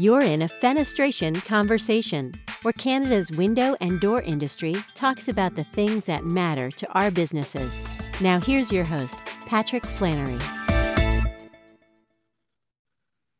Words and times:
You're 0.00 0.22
in 0.22 0.40
a 0.40 0.48
fenestration 0.48 1.44
conversation, 1.44 2.32
where 2.62 2.72
Canada's 2.72 3.30
window 3.32 3.76
and 3.82 4.00
door 4.00 4.22
industry 4.22 4.76
talks 4.94 5.28
about 5.28 5.56
the 5.56 5.64
things 5.64 6.06
that 6.06 6.24
matter 6.24 6.70
to 6.70 6.90
our 6.92 7.10
businesses. 7.10 7.78
Now, 8.18 8.40
here's 8.40 8.72
your 8.72 8.84
host, 8.84 9.18
Patrick 9.44 9.84
Flannery. 9.84 10.38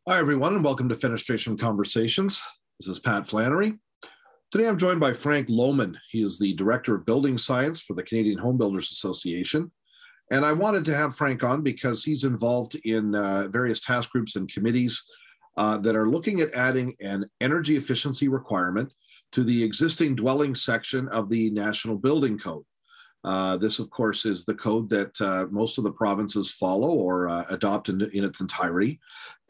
Hi, 0.07 0.19
everyone, 0.19 0.55
and 0.55 0.63
welcome 0.63 0.91
to 0.91 0.95
Fenestration 0.95 1.59
Conversations. 1.59 2.43
This 2.79 2.89
is 2.89 2.99
Pat 2.99 3.27
Flannery. 3.27 3.79
Today 4.51 4.69
I'm 4.69 4.77
joined 4.77 5.01
by 5.01 5.15
Frank 5.15 5.49
Lohman. 5.49 5.97
He 6.11 6.23
is 6.23 6.39
the 6.39 6.53
Director 6.53 6.95
of 6.95 7.07
Building 7.07 7.39
Science 7.39 7.81
for 7.81 7.95
the 7.95 8.03
Canadian 8.03 8.37
Home 8.37 8.59
Builders 8.59 8.93
Association. 8.93 9.73
And 10.31 10.45
I 10.45 10.53
wanted 10.53 10.85
to 10.85 10.95
have 10.95 11.17
Frank 11.17 11.43
on 11.43 11.63
because 11.63 12.05
he's 12.05 12.25
involved 12.25 12.75
in 12.85 13.15
uh, 13.15 13.49
various 13.49 13.81
task 13.81 14.11
groups 14.11 14.37
and 14.37 14.47
committees 14.53 15.03
uh, 15.61 15.77
that 15.77 15.95
are 15.95 16.09
looking 16.09 16.41
at 16.41 16.55
adding 16.55 16.95
an 17.01 17.29
energy 17.43 17.77
efficiency 17.77 18.29
requirement 18.29 18.91
to 19.31 19.45
the 19.45 19.63
existing 19.63 20.17
dwelling 20.17 20.55
section 20.55 21.07
of 21.09 21.29
the 21.29 21.51
National 21.51 21.99
Building 21.99 22.39
Code. 22.39 22.65
Uh, 23.25 23.59
this, 23.59 23.79
of 23.79 23.91
course, 23.91 24.25
is 24.25 24.47
the 24.47 24.55
code 24.55 24.89
that 24.89 25.21
uh, 25.21 25.45
most 25.51 25.77
of 25.77 25.85
the 25.85 25.93
provinces 25.93 26.51
follow 26.51 26.89
or 26.89 27.29
uh, 27.29 27.45
adopt 27.51 27.91
in, 27.91 28.01
in, 28.15 28.25
its 28.25 28.41
entirety. 28.41 28.99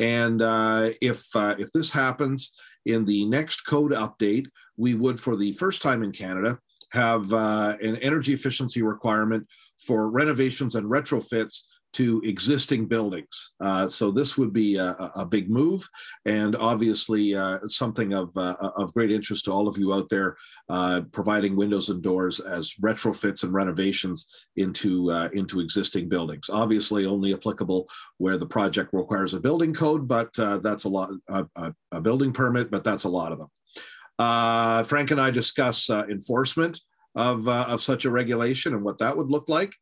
And 0.00 0.42
uh, 0.42 0.90
if 1.00 1.24
uh, 1.36 1.54
if 1.60 1.70
this 1.70 1.92
happens 1.92 2.54
in 2.86 3.04
the 3.04 3.24
next 3.26 3.60
code 3.60 3.92
update, 3.92 4.48
we 4.76 4.94
would, 4.94 5.20
for 5.20 5.36
the 5.36 5.52
first 5.52 5.80
time 5.80 6.02
in 6.02 6.10
Canada, 6.10 6.58
have 6.90 7.32
an 7.32 7.96
energy 7.98 8.32
efficiency 8.32 8.82
requirement 8.82 9.46
for 9.78 10.10
renovations 10.10 10.74
and 10.74 10.90
retrofits 10.90 11.62
to 11.92 12.20
existing 12.24 12.86
buildings. 12.86 13.52
Uh, 13.60 13.88
so 13.88 14.10
this 14.10 14.38
would 14.38 14.52
be 14.52 14.76
a, 14.76 15.10
a 15.16 15.26
big 15.26 15.50
move, 15.50 15.88
and 16.24 16.54
obviously 16.56 17.34
uh, 17.34 17.58
something 17.66 18.12
of 18.14 18.36
uh, 18.36 18.56
of 18.76 18.92
great 18.94 19.10
interest 19.10 19.44
to 19.44 19.52
all 19.52 19.66
of 19.66 19.76
you 19.76 19.92
out 19.92 20.08
there, 20.08 20.36
uh, 20.68 21.00
providing 21.12 21.56
windows 21.56 21.88
and 21.88 22.02
doors 22.02 22.38
as 22.38 22.74
retrofits 22.80 23.42
and 23.42 23.52
renovations 23.52 24.28
into 24.56 25.10
uh, 25.10 25.28
into 25.32 25.60
existing 25.60 26.08
buildings. 26.08 26.48
Obviously, 26.48 27.06
only 27.06 27.34
applicable 27.34 27.88
where 28.18 28.38
the 28.38 28.46
project 28.46 28.90
requires 28.92 29.34
a 29.34 29.40
building 29.40 29.74
code, 29.74 30.06
but 30.06 30.30
uh, 30.38 30.58
that's 30.58 30.84
a 30.84 30.88
lot 30.88 31.10
a, 31.28 31.44
a, 31.92 32.00
building 32.00 32.32
permit, 32.32 32.70
but 32.70 32.84
that's 32.84 33.04
a 33.04 33.08
lot 33.08 33.32
of 33.32 33.38
them. 33.38 34.84
Frank 34.86 35.10
and 35.10 35.20
I 35.20 35.30
discuss 35.30 35.90
enforcement 35.90 36.80
of 37.16 37.48
of 37.48 37.82
such 37.82 38.04
a 38.04 38.10
regulation 38.10 38.74
and 38.74 38.84
what 38.84 38.98
that 38.98 39.16
would 39.16 39.30
look 39.30 39.48
like. 39.48 39.74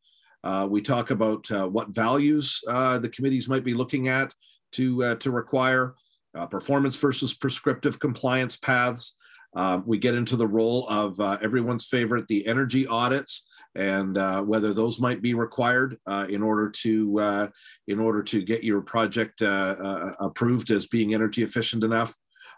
Uh, 0.43 0.67
we 0.69 0.81
talk 0.81 1.11
about 1.11 1.49
uh, 1.51 1.67
what 1.67 1.89
values 1.89 2.61
uh, 2.67 2.97
the 2.97 3.09
committees 3.09 3.49
might 3.49 3.63
be 3.63 3.73
looking 3.73 4.07
at 4.07 4.33
to, 4.71 5.03
uh, 5.03 5.15
to 5.15 5.31
require 5.31 5.95
uh, 6.35 6.45
performance 6.45 6.97
versus 6.97 7.33
prescriptive 7.33 7.99
compliance 7.99 8.55
paths. 8.55 9.17
Uh, 9.55 9.81
we 9.85 9.97
get 9.97 10.15
into 10.15 10.35
the 10.35 10.47
role 10.47 10.87
of 10.89 11.19
everyone's 11.41 11.87
favorite, 11.87 12.27
the 12.27 12.45
energy 12.45 12.85
audits, 12.85 13.47
and 13.75 14.15
whether 14.47 14.73
those 14.73 14.99
might 14.99 15.21
be 15.21 15.33
required 15.33 15.97
in 16.27 16.43
order 16.43 16.69
to 16.69 17.49
in 17.87 17.99
order 17.99 18.21
to 18.21 18.43
get 18.43 18.63
your 18.63 18.81
project 18.81 19.41
approved 19.41 20.69
as 20.69 20.85
being 20.85 21.15
energy 21.15 21.41
efficient 21.41 21.83
enough. 21.83 22.13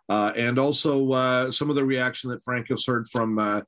Uh, 0.09 0.33
and 0.35 0.59
also 0.59 1.11
uh, 1.13 1.49
some 1.49 1.69
of 1.69 1.75
the 1.77 1.85
reaction 1.85 2.29
that 2.29 2.43
Frank 2.43 2.67
has 2.67 2.85
heard 2.85 3.07
from 3.07 3.39
uh, 3.39 3.61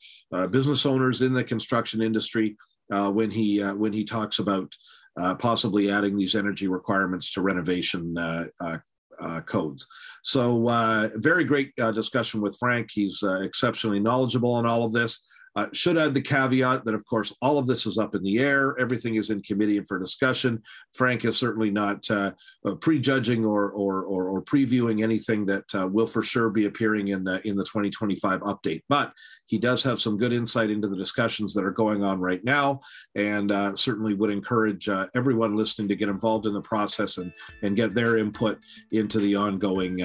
business 0.47 0.85
owners 0.85 1.21
in 1.21 1.33
the 1.33 1.43
construction 1.43 2.01
industry 2.01 2.57
uh, 2.91 3.11
when 3.11 3.31
he 3.31 3.61
uh, 3.61 3.75
when 3.75 3.93
he 3.93 4.03
talks 4.03 4.39
about 4.39 4.71
uh, 5.19 5.35
possibly 5.35 5.91
adding 5.91 6.17
these 6.17 6.35
energy 6.35 6.67
requirements 6.67 7.31
to 7.31 7.41
renovation 7.41 8.17
uh, 8.17 8.45
uh, 8.59 9.41
codes. 9.41 9.85
So 10.23 11.11
very 11.15 11.43
great 11.43 11.75
discussion 11.75 12.41
with 12.41 12.57
Frank. 12.57 12.89
He's 12.91 13.23
exceptionally 13.23 13.99
knowledgeable 13.99 14.53
on 14.53 14.65
all 14.65 14.83
of 14.85 14.91
this. 14.91 15.23
Uh, 15.55 15.67
should 15.71 15.97
add 15.97 16.15
the 16.15 16.21
caveat 16.21 16.83
that, 16.83 16.95
of 16.95 17.05
course, 17.05 17.35
all 17.39 17.59
of 17.59 17.67
this 17.67 17.85
is 17.85 17.99
up 17.99 18.15
in 18.15 18.23
the 18.23 18.39
air. 18.39 18.75
Everything 18.79 19.15
is 19.15 19.29
in 19.29 19.41
committee 19.43 19.77
and 19.77 19.87
for 19.87 19.99
discussion. 19.99 20.61
Frank 20.93 21.25
is 21.25 21.37
certainly 21.37 21.69
not 21.69 22.09
uh, 22.09 22.31
uh, 22.65 22.73
prejudging 22.75 23.45
or, 23.45 23.69
or, 23.69 24.03
or, 24.03 24.29
or, 24.29 24.41
previewing 24.41 25.03
anything 25.03 25.45
that 25.45 25.63
uh, 25.75 25.87
will 25.87 26.07
for 26.07 26.23
sure 26.23 26.49
be 26.49 26.65
appearing 26.65 27.09
in 27.09 27.23
the 27.23 27.45
in 27.47 27.55
the 27.55 27.63
2025 27.63 28.39
update. 28.41 28.81
But 28.89 29.13
he 29.53 29.59
does 29.59 29.83
have 29.83 30.01
some 30.01 30.17
good 30.17 30.33
insight 30.33 30.71
into 30.71 30.87
the 30.87 30.97
discussions 30.97 31.53
that 31.53 31.63
are 31.63 31.69
going 31.69 32.03
on 32.03 32.19
right 32.19 32.43
now, 32.43 32.81
and 33.13 33.51
uh, 33.51 33.75
certainly 33.75 34.15
would 34.15 34.31
encourage 34.31 34.89
uh, 34.89 35.05
everyone 35.13 35.55
listening 35.55 35.87
to 35.87 35.95
get 35.95 36.09
involved 36.09 36.47
in 36.47 36.53
the 36.55 36.61
process 36.61 37.19
and 37.19 37.31
and 37.61 37.75
get 37.75 37.93
their 37.93 38.17
input 38.17 38.57
into 38.93 39.19
the 39.19 39.35
ongoing 39.35 39.99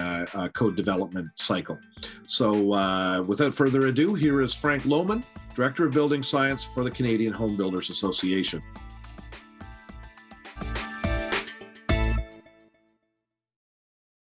code 0.52 0.76
development 0.76 1.26
cycle. 1.36 1.78
So, 2.26 3.22
without 3.22 3.54
further 3.54 3.86
ado, 3.86 4.12
here 4.12 4.42
is 4.42 4.54
Frank 4.54 4.82
Lohman 4.82 5.24
Director 5.54 5.86
of 5.86 5.94
Building 5.94 6.22
Science 6.22 6.62
for 6.62 6.84
the 6.84 6.90
Canadian 6.90 7.32
Home 7.32 7.56
Builders 7.56 7.88
Association. 7.88 8.62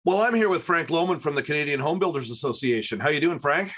Well, 0.06 0.22
I'm 0.24 0.34
here 0.34 0.50
with 0.50 0.64
Frank 0.64 0.90
Lohman 0.90 1.22
from 1.22 1.36
the 1.36 1.44
Canadian 1.44 1.80
Home 1.82 2.00
Builders 2.00 2.32
Association. 2.32 3.00
How 3.00 3.10
you 3.10 3.20
doing, 3.20 3.38
Frank? 3.38 3.72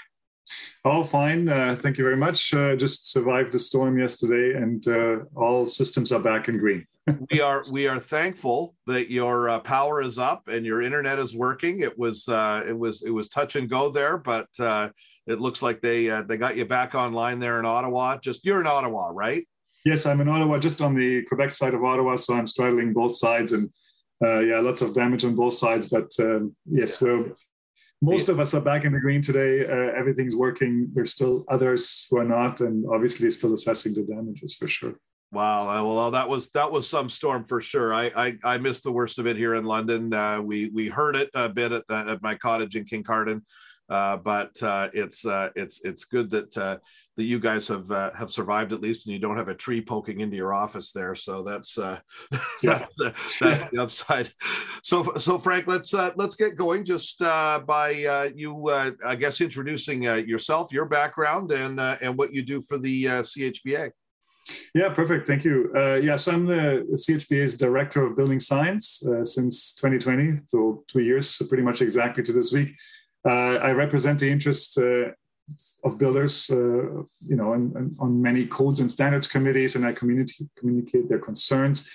Oh, 0.88 1.02
fine. 1.02 1.48
Uh, 1.48 1.74
thank 1.74 1.98
you 1.98 2.04
very 2.04 2.16
much. 2.16 2.54
Uh, 2.54 2.76
just 2.76 3.10
survived 3.10 3.50
the 3.50 3.58
storm 3.58 3.98
yesterday, 3.98 4.56
and 4.56 4.86
uh, 4.86 5.16
all 5.34 5.66
systems 5.66 6.12
are 6.12 6.20
back 6.20 6.48
in 6.48 6.58
green. 6.58 6.86
we 7.32 7.40
are 7.40 7.64
we 7.72 7.88
are 7.88 7.98
thankful 7.98 8.76
that 8.86 9.10
your 9.10 9.50
uh, 9.50 9.58
power 9.58 10.00
is 10.00 10.16
up 10.16 10.46
and 10.46 10.64
your 10.64 10.82
internet 10.82 11.18
is 11.18 11.36
working. 11.36 11.80
It 11.80 11.98
was 11.98 12.28
uh, 12.28 12.62
it 12.68 12.78
was 12.78 13.02
it 13.02 13.10
was 13.10 13.28
touch 13.28 13.56
and 13.56 13.68
go 13.68 13.90
there, 13.90 14.16
but 14.16 14.46
uh, 14.60 14.90
it 15.26 15.40
looks 15.40 15.60
like 15.60 15.80
they 15.80 16.08
uh, 16.08 16.22
they 16.22 16.36
got 16.36 16.56
you 16.56 16.64
back 16.64 16.94
online 16.94 17.40
there 17.40 17.58
in 17.58 17.66
Ottawa. 17.66 18.18
Just 18.18 18.44
you're 18.44 18.60
in 18.60 18.68
Ottawa, 18.68 19.10
right? 19.12 19.44
Yes, 19.84 20.06
I'm 20.06 20.20
in 20.20 20.28
Ottawa, 20.28 20.58
just 20.58 20.80
on 20.80 20.94
the 20.94 21.24
Quebec 21.24 21.50
side 21.50 21.74
of 21.74 21.82
Ottawa. 21.82 22.14
So 22.14 22.34
I'm 22.34 22.46
straddling 22.46 22.92
both 22.92 23.16
sides, 23.16 23.52
and 23.54 23.70
uh, 24.24 24.38
yeah, 24.38 24.60
lots 24.60 24.82
of 24.82 24.94
damage 24.94 25.24
on 25.24 25.34
both 25.34 25.54
sides. 25.54 25.88
But 25.88 26.12
um, 26.20 26.54
yes, 26.64 27.02
we're 27.02 27.32
most 28.02 28.28
of 28.28 28.38
us 28.40 28.54
are 28.54 28.60
back 28.60 28.84
in 28.84 28.92
the 28.92 29.00
green 29.00 29.22
today. 29.22 29.64
Uh, 29.64 29.92
everything's 29.98 30.36
working. 30.36 30.90
There's 30.92 31.12
still 31.12 31.44
others 31.48 32.06
who 32.10 32.18
are 32.18 32.24
not, 32.24 32.60
and 32.60 32.84
obviously 32.92 33.30
still 33.30 33.54
assessing 33.54 33.94
the 33.94 34.02
damages 34.02 34.54
for 34.54 34.68
sure. 34.68 34.94
Wow. 35.32 35.68
Uh, 35.68 35.84
well, 35.84 36.10
that 36.12 36.28
was 36.28 36.50
that 36.50 36.70
was 36.70 36.88
some 36.88 37.10
storm 37.10 37.44
for 37.44 37.60
sure. 37.60 37.92
I 37.92 38.12
I, 38.14 38.38
I 38.44 38.58
missed 38.58 38.84
the 38.84 38.92
worst 38.92 39.18
of 39.18 39.26
it 39.26 39.36
here 39.36 39.54
in 39.54 39.64
London. 39.64 40.12
Uh, 40.12 40.40
we 40.40 40.68
we 40.68 40.88
heard 40.88 41.16
it 41.16 41.30
a 41.34 41.48
bit 41.48 41.72
at, 41.72 41.86
the, 41.88 41.96
at 41.96 42.22
my 42.22 42.34
cottage 42.36 42.76
in 42.76 42.84
Kincardine. 42.84 43.42
Uh, 43.88 44.16
but 44.16 44.60
uh, 44.62 44.88
it's 44.92 45.24
uh, 45.24 45.50
it's 45.54 45.80
it's 45.84 46.04
good 46.04 46.30
that 46.30 46.56
uh, 46.58 46.78
that 47.16 47.24
you 47.24 47.38
guys 47.38 47.68
have 47.68 47.90
uh, 47.90 48.10
have 48.12 48.30
survived 48.30 48.72
at 48.72 48.80
least, 48.80 49.06
and 49.06 49.12
you 49.12 49.18
don't 49.18 49.36
have 49.36 49.48
a 49.48 49.54
tree 49.54 49.80
poking 49.80 50.20
into 50.20 50.36
your 50.36 50.52
office 50.52 50.92
there. 50.92 51.14
So 51.14 51.42
that's 51.42 51.78
uh, 51.78 51.98
yeah. 52.62 52.78
that's, 52.78 52.94
the, 52.96 53.14
that's 53.40 53.70
the 53.70 53.82
upside. 53.82 54.30
So 54.82 55.14
so 55.16 55.38
Frank, 55.38 55.66
let's 55.66 55.92
let's 55.92 56.34
get 56.34 56.56
going 56.56 56.84
just 56.84 57.18
by 57.20 58.32
you, 58.34 58.70
I 58.70 59.14
guess, 59.16 59.40
introducing 59.40 60.02
yourself, 60.02 60.72
your 60.72 60.86
background, 60.86 61.52
and 61.52 61.80
and 61.80 62.16
what 62.16 62.32
you 62.34 62.42
do 62.42 62.60
for 62.60 62.78
the 62.78 63.04
CHBA. 63.04 63.90
Yeah, 64.74 64.90
perfect. 64.90 65.26
Thank 65.26 65.44
you. 65.44 65.72
Uh, 65.74 65.94
yeah, 66.02 66.16
so 66.16 66.32
I'm 66.32 66.46
the, 66.46 66.86
CHBA's 66.92 67.56
Director 67.56 68.04
of 68.04 68.16
Building 68.16 68.40
Science 68.40 69.04
uh, 69.06 69.24
since 69.24 69.74
2020, 69.74 70.38
so 70.48 70.84
two 70.86 71.02
years, 71.02 71.28
so 71.30 71.46
pretty 71.46 71.62
much 71.62 71.82
exactly 71.82 72.22
to 72.24 72.32
this 72.32 72.52
week. 72.52 72.68
Uh, 73.26 73.56
I 73.56 73.72
represent 73.72 74.20
the 74.20 74.30
interests 74.30 74.78
uh, 74.78 75.10
of 75.84 75.98
builders, 75.98 76.50
uh, 76.50 77.02
you 77.26 77.36
know, 77.36 77.52
and, 77.52 77.96
on 78.00 78.20
many 78.20 78.46
codes 78.46 78.80
and 78.80 78.90
standards 78.90 79.28
committees, 79.28 79.76
and 79.76 79.86
I 79.86 79.92
communicate 79.92 81.08
their 81.08 81.18
concerns. 81.18 81.90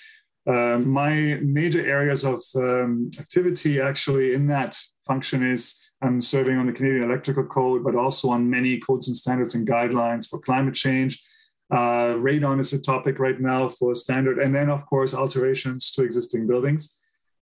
Uh, 0.47 0.79
my 0.79 1.37
major 1.41 1.85
areas 1.85 2.25
of 2.25 2.41
um, 2.55 3.11
activity 3.19 3.79
actually 3.79 4.33
in 4.33 4.47
that 4.47 4.75
function 5.05 5.45
is 5.45 5.91
I'm 6.01 6.21
serving 6.21 6.57
on 6.57 6.65
the 6.65 6.73
Canadian 6.73 7.03
Electrical 7.03 7.45
Code, 7.45 7.83
but 7.83 7.95
also 7.95 8.29
on 8.29 8.49
many 8.49 8.79
codes 8.79 9.07
and 9.07 9.15
standards 9.15 9.53
and 9.53 9.67
guidelines 9.67 10.27
for 10.27 10.39
climate 10.39 10.73
change. 10.73 11.23
Uh, 11.71 12.15
radon 12.17 12.59
is 12.59 12.73
a 12.73 12.81
topic 12.81 13.19
right 13.19 13.39
now 13.39 13.69
for 13.69 13.93
standard, 13.93 14.39
and 14.39 14.53
then 14.53 14.69
of 14.69 14.85
course 14.87 15.13
alterations 15.13 15.91
to 15.91 16.03
existing 16.03 16.47
buildings. 16.47 17.01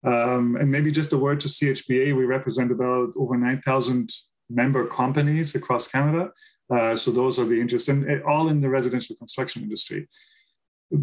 Um, 0.04 0.58
and 0.60 0.70
maybe 0.70 0.92
just 0.92 1.14
a 1.14 1.18
word 1.18 1.40
to 1.42 1.48
CHBA, 1.48 2.16
we 2.16 2.25
represent 2.25 2.72
about 2.72 3.10
over 3.16 3.38
9,000 3.38 4.10
member 4.53 4.86
companies 4.88 5.56
across 5.56 5.88
Canada. 5.88 6.31
Uh, 6.74 6.95
so 6.95 7.12
those 7.12 7.39
are 7.39 7.45
the 7.45 7.59
interests, 7.59 7.89
and 7.89 8.09
uh, 8.09 8.25
all 8.27 8.48
in 8.50 8.62
the 8.62 8.69
residential 8.69 9.15
construction 9.15 9.62
industry. 9.63 10.07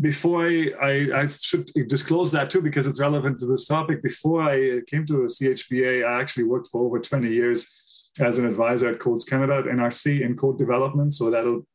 Before 0.01 0.47
I, 0.47 0.73
I, 0.83 1.21
I, 1.23 1.27
should 1.29 1.71
disclose 1.89 2.31
that 2.33 2.51
too, 2.51 2.61
because 2.61 2.87
it's 2.87 3.01
relevant 3.01 3.39
to 3.41 3.47
this 3.47 3.65
topic. 3.65 4.03
Before 4.03 4.43
I 4.43 4.83
came 4.87 5.07
to 5.07 5.27
CHBA, 5.37 6.07
I 6.07 6.21
actually 6.21 6.45
worked 6.45 6.69
for 6.69 6.85
over 6.85 6.99
20 6.99 7.29
years 7.29 8.11
as 8.21 8.39
an 8.39 8.47
advisor 8.47 8.91
at 8.91 9.01
Codes 9.01 9.25
Canada 9.25 9.55
at 9.59 9.65
NRC 9.65 10.21
in 10.21 10.37
code 10.37 10.59
development. 10.59 11.15
So 11.15 11.31
that'll 11.31 11.67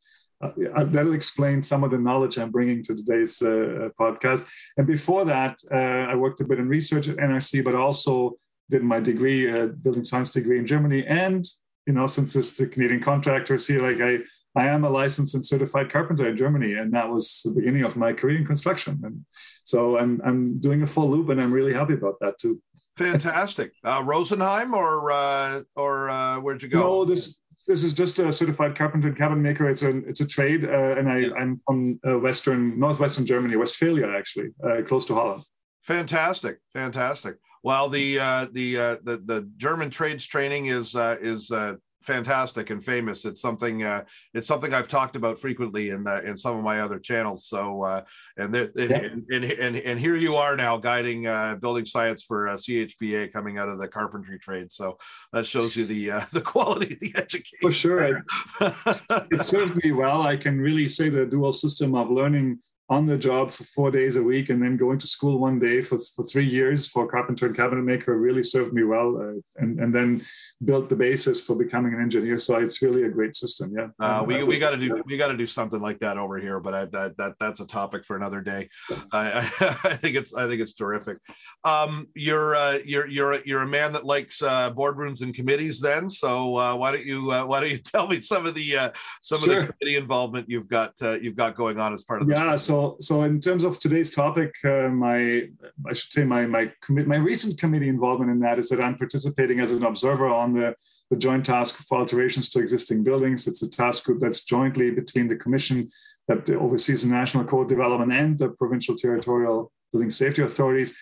uh, 0.44 0.50
uh, 0.76 0.84
that'll 0.86 1.14
explain 1.14 1.62
some 1.62 1.84
of 1.84 1.92
the 1.92 1.98
knowledge 1.98 2.38
I'm 2.38 2.52
bringing 2.52 2.84
to 2.84 2.96
today's 2.96 3.42
uh, 3.42 3.90
podcast. 4.00 4.48
And 4.78 4.86
before 4.86 5.26
that, 5.26 5.60
uh, 5.72 6.12
I 6.12 6.16
worked 6.16 6.42
a 6.42 6.46
bit 6.46 6.60
in 6.60 6.68
research 6.68 7.08
at 7.08 7.18
NRC, 7.18 7.64
but 7.64 7.76
also 7.76 8.34
did 8.70 8.84
my 8.84 9.00
degree, 9.00 9.50
uh, 9.50 9.68
building 9.68 10.04
science 10.04 10.32
degree 10.32 10.60
in 10.60 10.66
Germany, 10.66 11.06
and 11.06 11.46
you 11.86 11.94
know, 11.94 12.08
since 12.08 12.36
it's 12.36 12.58
the 12.58 12.68
Canadian 12.68 13.02
contractor, 13.02 13.58
here, 13.58 13.82
like 13.82 14.02
I, 14.02 14.20
I 14.56 14.68
am 14.68 14.84
a 14.84 14.90
licensed 14.90 15.36
and 15.36 15.46
certified 15.46 15.92
carpenter 15.92 16.28
in 16.30 16.38
Germany, 16.38 16.74
and 16.74 16.94
that 16.94 17.10
was 17.10 17.42
the 17.44 17.52
beginning 17.52 17.84
of 17.84 17.98
my 17.98 18.14
career 18.14 18.38
in 18.38 18.46
construction. 18.46 19.02
And 19.04 19.26
so 19.64 19.98
I'm 19.98 20.22
I'm 20.24 20.60
doing 20.60 20.84
a 20.84 20.88
full 20.88 21.10
loop, 21.10 21.30
and 21.30 21.42
I'm 21.42 21.52
really 21.52 21.74
happy 21.74 21.94
about 21.94 22.20
that 22.22 22.38
too. 22.38 22.62
Fantastic. 22.98 23.72
Uh, 23.84 24.04
Rosenheim 24.04 24.74
or 24.74 25.12
uh, 25.12 25.62
or 25.76 26.10
uh, 26.10 26.40
where'd 26.40 26.62
you 26.62 26.70
go? 26.70 26.80
No, 26.80 27.06
this 27.06 27.42
this 27.68 27.84
is 27.84 27.94
just 27.94 28.20
a 28.20 28.32
certified 28.32 28.76
carpenter 28.76 29.08
and 29.08 29.18
cabinet 29.18 29.42
maker. 29.42 29.70
It's 29.70 29.84
a 29.84 29.98
it's 30.08 30.22
a 30.22 30.28
trade, 30.28 30.66
uh, 30.66 30.96
and 30.98 31.10
I 31.10 31.18
yeah. 31.20 31.34
I'm 31.34 31.60
from 31.66 32.00
uh, 32.08 32.20
western 32.20 32.80
northwestern 32.80 33.26
Germany, 33.26 33.56
Westphalia 33.56 34.08
actually, 34.16 34.50
uh, 34.64 34.82
close 34.86 35.06
to 35.08 35.16
Holland. 35.16 35.44
Fantastic, 35.82 36.60
fantastic. 36.72 37.38
Well, 37.64 37.90
the 37.90 38.20
uh, 38.20 38.48
the 38.52 38.78
uh, 38.78 38.96
the 39.04 39.18
the 39.18 39.50
German 39.58 39.90
trades 39.90 40.26
training 40.26 40.68
is 40.68 40.96
uh, 40.96 41.18
is 41.22 41.50
uh, 41.50 41.76
fantastic 42.04 42.70
and 42.70 42.84
famous. 42.84 43.26
It's 43.26 43.42
something 43.42 43.84
uh, 43.84 44.04
it's 44.34 44.48
something 44.48 44.74
I've 44.74 44.88
talked 44.88 45.16
about 45.16 45.40
frequently 45.40 45.90
in 45.90 46.06
uh, 46.06 46.22
in 46.24 46.38
some 46.38 46.58
of 46.58 46.64
my 46.64 46.82
other 46.82 47.00
channels. 47.00 47.48
So 47.48 47.84
uh, 47.84 48.04
and, 48.38 48.54
there, 48.54 48.70
yeah. 48.76 48.98
and, 48.98 49.26
and, 49.32 49.44
and 49.46 49.76
and 49.78 50.00
here 50.00 50.16
you 50.16 50.36
are 50.36 50.56
now 50.56 50.78
guiding 50.78 51.26
uh, 51.26 51.56
building 51.56 51.86
science 51.86 52.24
for 52.24 52.50
uh, 52.50 52.56
CHBA 52.56 53.32
coming 53.32 53.58
out 53.58 53.70
of 53.70 53.80
the 53.80 53.88
carpentry 53.88 54.38
trade. 54.38 54.72
So 54.72 54.98
that 55.32 55.48
shows 55.48 55.76
you 55.76 55.86
the 55.86 56.12
uh, 56.12 56.26
the 56.32 56.42
quality 56.42 56.94
of 56.94 57.00
the 57.00 57.14
education. 57.16 57.58
For 57.62 57.72
sure, 57.72 58.24
it 58.62 59.46
served 59.46 59.84
me 59.84 59.92
well. 59.92 60.22
I 60.22 60.38
can 60.38 60.60
really 60.60 60.88
say 60.88 61.10
the 61.10 61.26
dual 61.26 61.54
system 61.54 61.96
of 61.96 62.12
learning 62.12 62.60
on 62.94 63.08
the 63.08 63.18
job 63.18 63.50
for 63.50 63.64
four 63.64 63.90
days 63.90 64.18
a 64.18 64.24
week 64.24 64.50
and 64.50 64.62
then 64.62 64.78
going 64.78 65.00
to 65.00 65.08
school 65.08 65.40
one 65.40 65.58
day 65.58 65.82
for, 65.82 65.98
for 66.16 66.24
three 66.24 66.46
years 66.46 66.88
for 66.88 67.08
carpenter 67.08 67.48
and 67.48 67.56
cabinet 67.56 67.84
maker 67.84 68.18
really 68.18 68.44
served 68.44 68.72
me 68.74 68.84
well 68.84 69.18
uh, 69.18 69.62
and, 69.62 69.80
and 69.80 69.94
then 69.94 70.24
built 70.64 70.90
the 70.90 70.96
basis 70.96 71.44
for 71.46 71.56
becoming 71.56 71.94
an 71.94 72.02
engineer. 72.02 72.38
So 72.38 72.58
it's 72.58 72.82
really 72.82 73.04
a 73.04 73.10
great 73.10 73.36
system 73.36 73.74
yeah. 73.76 73.88
Uh, 74.00 74.24
we, 74.26 74.44
we 74.44 74.60
got 74.60 74.72
to 74.72 74.78
do 74.78 75.02
we 75.06 75.18
got 75.18 75.30
to 75.30 75.38
do 75.38 75.48
something 75.48 75.82
like 75.82 76.00
that 76.00 76.18
over 76.18 76.38
here 76.38 76.60
but 76.60 76.74
I, 76.74 76.86
that, 76.86 77.18
that 77.18 77.34
that's 77.40 77.62
a 77.62 77.66
topic 77.66 78.06
for 78.06 78.16
another 78.16 78.42
day. 78.42 78.70
I, 79.12 79.40
I, 79.84 79.96
think 79.96 80.16
it's 80.16 80.34
i 80.36 80.48
think 80.48 80.62
it's 80.62 80.74
terrific. 80.74 81.18
Um, 81.64 82.08
you're 82.16 82.56
uh, 82.56 82.80
you're 82.86 83.08
you're 83.08 83.46
you're 83.46 83.62
a 83.62 83.68
man 83.68 83.94
that 83.94 84.06
likes 84.06 84.42
uh, 84.42 84.72
boardrooms 84.72 85.22
and 85.22 85.34
committees 85.34 85.80
then 85.80 86.10
so 86.10 86.58
uh, 86.58 86.76
why 86.76 86.92
don't 86.92 87.06
you 87.06 87.32
uh, 87.32 87.46
why 87.46 87.60
don't 87.60 87.72
you 87.72 87.78
tell 87.94 88.08
me 88.08 88.22
some 88.22 88.46
of 88.46 88.54
the 88.54 88.92
some 89.22 89.40
sure. 89.40 89.62
of 89.62 89.68
the 89.68 89.74
committee 89.74 89.98
involvement 89.98 90.50
you've 90.50 90.68
got 90.68 90.94
you've 91.22 91.36
got 91.36 91.56
going 91.56 91.80
on 91.80 91.94
as 91.94 92.04
part 92.04 92.22
of 92.22 92.30
yeah 92.30 92.56
so 92.56 92.83
so, 93.00 93.24
in 93.24 93.40
terms 93.40 93.64
of 93.64 93.80
today's 93.80 94.14
topic, 94.16 94.54
uh, 94.64 94.90
my 94.90 95.48
I 95.90 95.94
should 95.94 96.14
say 96.14 96.24
my 96.24 96.46
my 96.46 96.72
my 96.90 97.18
recent 97.18 97.60
committee 97.60 97.90
involvement 97.90 98.32
in 98.32 98.40
that 98.40 98.60
is 98.60 98.70
that 98.70 98.82
I'm 98.82 98.98
participating 98.98 99.60
as 99.60 99.72
an 99.72 99.84
observer 99.84 100.28
on 100.28 100.54
the 100.54 100.76
the 101.10 101.18
Joint 101.18 101.46
Task 101.46 101.76
for 101.88 102.00
Alterations 102.00 102.50
to 102.52 102.60
Existing 102.60 103.04
Buildings. 103.04 103.48
It's 103.48 103.64
a 103.64 103.70
task 103.70 104.06
group 104.06 104.20
that's 104.22 104.44
jointly 104.44 104.92
between 104.92 105.28
the 105.28 105.36
Commission 105.36 105.90
that 106.28 106.50
oversees 106.50 107.04
the 107.04 107.10
national 107.10 107.46
code 107.46 107.70
development 107.70 108.14
and 108.14 108.38
the 108.38 108.50
provincial 108.50 108.96
territorial 108.96 109.72
building 109.92 110.10
safety 110.10 110.42
authorities. 110.42 110.98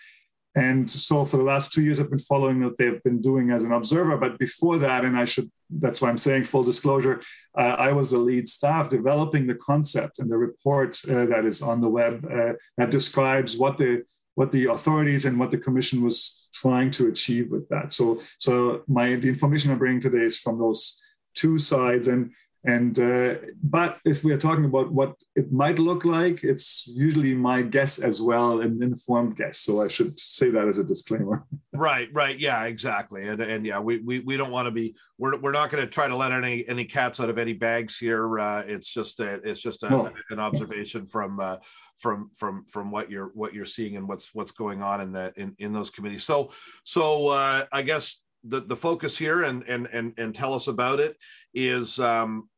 And 0.54 0.90
so 0.90 1.24
for 1.24 1.38
the 1.38 1.44
last 1.44 1.72
two 1.72 1.82
years, 1.82 1.98
I've 1.98 2.10
been 2.10 2.18
following 2.18 2.62
what 2.62 2.76
they've 2.76 3.02
been 3.02 3.20
doing 3.20 3.50
as 3.50 3.64
an 3.64 3.72
observer. 3.72 4.16
But 4.18 4.38
before 4.38 4.78
that, 4.78 5.04
and 5.04 5.16
I 5.16 5.24
should, 5.24 5.50
that's 5.78 6.00
why 6.00 6.08
I'm 6.08 6.18
saying 6.18 6.44
full 6.44 6.62
disclosure, 6.62 7.20
uh, 7.56 7.76
I 7.78 7.92
was 7.92 8.10
the 8.10 8.18
lead 8.18 8.48
staff 8.48 8.90
developing 8.90 9.46
the 9.46 9.54
concept 9.54 10.18
and 10.18 10.30
the 10.30 10.36
report 10.36 11.00
uh, 11.08 11.26
that 11.26 11.44
is 11.44 11.62
on 11.62 11.80
the 11.80 11.88
web 11.88 12.24
uh, 12.30 12.52
that 12.76 12.90
describes 12.90 13.56
what 13.56 13.78
the 13.78 14.02
what 14.34 14.52
the 14.52 14.66
authorities 14.66 15.26
and 15.26 15.38
what 15.38 15.50
the 15.50 15.58
commission 15.58 16.02
was 16.02 16.48
trying 16.54 16.90
to 16.90 17.08
achieve 17.08 17.50
with 17.50 17.68
that. 17.68 17.92
So, 17.92 18.20
so 18.38 18.82
my 18.88 19.16
the 19.16 19.28
information 19.28 19.70
I'm 19.70 19.78
bringing 19.78 20.00
today 20.00 20.24
is 20.24 20.38
from 20.38 20.58
those 20.58 21.02
two 21.34 21.58
sides, 21.58 22.08
and 22.08 22.32
and 22.64 22.96
uh, 23.00 23.34
but 23.62 23.98
if 24.04 24.22
we 24.22 24.32
are 24.32 24.38
talking 24.38 24.64
about 24.64 24.92
what 24.92 25.16
it 25.34 25.52
might 25.52 25.80
look 25.80 26.04
like, 26.04 26.44
it's 26.44 26.86
usually 26.86 27.34
my 27.34 27.62
guess 27.62 27.98
as 27.98 28.22
well, 28.22 28.60
an 28.60 28.80
informed 28.80 29.36
guess. 29.36 29.58
So 29.58 29.82
I 29.82 29.88
should 29.88 30.18
say 30.20 30.50
that 30.50 30.68
as 30.68 30.78
a 30.78 30.84
disclaimer. 30.84 31.44
Right, 31.74 32.10
right, 32.12 32.38
yeah, 32.38 32.64
exactly, 32.64 33.26
and 33.26 33.40
and 33.40 33.64
yeah, 33.64 33.80
we 33.80 33.98
we, 33.98 34.18
we 34.18 34.36
don't 34.36 34.50
want 34.50 34.66
to 34.66 34.70
be 34.70 34.94
we're, 35.16 35.38
we're 35.38 35.52
not 35.52 35.70
going 35.70 35.82
to 35.82 35.90
try 35.90 36.06
to 36.06 36.14
let 36.14 36.30
any 36.30 36.68
any 36.68 36.84
cats 36.84 37.18
out 37.18 37.30
of 37.30 37.38
any 37.38 37.54
bags 37.54 37.98
here. 37.98 38.38
Uh, 38.38 38.62
it's 38.66 38.92
just 38.92 39.20
a, 39.20 39.40
it's 39.42 39.58
just 39.58 39.82
a, 39.82 39.88
no. 39.88 40.12
an 40.30 40.38
observation 40.38 41.06
from. 41.06 41.40
Uh, 41.40 41.56
from 41.98 42.30
from 42.36 42.64
from 42.66 42.90
what 42.90 43.10
you're 43.10 43.30
what 43.34 43.54
you're 43.54 43.64
seeing 43.64 43.96
and 43.96 44.08
what's 44.08 44.34
what's 44.34 44.50
going 44.50 44.82
on 44.82 45.00
in 45.00 45.12
the 45.12 45.32
in 45.36 45.54
in 45.58 45.72
those 45.72 45.88
committees 45.90 46.24
so 46.24 46.50
so 46.84 47.28
uh 47.28 47.64
i 47.70 47.82
guess 47.82 48.22
the 48.44 48.60
the 48.60 48.76
focus 48.76 49.16
here 49.16 49.42
and 49.42 49.62
and 49.64 49.86
and 49.92 50.14
and 50.18 50.34
tell 50.34 50.54
us 50.54 50.66
about 50.68 51.00
it 51.00 51.16
is 51.54 51.98
um 52.00 52.48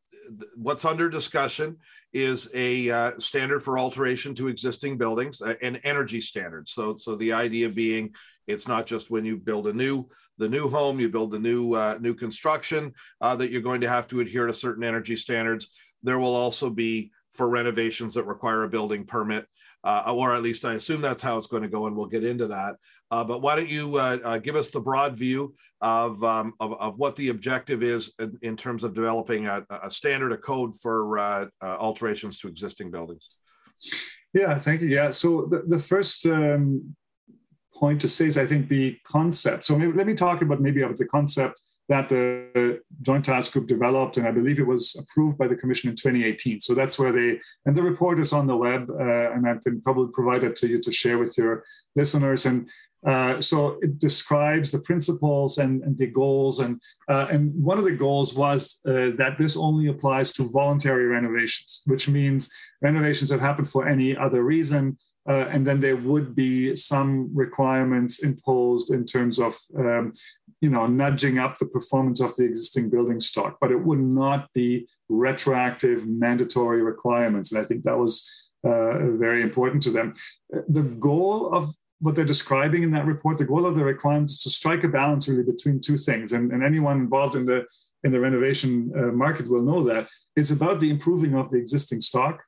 what's 0.57 0.85
under 0.85 1.09
discussion 1.09 1.77
is 2.13 2.49
a 2.55 2.91
uh, 2.91 3.19
standard 3.19 3.61
for 3.63 3.79
alteration 3.79 4.35
to 4.37 4.49
existing 4.49 4.97
buildings, 4.97 5.43
uh, 5.43 5.55
an 5.63 5.77
energy 5.85 6.21
standard. 6.21 6.69
So, 6.69 6.97
so 6.97 7.17
the 7.17 7.33
idea 7.33 7.69
being, 7.69 8.15
it's 8.47 8.69
not 8.69 8.87
just 8.87 9.11
when 9.11 9.25
you 9.25 9.37
build 9.37 9.67
a 9.67 9.73
new 9.73 10.09
the 10.37 10.49
new 10.49 10.69
home, 10.69 10.99
you 10.99 11.09
build 11.09 11.31
the 11.31 11.39
new 11.39 11.75
uh, 11.75 11.99
new 12.01 12.15
construction 12.15 12.93
uh, 13.21 13.37
that 13.37 13.51
you're 13.51 13.63
going 13.63 13.81
to 13.83 13.89
have 13.89 14.09
to 14.09 14.21
adhere 14.21 14.47
to 14.47 14.53
certain 14.53 14.85
energy 14.85 15.17
standards. 15.17 15.69
There 16.03 16.19
will 16.19 16.35
also 16.35 16.71
be 16.71 17.13
for 17.33 17.49
renovations 17.49 18.15
that 18.15 18.27
require 18.27 18.65
a 18.65 18.69
building 18.69 19.05
permit, 19.05 19.47
uh, 19.83 20.13
or 20.15 20.35
at 20.35 20.43
least 20.43 20.65
I 20.65 20.75
assume 20.75 21.01
that's 21.01 21.23
how 21.23 21.39
it's 21.39 21.47
going 21.47 21.63
to 21.63 21.69
go, 21.69 21.87
and 21.87 21.97
we'll 21.97 22.07
get 22.07 22.25
into 22.25 22.49
that. 22.49 22.77
Uh, 23.15 23.23
but 23.23 23.41
why 23.41 23.55
don't 23.55 23.69
you 23.69 23.97
uh, 23.97 24.19
uh, 24.25 24.39
give 24.39 24.57
us 24.57 24.73
the 24.73 24.81
broad 24.81 25.17
view 25.17 25.55
of, 25.81 26.25
um, 26.25 26.53
of, 26.59 26.73
of, 26.81 26.99
what 26.99 27.15
the 27.15 27.29
objective 27.29 27.81
is 27.81 28.13
in, 28.19 28.37
in 28.43 28.57
terms 28.57 28.83
of 28.83 28.93
developing 28.93 29.47
a, 29.47 29.65
a, 29.85 29.89
standard, 29.89 30.33
a 30.33 30.37
code 30.37 30.75
for 30.75 31.49
alterations 31.63 32.39
to 32.41 32.49
existing 32.49 32.91
buildings? 32.91 33.25
Yeah, 34.33 34.59
thank 34.59 34.81
you. 34.81 34.89
Yeah, 34.89 35.13
so 35.13 35.47
the, 35.49 35.63
the 35.65 35.79
first 35.79 36.27
um, 36.27 36.97
point 37.73 38.01
to 38.01 38.09
say 38.09 38.27
is 38.27 38.37
I 38.37 38.47
think 38.47 38.69
the 38.69 38.99
concept. 39.07 39.63
So 39.63 39.79
maybe, 39.79 39.93
let 39.93 40.09
me 40.09 40.15
talk 40.15 40.43
about 40.43 40.61
maybe 40.61 40.83
about 40.83 40.97
the 40.97 41.07
concept 41.07 41.61
that 41.89 42.09
the 42.09 42.81
Joint 43.03 43.27
Task 43.27 43.53
Group 43.53 43.67
developed, 43.67 44.17
and 44.17 44.27
I 44.27 44.31
believe 44.31 44.59
it 44.59 44.67
was 44.67 44.97
approved 44.97 45.37
by 45.37 45.49
the 45.49 45.57
Commission 45.57 45.91
in 45.91 45.97
2018. 45.97 46.61
So 46.61 46.75
that's 46.75 46.99
where 46.99 47.13
they, 47.13 47.39
and 47.67 47.77
the 47.77 47.83
report 47.83 48.19
is 48.19 48.33
on 48.33 48.47
the 48.47 48.57
web, 48.57 48.89
uh, 48.91 49.33
and 49.33 49.47
I 49.47 49.57
can 49.63 49.83
probably 49.83 50.11
provide 50.13 50.45
it 50.45 50.57
to 50.57 50.67
you 50.67 50.81
to 50.81 50.91
share 50.91 51.19
with 51.19 51.37
your 51.37 51.63
listeners. 51.95 52.47
And 52.47 52.71
uh, 53.07 53.41
so 53.41 53.79
it 53.83 53.99
describes 53.99 54.73
the 54.73 54.79
principles 54.79 55.59
and, 55.59 55.83
and 55.83 55.97
the 55.99 56.07
goals, 56.07 56.61
and 56.61 56.81
uh, 57.09 57.27
and 57.31 57.53
one 57.55 57.79
of 57.79 57.85
the 57.85 57.93
goals 57.93 58.35
was 58.35 58.79
uh, 58.87 59.11
that 59.19 59.37
this 59.39 59.57
only 59.57 59.89
applies 59.89 60.33
to 60.33 60.51
voluntary 60.53 61.07
renovations, 61.07 61.83
which 61.85 62.09
means 62.09 62.51
renovations 62.81 63.31
that 63.31 63.41
happen 63.41 63.65
for 63.65 63.87
any 63.87 64.17
other 64.17 64.43
reason, 64.43 64.97
uh, 65.29 65.47
and 65.51 65.67
then 65.67 65.81
there 65.81 65.97
would 65.97 66.35
be 66.35 66.75
some 66.77 67.31
requirements 67.35 68.23
imposed 68.23 68.91
in 68.91 69.05
terms 69.05 69.39
of 69.39 69.59
um, 69.79 70.13
you 70.63 70.71
know 70.71 70.87
nudging 70.87 71.39
up 71.39 71.59
the 71.59 71.67
performance 71.67 72.21
of 72.21 72.35
the 72.37 72.45
existing 72.45 72.89
building 72.89 73.21
stock, 73.21 73.59
but 73.61 73.71
it 73.71 73.85
would 73.85 74.01
not 74.01 74.51
be 74.55 74.89
retroactive 75.11 76.07
mandatory 76.07 76.83
requirements, 76.83 77.53
and 77.53 77.61
I 77.61 77.67
think 77.67 77.85
that 77.85 77.99
was 77.99 78.51
uh, 78.67 79.11
very 79.19 79.43
important 79.43 79.83
to 79.83 79.91
them. 79.91 80.15
The 80.69 80.83
goal 80.83 81.53
of 81.53 81.75
what 82.01 82.15
they're 82.15 82.25
describing 82.25 82.83
in 82.83 82.91
that 82.93 83.07
report, 83.07 83.39
the 83.39 83.45
goal 83.45 83.67
of 83.67 83.77
the 83.77 83.85
requirements 83.85 84.35
is 84.35 84.39
to 84.41 84.51
strike 84.51 84.85
a 84.85 84.89
balance 84.89 85.29
really 85.29 85.43
between 85.43 85.81
two 85.81 85.97
things. 85.97 86.33
And, 86.33 86.53
and 86.53 86.63
anyone 86.63 86.99
involved 86.99 87.37
in 87.37 87.45
the 87.45 87.67
in 88.03 88.13
the 88.13 88.21
renovation 88.21 88.93
uh, 88.95 89.13
market 89.13 89.49
will 89.49 89.63
know 89.63 89.83
that 89.85 90.07
it's 90.37 90.51
about 90.51 90.79
the 90.81 90.91
improving 90.91 91.35
of 91.35 91.51
the 91.51 91.57
existing 91.57 92.03
stock, 92.03 92.43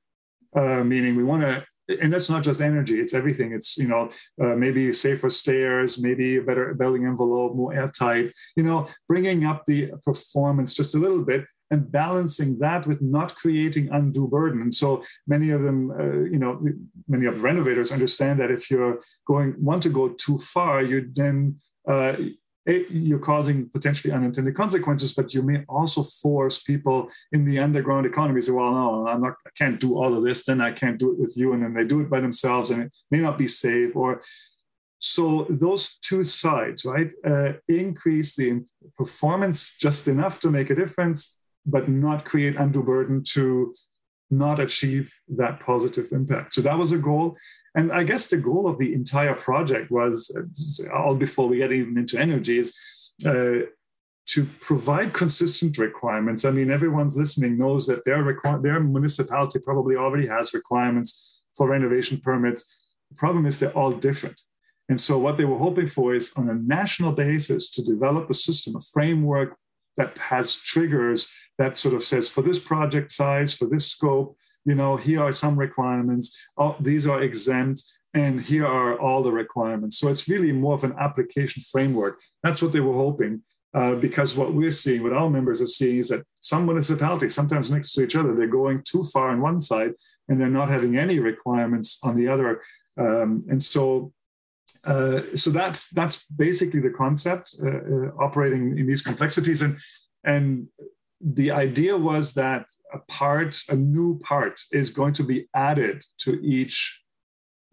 uh, 0.55 0.85
meaning 0.85 1.17
we 1.17 1.25
want 1.25 1.43
to. 1.43 1.65
And 1.89 2.13
that's 2.13 2.29
not 2.29 2.43
just 2.43 2.61
energy; 2.61 3.01
it's 3.01 3.15
everything. 3.15 3.53
It's 3.53 3.79
you 3.79 3.87
know 3.87 4.11
uh, 4.43 4.57
maybe 4.57 4.93
safer 4.93 5.31
stairs, 5.31 6.03
maybe 6.03 6.37
a 6.37 6.43
better 6.43 6.75
building 6.75 7.07
envelope, 7.07 7.55
more 7.55 7.73
airtight. 7.73 8.33
You 8.57 8.65
know, 8.65 8.89
bringing 9.09 9.45
up 9.45 9.65
the 9.67 9.93
performance 10.05 10.75
just 10.75 10.97
a 10.97 10.99
little 10.99 11.25
bit, 11.25 11.45
and 11.71 11.91
balancing 11.91 12.59
that 12.61 12.87
with 12.87 13.03
not 13.03 13.35
creating 13.35 13.89
undue 13.91 14.29
burden. 14.29 14.63
And 14.63 14.75
so 14.75 15.03
many 15.27 15.51
of 15.51 15.63
them, 15.63 15.91
uh, 15.91 16.31
you 16.31 16.39
know, 16.39 16.61
many 17.09 17.27
of 17.27 17.35
the 17.37 17.41
renovators 17.41 17.93
understand 17.93 18.41
that 18.41 18.51
if 18.51 18.71
you're 18.71 19.01
going 19.27 19.55
want 19.59 19.83
to 19.83 19.89
go 19.89 20.11
too 20.11 20.39
far, 20.39 20.83
you 20.83 21.11
then 21.13 21.57
uh, 21.89 22.17
you're 22.67 23.21
causing 23.21 23.69
potentially 23.69 24.13
unintended 24.13 24.57
consequences, 24.57 25.15
but 25.15 25.33
you 25.33 25.43
may 25.43 25.65
also 25.69 26.03
force 26.03 26.63
people 26.63 27.09
in 27.31 27.45
the 27.45 27.59
underground 27.61 28.07
economy 28.07 28.41
to 28.41 28.47
say, 28.47 28.53
well, 28.53 28.73
no, 28.73 29.07
I'm 29.07 29.23
not, 29.23 29.35
I 29.47 29.51
can't 29.57 29.79
do 29.79 29.97
all 29.97 30.17
of 30.17 30.25
this, 30.25 30.45
then 30.45 30.61
I 30.61 30.73
can't 30.73 30.99
do 30.99 31.13
it 31.13 31.19
with 31.19 31.35
you. 31.37 31.53
And 31.53 31.63
then 31.63 31.75
they 31.75 31.85
do 31.85 32.01
it 32.01 32.11
by 32.11 32.21
themselves 32.21 32.71
and 32.71 32.85
it 32.85 32.93
may 33.11 33.21
not 33.21 33.39
be 33.39 33.47
safe. 33.47 33.95
Or 33.95 34.23
so 34.99 35.47
those 35.49 35.99
two 35.99 36.25
sides, 36.25 36.85
right, 36.85 37.13
uh, 37.25 37.53
increase 37.69 38.35
the 38.35 38.65
performance 38.97 39.77
just 39.79 40.09
enough 40.09 40.41
to 40.41 40.51
make 40.51 40.71
a 40.71 40.75
difference 40.75 41.39
but 41.67 41.89
not 41.89 42.25
create 42.25 42.57
undue 42.57 42.83
burden 42.83 43.23
to 43.35 43.75
not 44.31 44.59
achieve 44.59 45.13
that 45.29 45.61
positive 45.61 46.07
impact. 46.13 46.55
So 46.55 46.61
that 46.63 46.79
was 46.79 46.93
a 46.93 46.99
goal. 46.99 47.37
And 47.75 47.93
I 47.93 48.05
guess 48.05 48.29
the 48.29 48.39
goal 48.39 48.67
of 48.67 48.79
the 48.79 48.95
entire 48.95 49.35
project 49.35 49.91
was, 49.91 50.35
all 50.95 51.15
before 51.15 51.49
we 51.49 51.59
get 51.59 51.73
even 51.73 51.99
into 51.99 52.19
energy, 52.19 52.59
is 52.59 52.75
uh, 53.27 53.67
to 54.27 54.45
provide 54.61 55.13
consistent 55.13 55.79
requirements. 55.79 56.45
I 56.45 56.51
mean, 56.51 56.71
everyone's 56.71 57.17
listening 57.17 57.59
knows 57.59 57.87
that 57.87 58.05
their 58.05 58.25
requ- 58.25 58.63
their 58.63 58.81
municipality 58.81 59.59
probably 59.59 59.95
already 59.97 60.27
has 60.27 60.55
requirements 60.55 61.43
for 61.55 61.69
renovation 61.69 62.19
permits. 62.19 62.95
The 63.11 63.17
problem 63.17 63.47
is 63.47 63.61
they're 63.61 63.71
all 63.71 63.93
different. 63.93 64.41
And 64.89 65.01
so, 65.01 65.19
what 65.19 65.37
they 65.37 65.45
were 65.45 65.59
hoping 65.59 65.87
for 65.87 66.15
is 66.15 66.33
on 66.37 66.49
a 66.49 66.55
national 66.55 67.13
basis 67.13 67.71
to 67.73 67.85
develop 67.85 68.31
a 68.31 68.35
system, 68.35 68.77
a 68.77 68.81
framework 68.81 69.57
that 69.97 70.17
has 70.19 70.57
triggers 70.57 71.31
that 71.59 71.77
sort 71.77 71.95
of 71.95 72.03
says 72.03 72.29
for 72.29 72.43
this 72.43 72.59
project 72.59 73.11
size, 73.11 73.55
for 73.55 73.67
this 73.67 73.87
scope, 73.87 74.37
you 74.65 74.75
know, 74.75 74.97
here 74.97 75.23
are 75.23 75.33
some 75.33 75.57
requirements, 75.57 76.37
oh, 76.59 76.77
these 76.81 77.07
are 77.07 77.23
exempt, 77.23 77.83
and 78.15 78.41
here 78.41 78.67
are 78.67 78.99
all 78.99 79.23
the 79.23 79.31
requirements. 79.31 79.99
So 79.99 80.09
it's 80.09 80.29
really 80.29 80.53
more 80.53 80.75
of 80.75 80.85
an 80.85 80.95
application 80.99 81.63
framework. 81.63 82.21
That's 82.43 82.61
what 82.61 82.73
they 82.73 82.81
were 82.81 82.95
hoping. 82.95 83.43
Uh, 83.75 83.95
because 83.95 84.37
what 84.37 84.55
we're 84.55 84.71
seeing, 84.71 85.03
what 85.03 85.13
our 85.13 85.29
members 85.29 85.61
are 85.61 85.67
seeing, 85.67 85.99
is 85.99 86.09
that 86.09 86.25
some 86.41 86.65
municipalities, 86.65 87.35
sometimes 87.35 87.71
next 87.71 87.93
to 87.93 88.03
each 88.03 88.17
other, 88.17 88.35
they're 88.35 88.47
going 88.47 88.83
too 88.85 89.05
far 89.05 89.29
on 89.29 89.43
one 89.43 89.61
side 89.61 89.93
and 90.29 90.41
they're 90.41 90.49
not 90.49 90.71
having 90.71 90.97
any 90.97 91.19
requirements 91.19 91.99
on 92.03 92.17
the 92.17 92.27
other. 92.27 92.63
Um, 92.99 93.45
and 93.51 93.63
so 93.63 94.13
uh, 94.85 95.23
so 95.35 95.51
that's 95.51 95.91
that's 95.91 96.27
basically 96.27 96.81
the 96.81 96.91
concept 96.91 97.55
uh, 97.63 97.69
uh, 97.69 98.25
operating 98.25 98.79
in 98.79 98.87
these 98.87 99.03
complexities. 99.03 99.63
And 99.63 99.77
and 100.25 100.69
the 101.21 101.51
idea 101.51 101.97
was 101.97 102.35
that 102.35 102.67
a 102.93 102.99
part 103.09 103.61
a 103.69 103.77
new 103.77 104.19
part 104.21 104.61
is 104.73 104.91
going 104.91 105.15
to 105.15 105.23
be 105.23 105.49
added 105.55 106.05
to 106.19 106.41
each 106.43 107.03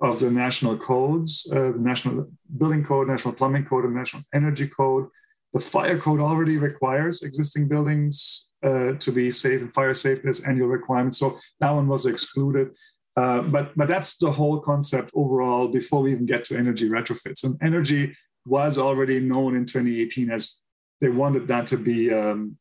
of 0.01 0.19
the 0.19 0.31
national 0.31 0.77
codes 0.77 1.48
uh, 1.51 1.72
the 1.72 1.79
national 1.79 2.27
building 2.57 2.83
code 2.83 3.07
national 3.07 3.33
plumbing 3.33 3.65
code 3.65 3.86
and 3.86 3.95
national 3.95 4.24
energy 4.33 4.67
code. 4.67 5.07
The 5.53 5.60
fire 5.60 6.00
code 6.00 6.19
already 6.19 6.57
requires 6.57 7.22
existing 7.22 7.67
buildings 7.67 8.50
uh, 8.63 8.93
to 8.93 9.12
be 9.12 9.29
safe 9.29 9.62
and 9.62 9.72
fire 9.72 9.93
safe 9.93 10.25
as 10.25 10.41
annual 10.45 10.67
requirements. 10.67 11.19
So 11.19 11.38
that 11.60 11.69
one 11.69 11.88
was 11.88 12.07
excluded 12.07 12.75
uh, 13.15 13.41
but 13.41 13.75
but 13.77 13.88
that's 13.88 14.17
the 14.17 14.32
whole 14.32 14.60
concept 14.60 15.12
overall 15.13 15.67
before 15.67 16.01
we 16.01 16.12
even 16.12 16.25
get 16.25 16.46
to 16.46 16.58
energy 16.58 16.89
retrofits. 16.89 17.43
And 17.43 17.58
energy 17.62 18.15
was 18.46 18.77
already 18.77 19.20
known 19.20 19.55
in 19.55 19.65
2018 19.65 20.32
as 20.32 20.60
they 21.00 21.10
wanted 21.10 21.48
that 21.48 21.67
to 21.67 21.77
be 21.77 22.12
um, 22.12 22.58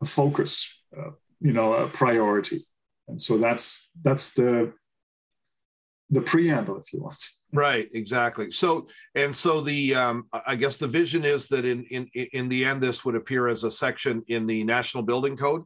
a 0.00 0.06
focus, 0.06 0.72
uh, 0.96 1.10
you 1.40 1.52
know, 1.52 1.74
a 1.74 1.88
priority. 1.88 2.66
And 3.08 3.20
so 3.20 3.38
that's 3.38 3.90
that's 4.02 4.34
the 4.34 4.72
the 6.10 6.20
preamble, 6.20 6.78
if 6.78 6.92
you 6.92 7.02
want. 7.02 7.22
Right, 7.52 7.88
exactly. 7.92 8.50
So 8.50 8.88
and 9.14 9.34
so 9.34 9.60
the 9.62 9.94
um, 9.94 10.28
I 10.46 10.54
guess 10.54 10.76
the 10.76 10.86
vision 10.86 11.24
is 11.24 11.48
that 11.48 11.64
in 11.64 11.84
in 11.84 12.06
in 12.14 12.48
the 12.48 12.64
end, 12.64 12.82
this 12.82 13.04
would 13.04 13.14
appear 13.14 13.48
as 13.48 13.64
a 13.64 13.70
section 13.70 14.22
in 14.28 14.46
the 14.46 14.64
National 14.64 15.02
Building 15.02 15.36
Code. 15.36 15.64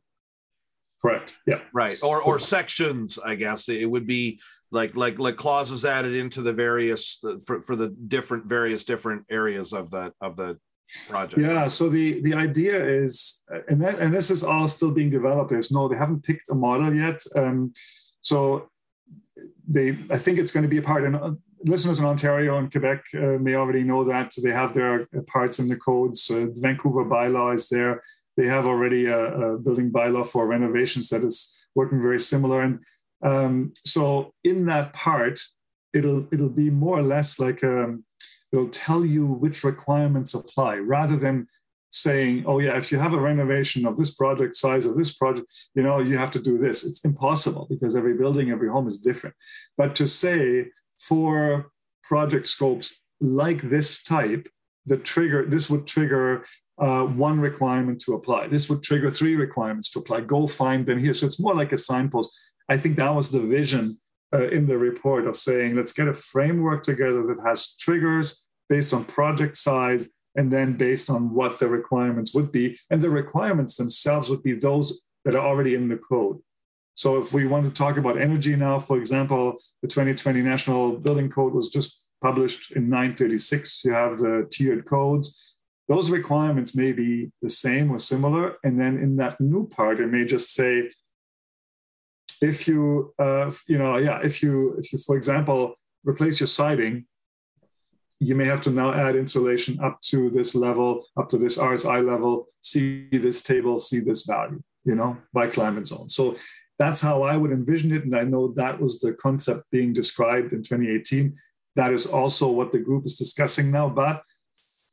Correct. 1.05 1.39
Yeah. 1.47 1.61
Right. 1.75 1.99
Or 2.03 2.23
or 2.23 2.39
sections, 2.39 3.19
I 3.19 3.35
guess 3.35 3.69
it 3.69 3.87
would 3.87 4.07
be 4.07 4.41
like 4.71 4.97
like 4.97 5.19
like 5.19 5.37
clauses 5.37 5.85
added 5.85 6.15
into 6.15 6.43
the 6.43 6.53
various 6.53 7.23
for, 7.45 7.61
for 7.63 7.77
the 7.77 7.89
different 7.89 8.47
various 8.47 8.85
different 8.85 9.25
areas 9.29 9.73
of 9.73 9.91
the 9.91 10.13
of 10.21 10.37
the 10.37 10.59
project. 11.09 11.41
Yeah. 11.41 11.69
So 11.69 11.89
the 11.89 12.21
the 12.23 12.35
idea 12.35 12.85
is, 12.85 13.45
and 13.69 13.83
that 13.83 13.99
and 13.99 14.15
this 14.15 14.31
is 14.31 14.45
all 14.45 14.69
still 14.69 14.93
being 14.93 15.11
developed. 15.11 15.51
There's 15.51 15.73
no, 15.73 15.89
they 15.89 15.97
haven't 15.97 16.23
picked 16.23 16.49
a 16.51 16.55
model 16.55 16.95
yet. 16.95 17.21
Um, 17.35 17.73
so 18.21 18.71
they, 19.67 19.99
I 20.11 20.19
think 20.19 20.39
it's 20.39 20.53
going 20.53 20.63
to 20.63 20.69
be 20.69 20.79
a 20.79 20.83
part. 20.83 21.05
And 21.05 21.17
uh, 21.17 21.33
listeners 21.65 21.99
in 21.99 22.07
Ontario 22.07 22.59
and 22.59 22.71
Quebec 22.71 23.03
uh, 23.15 23.39
may 23.41 23.55
already 23.55 23.83
know 23.83 24.05
that 24.05 24.33
they 24.43 24.53
have 24.53 24.75
their 24.75 25.07
parts 25.27 25.59
in 25.59 25.69
the 25.69 25.77
codes. 25.77 26.31
Uh, 26.31 26.47
the 26.55 26.61
Vancouver 26.61 27.05
bylaw 27.05 27.55
is 27.55 27.69
there 27.69 28.03
they 28.37 28.47
have 28.47 28.67
already 28.67 29.07
a, 29.07 29.19
a 29.19 29.59
building 29.59 29.91
bylaw 29.91 30.27
for 30.27 30.47
renovations 30.47 31.09
that 31.11 31.25
is 31.25 31.69
working 31.75 32.01
very 32.01 32.21
similar. 32.21 32.63
And 32.63 32.81
um, 33.23 33.73
so 33.85 34.33
in 34.45 34.67
that 34.67 34.93
part, 34.93 35.41
it'll 35.93 36.27
it'll 36.33 36.49
be 36.49 36.71
more 36.71 36.99
or 36.99 37.03
less 37.03 37.39
like 37.39 37.63
um, 37.63 38.05
it'll 38.53 38.69
tell 38.69 39.05
you 39.05 39.27
which 39.27 39.65
requirements 39.65 40.35
apply 40.35 40.77
rather 40.77 41.17
than 41.17 41.47
saying, 41.93 42.45
oh 42.47 42.59
yeah, 42.59 42.77
if 42.77 42.91
you 42.91 42.99
have 42.99 43.13
a 43.13 43.21
renovation 43.21 43.87
of 43.87 43.97
this 43.99 44.15
project 44.15 44.57
size 44.57 44.87
of 44.87 44.97
this 44.97 45.15
project, 45.15 45.47
you 45.75 45.83
know, 45.83 46.01
you 46.01 46.17
have 46.17 46.31
to 46.31 46.41
do 46.41 46.57
this. 46.57 46.85
It's 46.85 47.05
impossible 47.05 47.67
because 47.69 47.95
every 47.95 48.15
building, 48.15 48.51
every 48.51 48.69
home 48.69 48.89
is 48.89 48.99
different. 48.99 49.37
But 49.77 49.95
to 49.97 50.09
say 50.09 50.71
for 50.99 51.71
project 52.03 52.47
scopes 52.47 52.99
like 53.21 53.63
this 53.63 54.03
type, 54.03 54.49
the 54.87 54.97
trigger, 54.97 55.45
this 55.47 55.71
would 55.71 55.87
trigger 55.87 56.45
uh, 56.79 57.05
one 57.05 57.41
requirement 57.41 58.01
to 58.03 58.15
apply. 58.15 58.49
This 58.49 58.69
would 58.69 58.83
trigger 58.83 59.11
three 59.11 59.37
requirements 59.37 59.91
to 59.91 60.01
apply. 60.01 60.23
Go 60.23 60.47
find 60.47 60.87
them 60.87 60.99
here. 60.99 61.15
So 61.15 61.27
it's 61.27 61.41
more 61.41 61.55
like 61.55 61.73
a 61.73 61.77
signpost. 61.77 62.37
I 62.69 62.77
think 62.77 62.97
that 62.97 63.15
was 63.15 63.31
the 63.31 63.41
vision 63.41 64.01
uh, 64.35 64.49
in 64.49 64.67
the 64.67 64.79
report 64.79 65.27
of 65.27 65.37
saying, 65.37 65.77
let's 65.77 65.93
get 65.93 66.09
a 66.09 66.15
framework 66.15 66.83
together 66.83 67.23
that 67.27 67.47
has 67.47 67.77
triggers 67.77 68.47
based 68.69 68.95
on 68.95 69.05
project 69.05 69.57
size 69.57 70.09
and 70.35 70.51
then 70.51 70.77
based 70.77 71.11
on 71.11 71.35
what 71.35 71.59
the 71.59 71.69
requirements 71.69 72.35
would 72.35 72.51
be. 72.51 72.79
And 72.91 73.03
the 73.03 73.11
requirements 73.11 73.77
themselves 73.77 74.31
would 74.31 74.43
be 74.43 74.55
those 74.55 75.03
that 75.25 75.37
are 75.37 75.47
already 75.47 75.75
in 75.75 75.89
the 75.89 75.99
code. 75.99 76.39
So 76.95 77.19
if 77.19 77.33
we 77.33 77.47
want 77.47 77.65
to 77.67 77.73
talk 77.73 77.97
about 77.97 78.21
energy 78.21 78.57
now, 78.57 78.79
for 78.79 78.99
example, 78.99 79.57
the 79.83 79.89
2020 79.89 80.43
National 80.43 80.97
Building 80.97 81.31
Code 81.31 81.55
was 81.55 81.69
just 81.69 82.02
published 82.23 82.73
in 82.73 82.89
936. 82.89 83.85
You 83.85 83.93
have 83.93 84.19
the 84.19 84.47
tiered 84.51 84.87
codes 84.87 85.53
those 85.89 86.11
requirements 86.11 86.77
may 86.77 86.93
be 86.93 87.31
the 87.43 87.51
same 87.51 87.91
or 87.91 87.99
similar. 87.99 88.57
And 88.65 88.79
then 88.81 88.99
in 88.99 89.17
that 89.17 89.41
new 89.41 89.69
part, 89.69 90.01
it 90.01 90.07
may 90.07 90.25
just 90.25 90.55
say, 90.55 90.91
if 92.41 92.67
you, 92.67 93.13
uh, 93.19 93.51
you 93.69 93.79
know, 93.79 93.97
yeah, 93.99 94.21
if 94.23 94.43
you, 94.43 94.77
if 94.79 94.93
you, 94.93 94.99
for 94.99 95.17
example, 95.17 95.75
replace 96.05 96.41
your 96.41 96.47
siding, 96.47 97.07
you 98.19 98.35
may 98.35 98.47
have 98.47 98.61
to 98.63 98.71
now 98.71 98.95
add 98.95 99.17
insulation 99.17 99.81
up 99.81 100.01
to 100.03 100.31
this 100.31 100.55
level, 100.55 101.05
up 101.17 101.29
to 101.29 101.37
this 101.37 101.59
RSI 101.59 102.09
level, 102.09 102.47
see 102.61 103.09
this 103.11 103.43
table, 103.43 103.79
see 103.79 103.99
this 103.99 104.25
value, 104.25 104.63
you 104.85 104.95
know, 104.95 105.19
by 105.33 105.49
climate 105.49 105.89
zone. 105.89 106.09
So 106.09 106.37
that's 106.79 107.01
how 107.01 107.23
I 107.23 107.37
would 107.37 107.51
envision 107.51 107.93
it. 107.93 108.05
And 108.05 108.17
I 108.17 108.23
know 108.23 108.53
that 108.57 108.81
was 108.81 109.01
the 109.01 109.13
concept 109.13 109.71
being 109.71 109.93
described 109.93 110.53
in 110.53 110.63
2018. 110.63 111.37
That 111.77 111.93
is 111.93 112.07
also 112.07 112.51
what 112.51 112.73
the 112.73 112.79
group 112.79 113.07
is 113.07 113.17
discussing 113.17 113.71
now. 113.71 113.89
But 113.89 114.23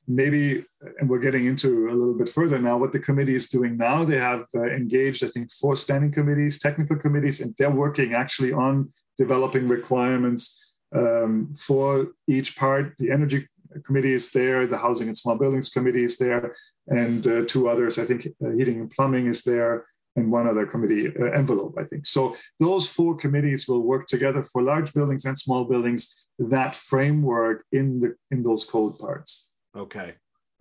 maybe, 0.08 0.66
and 1.00 1.10
we're 1.10 1.20
getting 1.20 1.46
into 1.46 1.90
a 1.90 1.94
little 1.94 2.18
bit 2.18 2.30
further 2.30 2.60
now, 2.60 2.78
what 2.78 2.92
the 2.92 3.00
committee 3.00 3.36
is 3.36 3.50
doing 3.50 3.78
now. 3.78 4.04
They 4.04 4.18
have 4.18 4.46
uh, 4.56 4.64
engaged, 4.64 5.24
I 5.24 5.28
think, 5.28 5.52
four 5.52 5.76
standing 5.76 6.12
committees, 6.12 6.60
technical 6.60 6.98
committees, 6.98 7.42
and 7.42 7.54
they're 7.58 7.70
working 7.70 8.14
actually 8.14 8.52
on 8.52 8.92
developing 9.18 9.68
requirements 9.68 10.78
um, 10.96 11.54
for 11.54 12.08
each 12.28 12.58
part. 12.58 12.96
The 12.98 13.12
energy 13.12 13.48
committee 13.86 14.14
is 14.14 14.32
there, 14.32 14.66
the 14.66 14.78
housing 14.78 15.08
and 15.08 15.18
small 15.18 15.36
buildings 15.36 15.70
committee 15.70 16.04
is 16.04 16.18
there, 16.18 16.56
and 16.88 17.26
uh, 17.28 17.44
two 17.46 17.70
others, 17.70 18.00
I 18.00 18.06
think, 18.06 18.28
uh, 18.44 18.50
heating 18.58 18.80
and 18.80 18.90
plumbing 18.90 19.28
is 19.28 19.44
there. 19.44 19.86
And 20.20 20.32
one 20.40 20.48
other 20.52 20.66
committee 20.74 21.04
uh, 21.08 21.32
envelope, 21.42 21.74
I 21.82 21.86
think. 21.90 22.06
So 22.06 22.22
those 22.60 22.86
four 22.98 23.14
committees 23.24 23.62
will 23.70 23.84
work 23.94 24.06
together 24.16 24.44
for 24.44 24.62
large 24.62 24.90
buildings 24.94 25.24
and 25.26 25.38
small 25.46 25.64
buildings. 25.74 26.02
That 26.38 26.76
framework 26.76 27.58
in 27.72 27.86
the 28.02 28.10
in 28.34 28.40
those 28.44 28.64
code 28.74 28.96
parts. 29.04 29.30
Okay. 29.76 30.10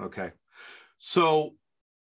Okay. 0.01 0.31
So 0.99 1.55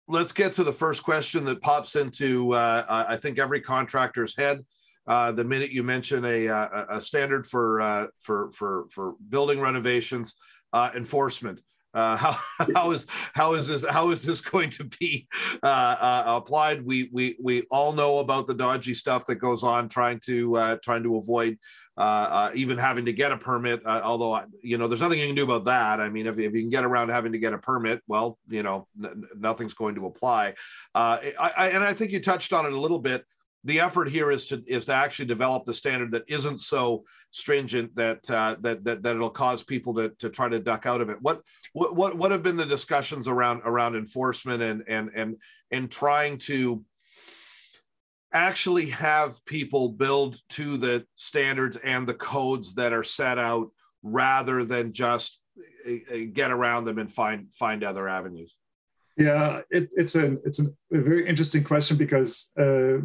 let's 0.07 0.33
get 0.41 0.53
to 0.53 0.63
the 0.63 0.77
first 0.83 1.03
question 1.03 1.45
that 1.45 1.61
pops 1.61 1.95
into, 1.95 2.53
uh, 2.53 3.05
I 3.13 3.15
think, 3.17 3.39
every 3.39 3.61
contractor's 3.61 4.35
head. 4.35 4.65
Uh, 5.07 5.31
the 5.31 5.43
minute 5.43 5.71
you 5.71 5.83
mention 5.83 6.25
a, 6.25 6.47
uh, 6.47 6.67
a, 6.89 6.97
a 6.97 7.01
standard 7.01 7.43
for, 7.45 7.81
uh, 7.81 8.07
for, 8.19 8.51
for, 8.51 8.85
for 8.91 9.15
building 9.27 9.59
renovations, 9.59 10.35
uh, 10.73 10.89
enforcement. 10.95 11.59
Uh, 11.93 12.15
how 12.17 12.37
how 12.75 12.91
is 12.91 13.07
how 13.33 13.53
is 13.53 13.67
this 13.67 13.85
how 13.85 14.11
is 14.11 14.23
this 14.23 14.41
going 14.41 14.69
to 14.69 14.83
be 14.83 15.27
uh, 15.63 15.65
uh, 15.65 16.23
applied? 16.27 16.85
We 16.85 17.09
we 17.11 17.37
we 17.41 17.63
all 17.71 17.93
know 17.93 18.19
about 18.19 18.47
the 18.47 18.53
dodgy 18.53 18.93
stuff 18.93 19.25
that 19.25 19.35
goes 19.35 19.63
on 19.63 19.89
trying 19.89 20.19
to 20.25 20.55
uh, 20.55 20.77
trying 20.83 21.03
to 21.03 21.17
avoid 21.17 21.57
uh, 21.97 22.01
uh, 22.01 22.51
even 22.55 22.77
having 22.77 23.05
to 23.05 23.13
get 23.13 23.31
a 23.31 23.37
permit. 23.37 23.85
Although 23.85 24.41
you 24.61 24.77
know, 24.77 24.87
there's 24.87 25.01
nothing 25.01 25.19
you 25.19 25.27
can 25.27 25.35
do 25.35 25.43
about 25.43 25.65
that. 25.65 25.99
I 25.99 26.09
mean, 26.09 26.27
if, 26.27 26.39
if 26.39 26.53
you 26.53 26.61
can 26.61 26.69
get 26.69 26.85
around 26.85 27.09
having 27.09 27.33
to 27.33 27.39
get 27.39 27.53
a 27.53 27.57
permit, 27.57 28.01
well, 28.07 28.37
you 28.47 28.63
know, 28.63 28.87
n- 29.03 29.25
nothing's 29.37 29.73
going 29.73 29.95
to 29.95 30.05
apply. 30.05 30.53
I, 30.95 31.33
I, 31.39 31.69
and 31.69 31.83
I 31.83 31.93
think 31.93 32.11
you 32.11 32.21
touched 32.21 32.53
on 32.53 32.65
it 32.65 32.73
a 32.73 32.79
little 32.79 32.99
bit. 32.99 33.25
The 33.65 33.81
effort 33.81 34.09
here 34.09 34.31
is 34.31 34.47
to 34.47 34.63
is 34.65 34.85
to 34.85 34.93
actually 34.93 35.25
develop 35.25 35.65
the 35.65 35.73
standard 35.73 36.11
that 36.11 36.23
isn't 36.27 36.59
so 36.59 37.03
stringent 37.31 37.95
that 37.95 38.29
uh, 38.29 38.55
that, 38.61 38.83
that 38.85 39.03
that 39.03 39.15
it'll 39.15 39.29
cause 39.29 39.63
people 39.63 39.93
to 39.95 40.09
to 40.19 40.29
try 40.29 40.47
to 40.47 40.59
duck 40.59 40.85
out 40.85 41.01
of 41.01 41.09
it. 41.09 41.21
What 41.21 41.41
what 41.73 42.17
what 42.17 42.31
have 42.31 42.43
been 42.43 42.57
the 42.57 42.65
discussions 42.65 43.27
around 43.27 43.61
around 43.65 43.95
enforcement 43.95 44.61
and 44.61 44.83
and 44.87 45.09
and 45.13 45.35
and 45.71 45.91
trying 45.91 46.37
to 46.39 46.83
actually 48.31 48.87
have 48.87 49.43
people 49.45 49.89
build 49.89 50.39
to 50.49 50.77
the 50.77 51.05
standards 51.15 51.77
and 51.77 52.07
the 52.07 52.13
codes 52.13 52.75
that 52.75 52.93
are 52.93 53.03
set 53.03 53.39
out 53.39 53.69
rather 54.03 54.63
than 54.63 54.93
just 54.93 55.39
uh, 55.87 55.91
uh, 56.13 56.17
get 56.31 56.51
around 56.51 56.85
them 56.85 56.99
and 56.99 57.11
find 57.11 57.51
find 57.53 57.83
other 57.83 58.07
avenues 58.07 58.55
yeah 59.17 59.61
it, 59.71 59.89
it's 59.95 60.15
a 60.15 60.37
it's 60.45 60.59
a 60.59 60.65
very 60.91 61.27
interesting 61.27 61.63
question 61.63 61.97
because 61.97 62.51
uh, 62.57 62.99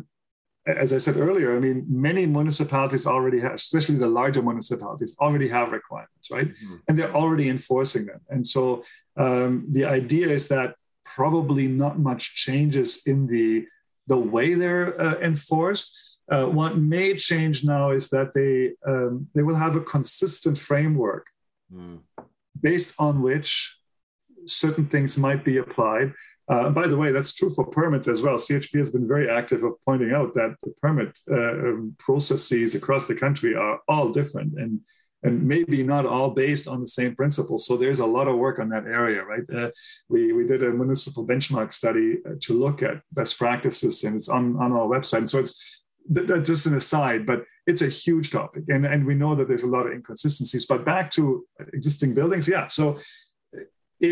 as 0.67 0.93
i 0.93 0.99
said 0.99 1.17
earlier 1.17 1.57
i 1.57 1.61
mean 1.61 1.85
many 1.89 2.27
municipalities 2.27 3.07
already 3.07 3.41
have 3.41 3.53
especially 3.53 3.97
the 3.97 4.07
larger 4.07 4.43
municipalities 4.43 5.17
already 5.21 5.49
have 5.49 5.73
requirements 5.73 6.31
right 6.31 6.49
mm-hmm. 6.49 6.77
and 6.89 6.99
they're 6.99 7.15
already 7.15 7.49
enforcing 7.49 8.07
them 8.07 8.21
and 8.31 8.47
so 8.47 8.83
um, 9.17 9.67
the 9.71 9.85
idea 9.85 10.29
is 10.29 10.49
that 10.49 10.75
probably 11.05 11.69
not 11.69 11.99
much 11.99 12.35
changes 12.35 13.03
in 13.07 13.27
the 13.27 13.67
the 14.07 14.17
way 14.17 14.55
they're 14.55 15.01
uh, 15.01 15.19
enforced. 15.21 16.17
Uh, 16.31 16.47
what 16.47 16.79
may 16.79 17.15
change 17.15 17.65
now 17.65 17.91
is 17.91 18.09
that 18.11 18.33
they 18.35 18.73
um, 18.87 19.29
they 19.35 19.43
will 19.43 19.55
have 19.55 19.77
a 19.77 19.81
consistent 19.81 20.59
framework 20.59 21.27
mm. 21.73 21.99
based 22.61 22.95
on 22.99 23.23
which 23.23 23.79
certain 24.47 24.87
things 24.87 25.19
might 25.19 25.45
be 25.45 25.59
applied. 25.59 26.13
Uh, 26.49 26.69
by 26.71 26.87
the 26.87 26.97
way, 26.97 27.11
that's 27.11 27.35
true 27.35 27.51
for 27.51 27.65
permits 27.67 28.07
as 28.07 28.23
well. 28.23 28.35
CHBA 28.35 28.79
has 28.79 28.91
been 28.91 29.09
very 29.09 29.31
active 29.31 29.65
of 29.65 29.75
pointing 29.85 30.13
out 30.13 30.35
that 30.35 30.57
the 30.63 30.71
permit 30.83 31.19
uh, 31.31 31.35
um, 31.35 31.97
processes 31.99 32.75
across 32.75 33.07
the 33.07 33.15
country 33.15 33.55
are 33.55 33.81
all 33.89 34.11
different, 34.11 34.53
and 34.59 34.81
and 35.25 35.43
maybe 35.43 35.83
not 35.83 36.05
all 36.05 36.31
based 36.31 36.69
on 36.69 36.81
the 36.81 36.87
same 36.87 37.17
principles. 37.17 37.67
So 37.67 37.77
there's 37.79 37.99
a 37.99 38.07
lot 38.07 38.29
of 38.29 38.37
work 38.37 38.59
on 38.59 38.69
that 38.69 38.85
area, 38.85 39.25
right? 39.25 39.43
Uh, 39.51 39.71
we, 40.11 40.35
we 40.35 40.47
did 40.47 40.63
a 40.63 40.71
municipal 40.71 41.27
benchmark 41.27 41.73
study 41.73 42.19
uh, 42.29 42.35
to 42.43 42.53
look 42.53 42.83
at 42.83 43.01
best 43.11 43.39
practices, 43.39 44.05
and 44.05 44.17
it's 44.17 44.29
on, 44.29 44.57
on 44.57 44.73
our 44.73 44.87
website. 44.87 45.31
so 45.31 45.39
it's 45.41 45.81
th- 46.15 46.29
just 46.45 46.67
an 46.67 46.75
aside, 46.75 47.25
but 47.25 47.45
it's 47.67 47.81
a 47.81 47.89
huge 47.89 48.31
topic, 48.31 48.65
and 48.69 48.85
and 48.85 49.07
we 49.07 49.15
know 49.15 49.35
that 49.35 49.49
there's 49.49 49.63
a 49.63 49.69
lot 49.69 49.87
of 49.87 49.93
inconsistencies. 49.93 50.67
But 50.67 50.85
back 50.85 51.11
to 51.13 51.47
existing 51.73 52.13
buildings, 52.13 52.47
yeah. 52.47 52.69
So 52.69 52.99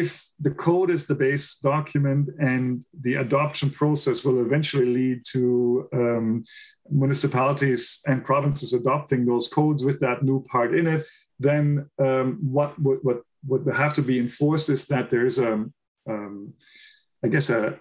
if 0.01 0.33
the 0.41 0.51
code 0.51 0.91
is 0.91 1.07
the 1.07 1.15
base 1.15 1.57
document 1.57 2.31
and 2.39 2.83
the 3.07 3.15
adoption 3.17 3.69
process 3.69 4.25
will 4.25 4.41
eventually 4.41 4.87
lead 4.87 5.19
to 5.35 5.89
um, 5.93 6.45
municipalities 6.91 8.01
and 8.07 8.25
provinces 8.25 8.73
adopting 8.73 9.27
those 9.27 9.49
codes 9.49 9.85
with 9.85 10.01
that 10.01 10.23
new 10.23 10.41
part 10.53 10.75
in 10.75 10.87
it, 10.87 11.03
then 11.39 11.91
um, 11.99 12.39
what, 12.41 12.79
what, 12.79 13.05
what, 13.05 13.21
would 13.45 13.67
have 13.75 13.93
to 13.93 14.03
be 14.03 14.21
enforced 14.21 14.69
is 14.69 14.87
that 14.87 15.11
there's 15.11 15.41
a, 15.41 15.53
um, 16.09 16.55
I 17.25 17.27
guess, 17.27 17.51
a 17.51 17.77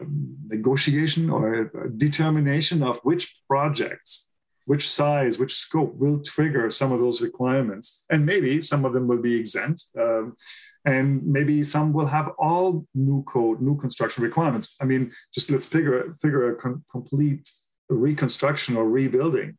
negotiation 0.47 1.29
or 1.29 1.43
a 1.85 1.89
determination 2.07 2.81
of 2.81 2.99
which 3.03 3.43
projects, 3.47 4.31
which 4.65 4.89
size, 4.89 5.37
which 5.37 5.53
scope 5.53 5.93
will 6.01 6.19
trigger 6.23 6.71
some 6.71 6.91
of 6.91 6.99
those 6.99 7.21
requirements. 7.21 8.05
And 8.09 8.25
maybe 8.25 8.59
some 8.63 8.85
of 8.85 8.93
them 8.93 9.05
will 9.07 9.21
be 9.21 9.35
exempt. 9.35 9.85
Um, 9.95 10.35
and 10.85 11.25
maybe 11.25 11.63
some 11.63 11.93
will 11.93 12.07
have 12.07 12.29
all 12.39 12.85
new 12.95 13.23
code, 13.23 13.61
new 13.61 13.77
construction 13.77 14.23
requirements. 14.23 14.75
I 14.81 14.85
mean, 14.85 15.11
just 15.33 15.51
let's 15.51 15.67
figure 15.67 16.15
figure 16.19 16.51
a 16.51 16.55
com- 16.55 16.83
complete 16.91 17.49
reconstruction 17.89 18.75
or 18.75 18.89
rebuilding. 18.89 19.57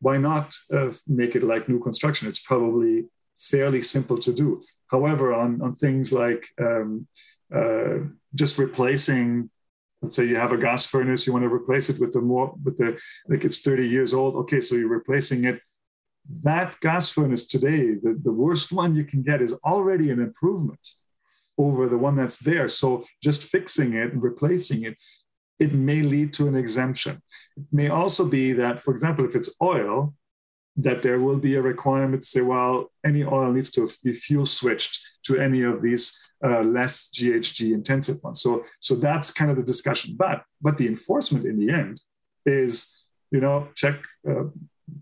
Why 0.00 0.18
not 0.18 0.54
uh, 0.72 0.92
make 1.06 1.34
it 1.34 1.42
like 1.42 1.68
new 1.68 1.80
construction? 1.80 2.28
It's 2.28 2.42
probably 2.42 3.06
fairly 3.38 3.82
simple 3.82 4.18
to 4.18 4.32
do. 4.32 4.62
However, 4.88 5.34
on 5.34 5.60
on 5.62 5.74
things 5.74 6.12
like 6.12 6.46
um, 6.60 7.06
uh, 7.54 7.98
just 8.34 8.58
replacing 8.58 9.50
let's 10.02 10.16
say 10.16 10.26
you 10.26 10.36
have 10.36 10.52
a 10.52 10.58
gas 10.58 10.84
furnace 10.86 11.26
you 11.26 11.32
want 11.32 11.44
to 11.44 11.52
replace 11.52 11.88
it 11.88 12.00
with 12.00 12.12
the 12.12 12.20
more 12.20 12.54
with 12.64 12.76
the 12.76 12.98
like 13.28 13.44
it's 13.44 13.60
30 13.60 13.86
years 13.88 14.12
old 14.14 14.34
okay 14.34 14.60
so 14.60 14.74
you're 14.74 14.88
replacing 14.88 15.44
it 15.44 15.60
that 16.44 16.78
gas 16.80 17.10
furnace 17.10 17.46
today, 17.46 17.94
the, 17.94 18.18
the 18.22 18.32
worst 18.32 18.72
one 18.72 18.94
you 18.94 19.04
can 19.04 19.22
get, 19.22 19.42
is 19.42 19.52
already 19.64 20.10
an 20.10 20.20
improvement 20.20 20.86
over 21.58 21.88
the 21.88 21.98
one 21.98 22.16
that's 22.16 22.38
there. 22.38 22.68
So 22.68 23.04
just 23.22 23.44
fixing 23.44 23.94
it 23.94 24.12
and 24.12 24.22
replacing 24.22 24.84
it, 24.84 24.96
it 25.58 25.72
may 25.72 26.02
lead 26.02 26.32
to 26.34 26.48
an 26.48 26.56
exemption. 26.56 27.22
It 27.56 27.64
may 27.70 27.88
also 27.88 28.24
be 28.26 28.52
that, 28.54 28.80
for 28.80 28.92
example, 28.92 29.24
if 29.24 29.36
it's 29.36 29.54
oil, 29.60 30.14
that 30.76 31.02
there 31.02 31.20
will 31.20 31.36
be 31.36 31.54
a 31.54 31.62
requirement 31.62 32.22
to 32.22 32.28
say, 32.28 32.40
well, 32.40 32.90
any 33.04 33.22
oil 33.22 33.52
needs 33.52 33.70
to 33.72 33.88
be 34.02 34.12
fuel 34.14 34.46
switched 34.46 34.98
to 35.24 35.38
any 35.38 35.62
of 35.62 35.82
these 35.82 36.18
uh, 36.44 36.62
less 36.62 37.10
GHG 37.10 37.72
intensive 37.72 38.16
ones. 38.24 38.40
So, 38.40 38.64
so 38.80 38.94
that's 38.94 39.30
kind 39.30 39.50
of 39.50 39.56
the 39.56 39.62
discussion. 39.62 40.16
But, 40.16 40.42
but 40.60 40.78
the 40.78 40.88
enforcement 40.88 41.44
in 41.44 41.58
the 41.58 41.72
end 41.72 42.02
is, 42.46 43.06
you 43.30 43.40
know, 43.40 43.68
check 43.74 43.96
uh, 44.28 44.44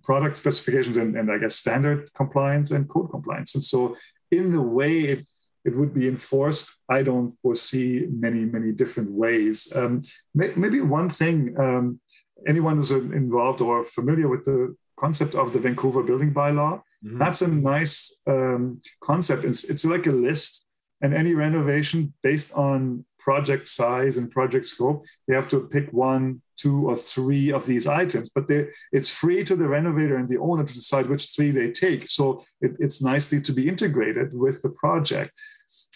product 0.02 0.36
specifications 0.36 0.96
and, 0.96 1.16
and 1.16 1.30
I 1.30 1.38
guess 1.38 1.56
standard 1.56 2.12
compliance 2.14 2.70
and 2.70 2.88
code 2.88 3.10
compliance. 3.10 3.54
And 3.54 3.64
so, 3.64 3.96
in 4.30 4.52
the 4.52 4.60
way 4.60 5.00
it, 5.00 5.24
it 5.64 5.76
would 5.76 5.92
be 5.92 6.08
enforced, 6.08 6.72
I 6.88 7.02
don't 7.02 7.30
foresee 7.30 8.06
many, 8.10 8.40
many 8.40 8.72
different 8.72 9.10
ways. 9.10 9.72
Um, 9.74 10.02
may, 10.34 10.52
maybe 10.56 10.80
one 10.80 11.10
thing 11.10 11.54
um, 11.58 12.00
anyone 12.46 12.76
who's 12.76 12.90
involved 12.90 13.60
or 13.60 13.84
familiar 13.84 14.28
with 14.28 14.44
the 14.44 14.76
concept 14.96 15.34
of 15.34 15.52
the 15.52 15.58
Vancouver 15.58 16.02
building 16.02 16.32
bylaw, 16.32 16.82
mm-hmm. 17.04 17.18
that's 17.18 17.42
a 17.42 17.48
nice 17.48 18.20
um, 18.26 18.80
concept. 19.02 19.44
It's, 19.44 19.64
it's 19.64 19.84
like 19.84 20.06
a 20.06 20.12
list, 20.12 20.66
and 21.02 21.14
any 21.14 21.34
renovation 21.34 22.12
based 22.22 22.52
on 22.52 23.04
project 23.20 23.66
size 23.66 24.18
and 24.18 24.30
project 24.30 24.64
scope, 24.64 25.04
they 25.26 25.34
have 25.34 25.48
to 25.48 25.68
pick 25.74 25.92
one, 25.92 26.42
two, 26.56 26.88
or 26.90 26.96
three 26.96 27.52
of 27.52 27.66
these 27.66 27.86
items. 27.86 28.30
But 28.36 28.44
it's 28.92 29.14
free 29.22 29.44
to 29.44 29.56
the 29.56 29.68
renovator 29.68 30.16
and 30.16 30.28
the 30.28 30.38
owner 30.38 30.64
to 30.64 30.74
decide 30.74 31.08
which 31.08 31.34
three 31.34 31.52
they 31.52 31.70
take. 31.70 32.08
So 32.08 32.24
it, 32.60 32.72
it's 32.78 33.02
nicely 33.02 33.40
to 33.42 33.52
be 33.52 33.68
integrated 33.68 34.28
with 34.44 34.62
the 34.62 34.70
project. 34.70 35.32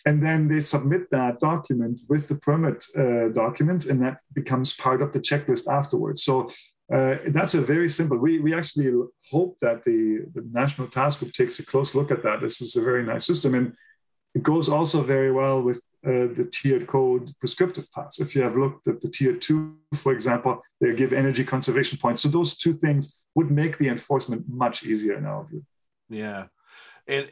And 0.06 0.22
then 0.22 0.48
they 0.48 0.60
submit 0.60 1.10
that 1.10 1.40
document 1.40 2.02
with 2.08 2.28
the 2.28 2.36
permit 2.36 2.84
uh, 2.96 3.28
documents, 3.44 3.86
and 3.86 4.02
that 4.02 4.18
becomes 4.34 4.74
part 4.74 5.00
of 5.02 5.12
the 5.12 5.20
checklist 5.28 5.66
afterwards. 5.66 6.22
So 6.22 6.48
uh, 6.94 7.14
that's 7.28 7.54
a 7.54 7.62
very 7.62 7.88
simple. 7.88 8.18
We, 8.18 8.38
we 8.40 8.52
actually 8.54 8.92
hope 9.30 9.56
that 9.60 9.82
the, 9.84 10.26
the 10.34 10.44
National 10.52 10.86
Task 10.88 11.20
Group 11.20 11.32
takes 11.32 11.58
a 11.58 11.64
close 11.64 11.94
look 11.94 12.10
at 12.10 12.22
that. 12.22 12.42
This 12.42 12.60
is 12.60 12.76
a 12.76 12.82
very 12.82 13.02
nice 13.02 13.24
system. 13.26 13.54
And 13.54 13.74
it 14.34 14.42
goes 14.42 14.68
also 14.68 15.00
very 15.00 15.32
well 15.32 15.62
with 15.62 15.82
uh, 16.06 16.28
the 16.36 16.48
tiered 16.52 16.86
code 16.86 17.30
prescriptive 17.40 17.90
parts. 17.92 18.20
If 18.20 18.34
you 18.34 18.42
have 18.42 18.56
looked 18.56 18.86
at 18.86 19.00
the 19.00 19.08
tier 19.08 19.36
two, 19.36 19.76
for 19.94 20.12
example, 20.12 20.60
they 20.80 20.94
give 20.94 21.12
energy 21.12 21.44
conservation 21.44 21.98
points. 21.98 22.22
So 22.22 22.28
those 22.28 22.56
two 22.56 22.74
things 22.74 23.24
would 23.34 23.50
make 23.50 23.78
the 23.78 23.88
enforcement 23.88 24.44
much 24.48 24.84
easier 24.84 25.16
in 25.16 25.24
our 25.24 25.44
view. 25.44 25.64
Yeah, 26.08 26.46
and 27.06 27.28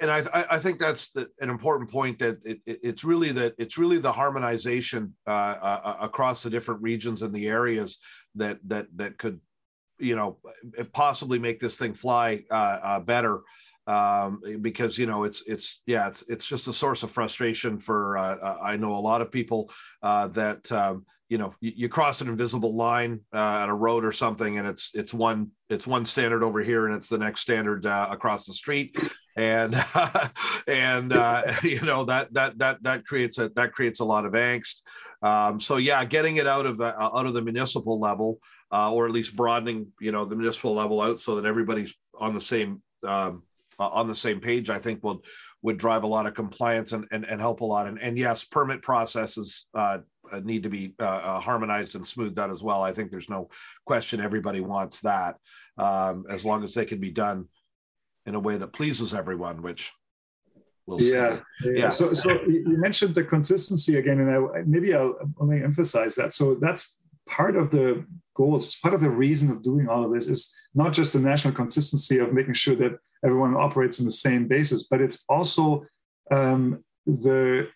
and 0.00 0.10
I 0.10 0.46
I 0.50 0.58
think 0.58 0.78
that's 0.78 1.10
the, 1.10 1.28
an 1.40 1.50
important 1.50 1.90
point 1.90 2.18
that 2.18 2.44
it, 2.44 2.60
it's 2.66 3.04
really 3.04 3.32
that 3.32 3.54
it's 3.58 3.78
really 3.78 3.98
the 3.98 4.12
harmonization 4.12 5.14
uh, 5.26 5.30
uh, 5.30 5.96
across 6.00 6.42
the 6.42 6.50
different 6.50 6.82
regions 6.82 7.22
and 7.22 7.32
the 7.32 7.48
areas 7.48 7.98
that 8.34 8.58
that 8.64 8.86
that 8.96 9.18
could 9.18 9.40
you 9.98 10.16
know 10.16 10.38
possibly 10.92 11.38
make 11.38 11.60
this 11.60 11.76
thing 11.76 11.94
fly 11.94 12.44
uh, 12.50 12.78
uh, 12.82 13.00
better 13.00 13.42
um, 13.88 14.42
because 14.60 14.98
you 14.98 15.06
know 15.06 15.24
it's 15.24 15.42
it's 15.46 15.82
yeah 15.86 16.06
it's 16.06 16.22
it's 16.28 16.46
just 16.46 16.68
a 16.68 16.72
source 16.72 17.02
of 17.02 17.10
frustration 17.10 17.78
for 17.78 18.18
uh, 18.18 18.36
uh, 18.36 18.58
I 18.62 18.76
know 18.76 18.92
a 18.92 19.00
lot 19.00 19.22
of 19.22 19.32
people 19.32 19.70
uh, 20.02 20.28
that 20.28 20.70
um, 20.70 21.06
you 21.30 21.38
know 21.38 21.54
you, 21.60 21.72
you, 21.74 21.88
cross 21.88 22.20
an 22.20 22.28
invisible 22.28 22.76
line 22.76 23.20
uh, 23.32 23.60
at 23.62 23.70
a 23.70 23.74
road 23.74 24.04
or 24.04 24.12
something 24.12 24.58
and 24.58 24.68
it's 24.68 24.90
it's 24.94 25.14
one 25.14 25.52
it's 25.70 25.86
one 25.86 26.04
standard 26.04 26.42
over 26.42 26.60
here 26.60 26.86
and 26.86 26.94
it's 26.94 27.08
the 27.08 27.16
next 27.16 27.40
standard 27.40 27.86
uh, 27.86 28.08
across 28.10 28.44
the 28.44 28.52
street. 28.52 28.94
And 29.36 29.74
and 30.66 31.12
uh, 31.14 31.54
you 31.62 31.80
know 31.80 32.04
that 32.04 32.32
that 32.34 32.58
that 32.58 32.82
that 32.82 33.06
creates 33.06 33.38
a 33.38 33.48
that 33.56 33.72
creates 33.72 34.00
a 34.00 34.04
lot 34.04 34.26
of 34.26 34.34
angst. 34.34 34.82
Um, 35.22 35.60
so 35.60 35.78
yeah 35.78 36.04
getting 36.04 36.36
it 36.36 36.46
out 36.46 36.66
of 36.66 36.76
the 36.76 36.94
out 37.00 37.24
of 37.24 37.32
the 37.32 37.42
municipal 37.42 37.98
level 37.98 38.38
or 38.70 39.06
at 39.06 39.12
least 39.12 39.34
broadening 39.34 39.86
you 39.98 40.12
know 40.12 40.26
the 40.26 40.36
municipal 40.36 40.74
level 40.74 41.00
out 41.00 41.18
so 41.18 41.36
that 41.36 41.46
everybody's 41.46 41.94
on 42.14 42.34
the 42.34 42.40
same 42.40 42.82
um, 43.06 43.42
uh, 43.78 43.88
on 43.88 44.06
the 44.06 44.14
same 44.14 44.40
page, 44.40 44.70
I 44.70 44.78
think 44.78 45.02
would 45.04 45.18
would 45.60 45.76
drive 45.76 46.04
a 46.04 46.06
lot 46.06 46.26
of 46.26 46.34
compliance 46.34 46.92
and 46.92 47.06
and, 47.10 47.24
and 47.24 47.40
help 47.40 47.60
a 47.60 47.64
lot. 47.64 47.86
And, 47.86 48.00
and 48.00 48.18
yes, 48.18 48.44
permit 48.44 48.82
processes 48.82 49.66
uh, 49.74 49.98
uh 50.32 50.40
need 50.40 50.62
to 50.64 50.68
be 50.68 50.94
uh, 51.00 51.04
uh, 51.04 51.40
harmonized 51.40 51.94
and 51.94 52.06
smoothed 52.06 52.38
out 52.38 52.50
as 52.50 52.62
well. 52.62 52.82
I 52.82 52.92
think 52.92 53.10
there's 53.10 53.30
no 53.30 53.50
question 53.84 54.20
everybody 54.20 54.60
wants 54.60 55.00
that, 55.00 55.36
um, 55.76 56.24
as 56.30 56.44
long 56.44 56.64
as 56.64 56.74
they 56.74 56.84
can 56.84 57.00
be 57.00 57.10
done 57.10 57.46
in 58.26 58.34
a 58.34 58.40
way 58.40 58.56
that 58.56 58.72
pleases 58.72 59.14
everyone, 59.14 59.62
which 59.62 59.92
We'll 60.88 61.02
yeah, 61.02 61.40
yeah, 61.62 61.72
yeah. 61.72 61.88
So, 61.90 62.14
so 62.14 62.30
you 62.46 62.78
mentioned 62.78 63.14
the 63.14 63.22
consistency 63.22 63.98
again, 63.98 64.20
and 64.20 64.30
I, 64.30 64.62
maybe 64.64 64.94
I'll 64.94 65.16
only 65.38 65.62
emphasize 65.62 66.14
that. 66.14 66.32
So 66.32 66.54
that's 66.54 66.97
part 67.28 67.56
of 67.56 67.70
the 67.70 68.04
goals, 68.34 68.76
part 68.76 68.94
of 68.94 69.00
the 69.00 69.10
reason 69.10 69.50
of 69.50 69.62
doing 69.62 69.88
all 69.88 70.04
of 70.04 70.12
this 70.12 70.28
is 70.28 70.54
not 70.74 70.92
just 70.92 71.12
the 71.12 71.20
national 71.20 71.54
consistency 71.54 72.18
of 72.18 72.32
making 72.32 72.54
sure 72.54 72.76
that 72.76 72.98
everyone 73.24 73.54
operates 73.54 73.98
on 74.00 74.06
the 74.06 74.12
same 74.12 74.46
basis, 74.46 74.86
but 74.90 75.00
it's 75.00 75.24
also 75.28 75.84
um, 76.30 76.84
the 77.06 77.68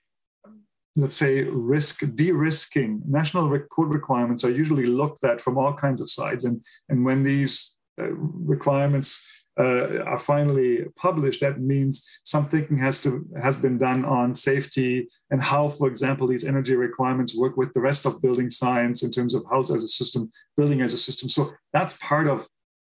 let's 0.97 1.17
say 1.17 1.43
risk 1.45 2.03
de-risking. 2.15 3.03
National 3.09 3.59
code 3.75 3.89
requirements 3.89 4.45
are 4.45 4.51
usually 4.51 4.85
looked 4.85 5.25
at 5.25 5.41
from 5.41 5.57
all 5.57 5.73
kinds 5.73 6.01
of 6.01 6.11
sides. 6.11 6.45
And 6.45 6.63
and 6.89 7.05
when 7.05 7.23
these 7.23 7.77
uh, 8.01 8.13
requirements 8.13 9.27
uh, 9.59 10.03
are 10.05 10.19
finally 10.19 10.85
published 10.97 11.41
that 11.41 11.61
means 11.61 12.09
some 12.25 12.49
thinking 12.49 12.79
has 12.79 13.03
to 13.03 13.27
has 13.41 13.57
been 13.57 13.77
done 13.77 14.05
on 14.05 14.35
safety 14.35 15.09
and 15.31 15.43
how 15.43 15.69
for 15.69 15.89
example 15.89 16.27
these 16.27 16.45
energy 16.45 16.75
requirements 16.75 17.37
work 17.37 17.57
with 17.57 17.73
the 17.75 17.81
rest 17.81 18.07
of 18.07 18.23
building 18.23 18.49
science 18.49 19.03
in 19.03 19.11
terms 19.11 19.35
of 19.35 19.45
house 19.51 19.71
as 19.71 19.85
a 19.85 19.89
system 19.89 20.31
building 20.57 20.81
as 20.81 20.95
a 20.95 20.99
system 20.99 21.29
so 21.29 21.51
that's 21.73 21.97
part 21.99 22.27
of 22.27 22.49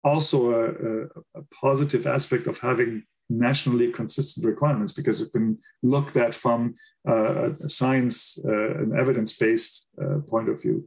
also 0.03 0.51
a, 0.51 0.65
a, 0.69 1.03
a 1.39 1.43
positive 1.61 2.07
aspect 2.07 2.47
of 2.47 2.59
having 2.59 3.03
nationally 3.29 3.91
consistent 3.91 4.45
requirements 4.45 4.93
because 4.93 5.21
it's 5.21 5.31
been 5.31 5.57
looked 5.83 6.15
at 6.15 6.33
from 6.33 6.75
uh, 7.07 7.51
a 7.53 7.69
science 7.69 8.39
uh, 8.45 8.77
and 8.79 8.97
evidence 8.97 9.35
based 9.35 9.87
uh, 10.01 10.19
point 10.29 10.49
of 10.49 10.61
view. 10.61 10.85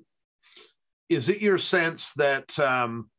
Is 1.09 1.28
it 1.28 1.42
your 1.42 1.59
sense 1.59 2.12
that 2.14 2.59
um, 2.59 3.11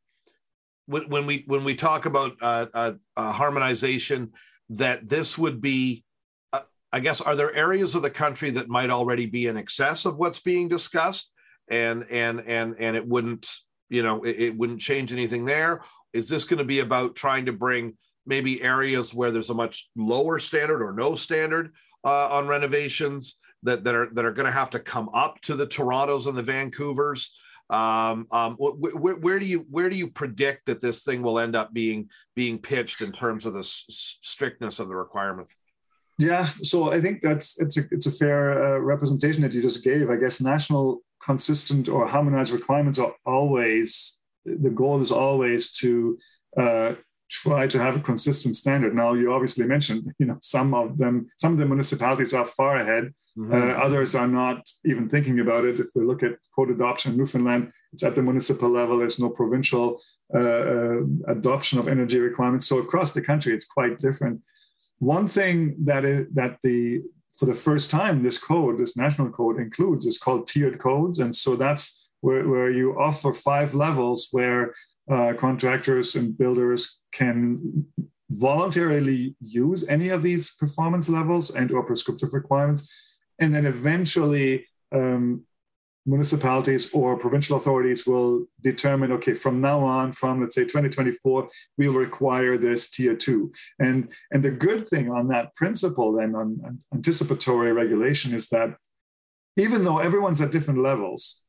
when, 0.92 1.10
when, 1.10 1.26
we 1.26 1.44
when 1.48 1.64
we 1.64 1.76
talk 1.76 2.06
about 2.06 2.34
uh, 2.42 2.66
uh, 2.74 2.94
uh, 3.18 3.32
harmonization, 3.32 4.32
that 4.70 5.08
this 5.08 5.38
would 5.38 5.62
be 5.62 6.04
I 6.92 7.00
guess 7.00 7.22
are 7.22 7.36
there 7.36 7.56
areas 7.56 7.96
of 7.96 8.02
the 8.02 8.10
country 8.10 8.50
that 8.52 8.68
might 8.68 8.90
already 8.90 9.26
be 9.26 9.48
in 9.48 9.58
excess 9.58 10.06
of 10.06 10.20
what's 10.20 10.40
being 10.40 10.68
discussed, 10.68 11.32
and 11.70 12.06
and 12.10 12.42
and 12.42 12.76
and 12.80 12.96
it 12.98 13.08
wouldn't 13.08 13.50
you 13.90 14.04
know 14.04 14.24
it, 14.24 14.36
it 14.38 14.58
wouldn't 14.58 14.82
change 14.82 15.14
anything 15.14 15.46
there? 15.46 15.82
Is 16.12 16.28
this 16.28 16.44
going 16.44 16.60
to 16.60 16.66
be 16.66 16.80
about 16.80 17.16
trying 17.16 17.46
to 17.46 17.54
bring 17.54 17.98
maybe 18.26 18.62
areas 18.62 19.14
where 19.14 19.32
there's 19.32 19.50
a 19.50 19.54
much 19.54 19.90
lower 19.96 20.38
standard 20.38 20.82
or 20.82 20.92
no 20.92 21.16
standard 21.16 21.74
uh, 22.04 22.28
on 22.30 22.48
renovations 22.48 23.38
that, 23.64 23.86
that 23.86 23.96
are 23.96 24.10
that 24.14 24.26
are 24.26 24.34
going 24.34 24.46
to 24.46 24.52
have 24.52 24.72
to 24.72 24.80
come 24.80 25.10
up 25.14 25.40
to 25.42 25.56
the 25.56 25.68
Torontos 25.68 26.28
and 26.28 26.38
the 26.38 26.44
Vancouvers. 26.44 27.30
Um, 27.72 28.28
um, 28.32 28.58
wh- 28.60 28.76
wh- 28.76 29.24
where 29.24 29.40
do 29.40 29.46
you 29.46 29.66
where 29.70 29.90
do 29.90 29.96
you 29.96 30.10
predict 30.10 30.66
that 30.66 30.82
this 30.82 31.04
thing 31.04 31.22
will 31.22 31.40
end 31.40 31.56
up 31.56 31.74
being 31.74 32.10
being 32.36 32.60
pitched 32.60 33.02
in 33.02 33.12
terms 33.14 33.46
of 33.46 33.54
the 33.54 33.60
s- 33.60 33.86
strictness 34.22 34.80
of 34.80 34.90
the 34.90 34.96
requirements? 34.96 35.54
Yeah, 36.18 36.46
so 36.62 36.92
I 36.92 37.00
think 37.00 37.22
that's 37.22 37.60
it's 37.62 37.78
a 37.78 37.84
it's 37.90 38.08
a 38.08 38.12
fair 38.12 38.76
uh, 38.76 38.80
representation 38.80 39.42
that 39.44 39.54
you 39.54 39.62
just 39.62 39.86
gave. 39.86 40.10
I 40.10 40.18
guess 40.18 40.42
national 40.42 41.00
consistent 41.24 41.88
or 41.88 42.08
harmonized 42.08 42.52
requirements 42.52 43.00
are 43.00 43.14
always 43.26 44.22
the 44.46 44.70
goal 44.70 45.00
is 45.00 45.12
always 45.12 45.72
to 45.72 46.18
uh, 46.58 46.94
try 47.32 47.66
to 47.66 47.80
have 47.80 47.96
a 47.96 48.00
consistent 48.00 48.56
standard. 48.56 48.94
Now, 48.94 49.14
you 49.14 49.34
obviously 49.34 49.66
mentioned, 49.66 50.14
you 50.20 50.26
know, 50.26 50.38
some 50.42 50.74
of 50.74 50.98
them, 50.98 51.28
some 51.38 51.54
of 51.54 51.60
the 51.60 51.66
municipalities 51.66 52.34
are 52.34 52.46
far 52.46 52.78
ahead. 52.82 53.14
Mm-hmm. 53.38 53.54
Uh, 53.54 53.74
others 53.86 54.14
are 54.16 54.28
not 54.28 54.70
even 54.86 55.08
thinking 55.08 55.40
about 55.40 55.64
it. 55.64 55.80
If 55.80 55.88
we 55.96 56.04
look 56.04 56.24
at 56.24 56.34
code 56.54 56.70
adoption 56.70 57.14
in 57.14 57.18
Newfoundland, 57.18 57.72
it's 57.94 58.04
at 58.04 58.16
the 58.16 58.22
municipal 58.22 58.70
level. 58.70 59.00
There's 59.00 59.20
no 59.20 59.30
provincial 59.30 60.02
uh, 60.34 60.40
uh, 60.40 61.02
adoption 61.28 61.80
of 61.80 61.88
energy 61.88 62.20
requirements. 62.20 62.68
So 62.68 62.80
across 62.80 63.14
the 63.14 63.22
country, 63.22 63.54
it's 63.54 63.66
quite 63.66 64.00
different. 64.00 64.42
One 65.00 65.28
thing 65.28 65.76
that 65.86 66.04
is, 66.04 66.28
that 66.34 66.58
the 66.64 67.02
for 67.38 67.46
the 67.46 67.56
first 67.56 67.90
time 67.90 68.22
this 68.22 68.38
code, 68.38 68.78
this 68.78 68.96
national 68.96 69.30
code 69.32 69.58
includes 69.60 70.06
is 70.06 70.18
called 70.18 70.48
tiered 70.48 70.78
codes, 70.80 71.18
and 71.20 71.36
so 71.36 71.56
that's 71.56 72.10
where, 72.20 72.48
where 72.48 72.70
you 72.70 73.00
offer 73.00 73.34
five 73.34 73.74
levels 73.74 74.28
where 74.32 74.74
uh, 75.12 75.34
contractors 75.38 76.16
and 76.16 76.38
builders 76.38 77.01
can 77.12 77.86
voluntarily 78.30 79.36
use 79.42 79.88
any 79.88 80.10
of 80.10 80.22
these 80.22 80.56
performance 80.56 81.10
levels 81.10 81.54
and 81.54 81.72
or 81.72 81.84
prescriptive 81.84 82.34
requirements 82.34 83.20
and 83.40 83.54
then 83.54 83.66
eventually 83.66 84.66
um, 84.94 85.44
municipalities 86.06 86.92
or 86.94 87.18
provincial 87.18 87.58
authorities 87.58 88.08
will 88.08 88.46
determine 88.62 89.12
okay 89.12 89.34
from 89.34 89.62
now 89.62 89.80
on 89.80 90.12
from 90.12 90.42
let's 90.42 90.56
say 90.56 90.64
2024 90.64 91.48
we'll 91.78 91.94
require 91.94 92.58
this 92.58 92.90
tier 92.90 93.16
2 93.16 93.52
and 93.80 94.10
and 94.32 94.44
the 94.44 94.50
good 94.50 94.88
thing 94.88 95.12
on 95.12 95.28
that 95.28 95.54
principle 95.56 96.14
then 96.14 96.34
on, 96.36 96.60
on 96.66 96.80
anticipatory 96.94 97.72
regulation 97.72 98.34
is 98.34 98.50
that 98.50 98.76
even 99.58 99.84
though 99.84 100.00
everyone's 100.00 100.42
at 100.42 100.52
different 100.52 100.82
levels 100.82 101.44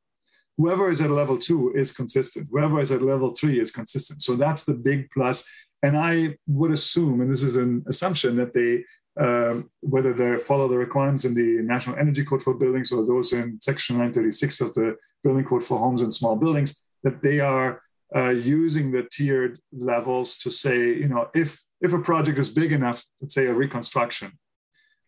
whoever 0.57 0.91
is 0.91 1.01
at 1.01 1.11
level 1.11 1.39
two 1.39 1.73
is 1.75 1.93
consistent. 1.93 2.49
Whoever 2.51 2.81
is 2.81 2.93
at 2.93 3.03
level 3.03 3.31
three 3.31 3.61
is 3.61 3.71
consistent. 3.71 4.23
So 4.23 4.37
that's 4.37 4.65
the 4.65 4.75
big 4.75 5.11
plus. 5.11 5.49
And 5.83 5.97
I 5.97 6.37
would 6.47 6.71
assume, 6.71 7.21
and 7.21 7.31
this 7.31 7.43
is 7.43 7.57
an 7.57 7.85
assumption, 7.89 8.37
that 8.37 8.55
they 8.55 8.85
um, 9.21 9.71
whether 9.81 10.15
they 10.15 10.39
follow 10.39 10.69
the 10.69 10.79
requirements 10.79 11.27
in 11.27 11.35
the 11.35 11.63
National 11.63 11.97
Energy 11.97 12.25
Code 12.25 12.43
for 12.43 12.55
buildings 12.55 12.93
or 12.93 13.05
those 13.05 13.35
in 13.35 13.61
Section 13.61 13.97
936 13.97 14.61
of 14.63 14.75
the 14.75 14.97
Building 15.23 15.45
Code 15.45 15.63
for 15.63 15.79
homes 15.79 16.01
and 16.01 16.15
small 16.15 16.35
buildings, 16.35 16.87
that 17.03 17.23
they 17.23 17.39
are 17.39 17.83
uh, 18.17 18.31
using 18.31 18.91
the 18.91 19.07
tiered 19.13 19.59
levels 19.71 20.39
to 20.39 20.51
say, 20.51 20.79
you 20.79 21.09
know, 21.09 21.29
if 21.35 21.61
if 21.81 21.93
a 21.93 21.99
project 21.99 22.39
is 22.39 22.49
big 22.49 22.73
enough, 22.73 23.05
let's 23.21 23.35
say 23.35 23.47
a 23.47 23.53
reconstruction, 23.53 24.33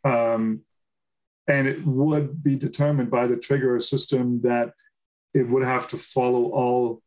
um, 0.04 0.60
and 1.46 1.66
it 1.66 1.86
would 1.86 2.42
be 2.42 2.56
determined 2.56 3.10
by 3.10 3.26
the 3.26 3.38
trigger 3.38 3.78
system 3.78 4.40
that 4.42 4.72
it 5.34 5.48
would 5.48 5.64
have 5.64 5.88
to 5.88 5.98
follow 5.98 6.44
all 6.50 7.02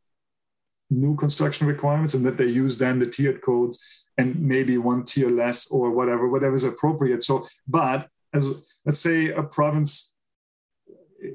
new 0.90 1.16
construction 1.16 1.68
requirements 1.68 2.14
and 2.14 2.26
that 2.26 2.38
they 2.38 2.46
use 2.46 2.78
then 2.78 3.00
the 3.00 3.06
tiered 3.06 3.42
codes 3.42 4.06
and 4.18 4.40
maybe 4.40 4.78
one 4.78 5.04
tier 5.04 5.30
less 5.30 5.70
or 5.70 5.92
whatever, 5.92 6.28
whatever 6.28 6.56
is 6.56 6.64
appropriate. 6.64 7.24
So, 7.24 7.46
but 7.68 8.08
as 8.34 8.54
let's 8.86 9.00
say 9.00 9.30
a 9.32 9.44
province 9.44 10.16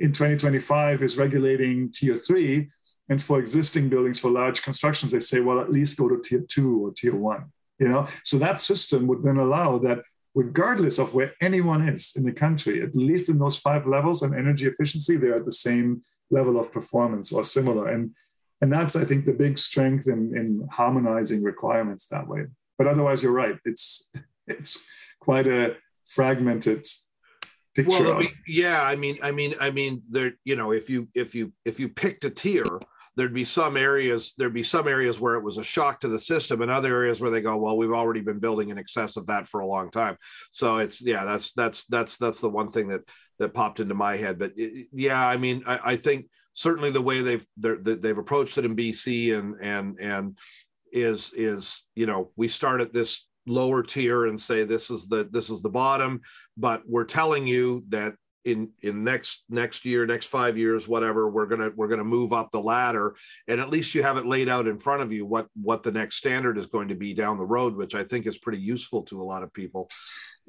in 0.01 0.13
2025 0.13 1.03
is 1.03 1.19
regulating 1.19 1.91
tier 1.93 2.15
three, 2.15 2.71
and 3.09 3.23
for 3.23 3.39
existing 3.39 3.89
buildings 3.89 4.21
for 4.21 4.31
large 4.31 4.63
constructions, 4.63 5.13
they 5.13 5.21
say, 5.21 5.41
well, 5.41 5.61
at 5.61 5.73
least 5.73 5.99
go 5.99 6.09
to 6.09 6.21
tier 6.23 6.45
two 6.49 6.87
or 6.87 6.93
tier 6.93 7.15
one. 7.15 7.47
You 7.79 7.89
know, 7.89 8.07
so 8.23 8.39
that 8.39 8.61
system 8.61 9.07
would 9.09 9.23
then 9.23 9.39
allow 9.39 9.79
that 9.79 10.03
regardless 10.35 10.99
of 10.99 11.15
where 11.15 11.33
anyone 11.41 11.89
is 11.89 12.15
in 12.17 12.25
the 12.25 12.33
country, 12.33 12.81
at 12.81 12.95
least 12.95 13.29
in 13.29 13.39
those 13.39 13.59
five 13.59 13.87
levels 13.87 14.23
and 14.23 14.35
energy 14.35 14.67
efficiency, 14.67 15.17
they're 15.17 15.35
at 15.35 15.45
the 15.45 15.53
same 15.53 16.03
level 16.33 16.59
of 16.59 16.73
performance 16.73 17.33
or 17.33 17.45
similar. 17.45 17.89
And 17.89 18.15
and 18.61 18.73
that's 18.73 18.97
I 18.97 19.05
think 19.05 19.27
the 19.27 19.33
big 19.33 19.59
strength 19.59 20.09
in, 20.09 20.37
in 20.37 20.69
harmonizing 20.71 21.43
requirements 21.43 22.07
that 22.09 22.27
way. 22.27 22.47
But 22.79 22.87
otherwise, 22.87 23.23
you're 23.23 23.33
right. 23.33 23.57
It's 23.65 24.11
it's 24.47 24.85
quite 25.21 25.47
a 25.47 25.77
fragmented 26.05 26.87
picture. 27.75 28.05
Well, 28.05 28.23
yeah, 28.47 28.83
I 28.83 28.97
mean, 28.97 29.19
I 29.23 29.33
mean, 29.33 29.55
I 29.61 29.71
mean, 29.71 30.03
there. 30.11 30.33
You 30.45 30.57
know, 30.57 30.73
if 30.73 30.91
you 30.91 31.09
if 31.15 31.35
you 31.35 31.53
if 31.65 31.79
you 31.79 31.89
picked 31.89 32.25
a 32.25 32.31
tier, 32.31 32.81
there'd 33.17 33.35
be 33.35 33.45
some 33.45 33.77
areas 33.77 34.35
there'd 34.39 34.55
be 34.55 34.63
some 34.63 34.89
areas 34.89 35.21
where 35.21 35.35
it 35.35 35.45
was 35.45 35.59
a 35.59 35.65
shock 35.65 36.01
to 36.01 36.09
the 36.09 36.19
system 36.19 36.63
and 36.63 36.71
other 36.71 36.95
areas 36.95 37.21
where 37.21 37.31
they 37.31 37.43
go 37.43 37.57
well 37.57 37.77
we've 37.77 37.93
already 37.93 38.21
been 38.21 38.39
building 38.39 38.71
in 38.71 38.79
excess 38.79 39.17
of 39.17 39.27
that 39.27 39.47
for 39.47 39.61
a 39.61 39.67
long 39.67 39.91
time 39.91 40.17
so 40.51 40.79
it's 40.79 41.03
yeah 41.03 41.25
that's 41.25 41.53
that's 41.53 41.87
that's 41.87 42.17
that's 42.17 42.41
the 42.41 42.49
one 42.49 42.71
thing 42.71 42.89
that 42.89 43.03
that 43.39 43.55
popped 43.55 43.81
into 43.81 43.95
my 43.95 44.17
head. 44.17 44.39
But 44.39 44.53
yeah, 44.57 45.27
I 45.27 45.37
mean, 45.37 45.63
I, 45.67 45.93
I 45.93 45.97
think 45.97 46.27
certainly 46.55 46.91
the 46.91 47.03
way 47.03 47.23
they've 47.23 47.47
they've 47.57 48.19
approached 48.19 48.59
it 48.59 48.65
in 48.65 48.77
BC 48.77 49.39
and 49.39 49.57
and 49.61 49.99
and 49.99 50.39
is 50.93 51.33
is 51.35 51.83
you 51.95 52.07
know 52.07 52.31
we 52.37 52.49
start 52.49 52.81
at 52.81 52.93
this 52.93 53.27
lower 53.47 53.83
tier 53.83 54.27
and 54.27 54.41
say 54.41 54.65
this 54.65 54.91
is 54.91 55.09
the 55.09 55.29
this 55.31 55.51
is 55.51 55.63
the 55.63 55.71
bottom, 55.71 56.21
but 56.57 56.83
we're 56.87 57.05
telling 57.05 57.47
you 57.47 57.85
that 57.89 58.15
in 58.45 58.71
in 58.83 59.05
next 59.05 59.45
next 59.49 59.85
year 59.85 60.05
next 60.05 60.27
five 60.27 60.59
years 60.59 60.89
whatever 60.89 61.31
we're 61.31 61.47
gonna 61.47 61.71
we're 61.77 61.89
gonna 61.89 62.05
move 62.05 62.33
up 62.33 62.51
the 62.51 62.61
ladder. 62.61 63.15
And 63.49 63.61
at 63.61 63.71
least 63.71 63.95
you 63.95 64.03
have 64.03 64.17
it 64.17 64.27
laid 64.27 64.49
out 64.49 64.67
in 64.67 64.79
front 64.79 65.03
of 65.03 65.13
you 65.13 65.25
what 65.25 65.47
what 65.61 65.83
the 65.83 65.93
next 65.93 66.17
standard 66.17 66.59
is 66.59 66.67
going 66.67 66.89
to 66.89 66.95
be 66.95 67.15
down 67.15 67.39
the 67.39 67.45
road 67.45 67.77
which 67.77 67.95
i 67.95 68.03
think 68.03 68.27
is 68.27 68.39
pretty 68.39 68.59
useful 68.59 69.03
to 69.05 69.21
a 69.21 69.23
lot 69.23 69.43
of 69.43 69.53
people. 69.53 69.89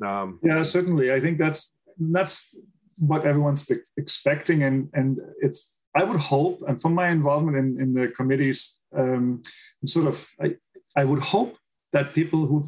Um, 0.03 0.39
yeah 0.43 0.63
certainly. 0.63 1.13
I 1.13 1.19
think 1.19 1.37
that's 1.37 1.77
that's 1.97 2.55
what 2.97 3.25
everyone's 3.25 3.69
expecting, 3.97 4.63
and 4.63 4.89
and 4.93 5.19
it's 5.41 5.75
I 5.95 6.03
would 6.03 6.19
hope, 6.19 6.63
and 6.67 6.81
from 6.81 6.93
my 6.95 7.09
involvement 7.09 7.57
in, 7.57 7.79
in 7.79 7.93
the 7.93 8.07
committees, 8.09 8.81
um, 8.95 9.41
sort 9.85 10.07
of 10.07 10.29
I, 10.41 10.55
I 10.95 11.03
would 11.05 11.19
hope 11.19 11.57
that 11.91 12.13
people 12.13 12.47
who 12.47 12.63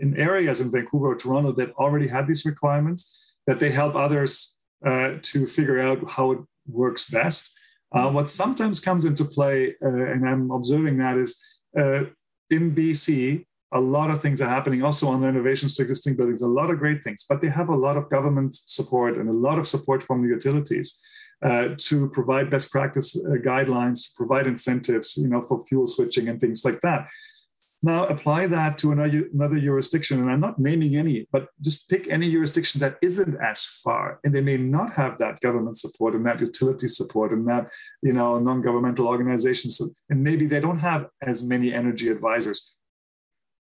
in 0.00 0.16
areas 0.16 0.60
in 0.60 0.70
Vancouver 0.70 1.12
or 1.12 1.14
Toronto 1.14 1.52
that 1.52 1.72
already 1.74 2.08
have 2.08 2.26
these 2.26 2.44
requirements, 2.44 3.34
that 3.46 3.60
they 3.60 3.70
help 3.70 3.94
others 3.94 4.56
uh, 4.84 5.14
to 5.22 5.46
figure 5.46 5.80
out 5.80 6.10
how 6.10 6.32
it 6.32 6.38
works 6.66 7.10
best. 7.10 7.52
Uh, 7.92 8.10
what 8.10 8.28
sometimes 8.28 8.80
comes 8.80 9.04
into 9.04 9.24
play, 9.24 9.74
uh, 9.82 9.88
and 9.88 10.28
I'm 10.28 10.50
observing 10.50 10.98
that, 10.98 11.16
is 11.16 11.62
uh, 11.78 12.04
in 12.50 12.74
BC, 12.74 13.46
a 13.74 13.80
lot 13.80 14.10
of 14.10 14.22
things 14.22 14.40
are 14.40 14.48
happening 14.48 14.82
also 14.82 15.08
on 15.08 15.20
renovations 15.20 15.74
to 15.74 15.82
existing 15.82 16.14
buildings, 16.16 16.42
a 16.42 16.48
lot 16.48 16.70
of 16.70 16.78
great 16.78 17.02
things, 17.02 17.26
but 17.28 17.40
they 17.40 17.48
have 17.48 17.68
a 17.68 17.74
lot 17.74 17.96
of 17.96 18.08
government 18.08 18.54
support 18.54 19.16
and 19.18 19.28
a 19.28 19.32
lot 19.32 19.58
of 19.58 19.66
support 19.66 20.02
from 20.02 20.22
the 20.22 20.28
utilities. 20.28 21.00
Uh, 21.44 21.74
to 21.76 22.08
provide 22.10 22.48
best 22.48 22.70
practice 22.70 23.16
uh, 23.16 23.32
guidelines, 23.32 24.04
to 24.04 24.10
provide 24.16 24.46
incentives, 24.46 25.14
you 25.18 25.28
know, 25.28 25.42
for 25.42 25.60
fuel 25.66 25.86
switching 25.86 26.28
and 26.30 26.40
things 26.40 26.64
like 26.64 26.80
that. 26.80 27.06
Now 27.82 28.06
apply 28.06 28.46
that 28.46 28.78
to 28.78 28.92
another, 28.92 29.28
another 29.34 29.60
jurisdiction, 29.60 30.18
and 30.20 30.30
I'm 30.30 30.40
not 30.40 30.58
naming 30.58 30.96
any, 30.96 31.28
but 31.30 31.48
just 31.60 31.86
pick 31.90 32.08
any 32.08 32.30
jurisdiction 32.32 32.80
that 32.80 32.96
isn't 33.02 33.36
as 33.42 33.66
far, 33.84 34.20
and 34.24 34.34
they 34.34 34.40
may 34.40 34.56
not 34.56 34.94
have 34.94 35.18
that 35.18 35.40
government 35.40 35.76
support 35.76 36.14
and 36.14 36.24
that 36.24 36.40
utility 36.40 36.88
support 36.88 37.30
and 37.32 37.46
that 37.46 37.70
you 38.00 38.14
know 38.14 38.38
non-governmental 38.38 39.06
organizations, 39.06 39.82
and 40.08 40.24
maybe 40.24 40.46
they 40.46 40.60
don't 40.60 40.78
have 40.78 41.08
as 41.20 41.44
many 41.44 41.74
energy 41.74 42.08
advisors. 42.08 42.74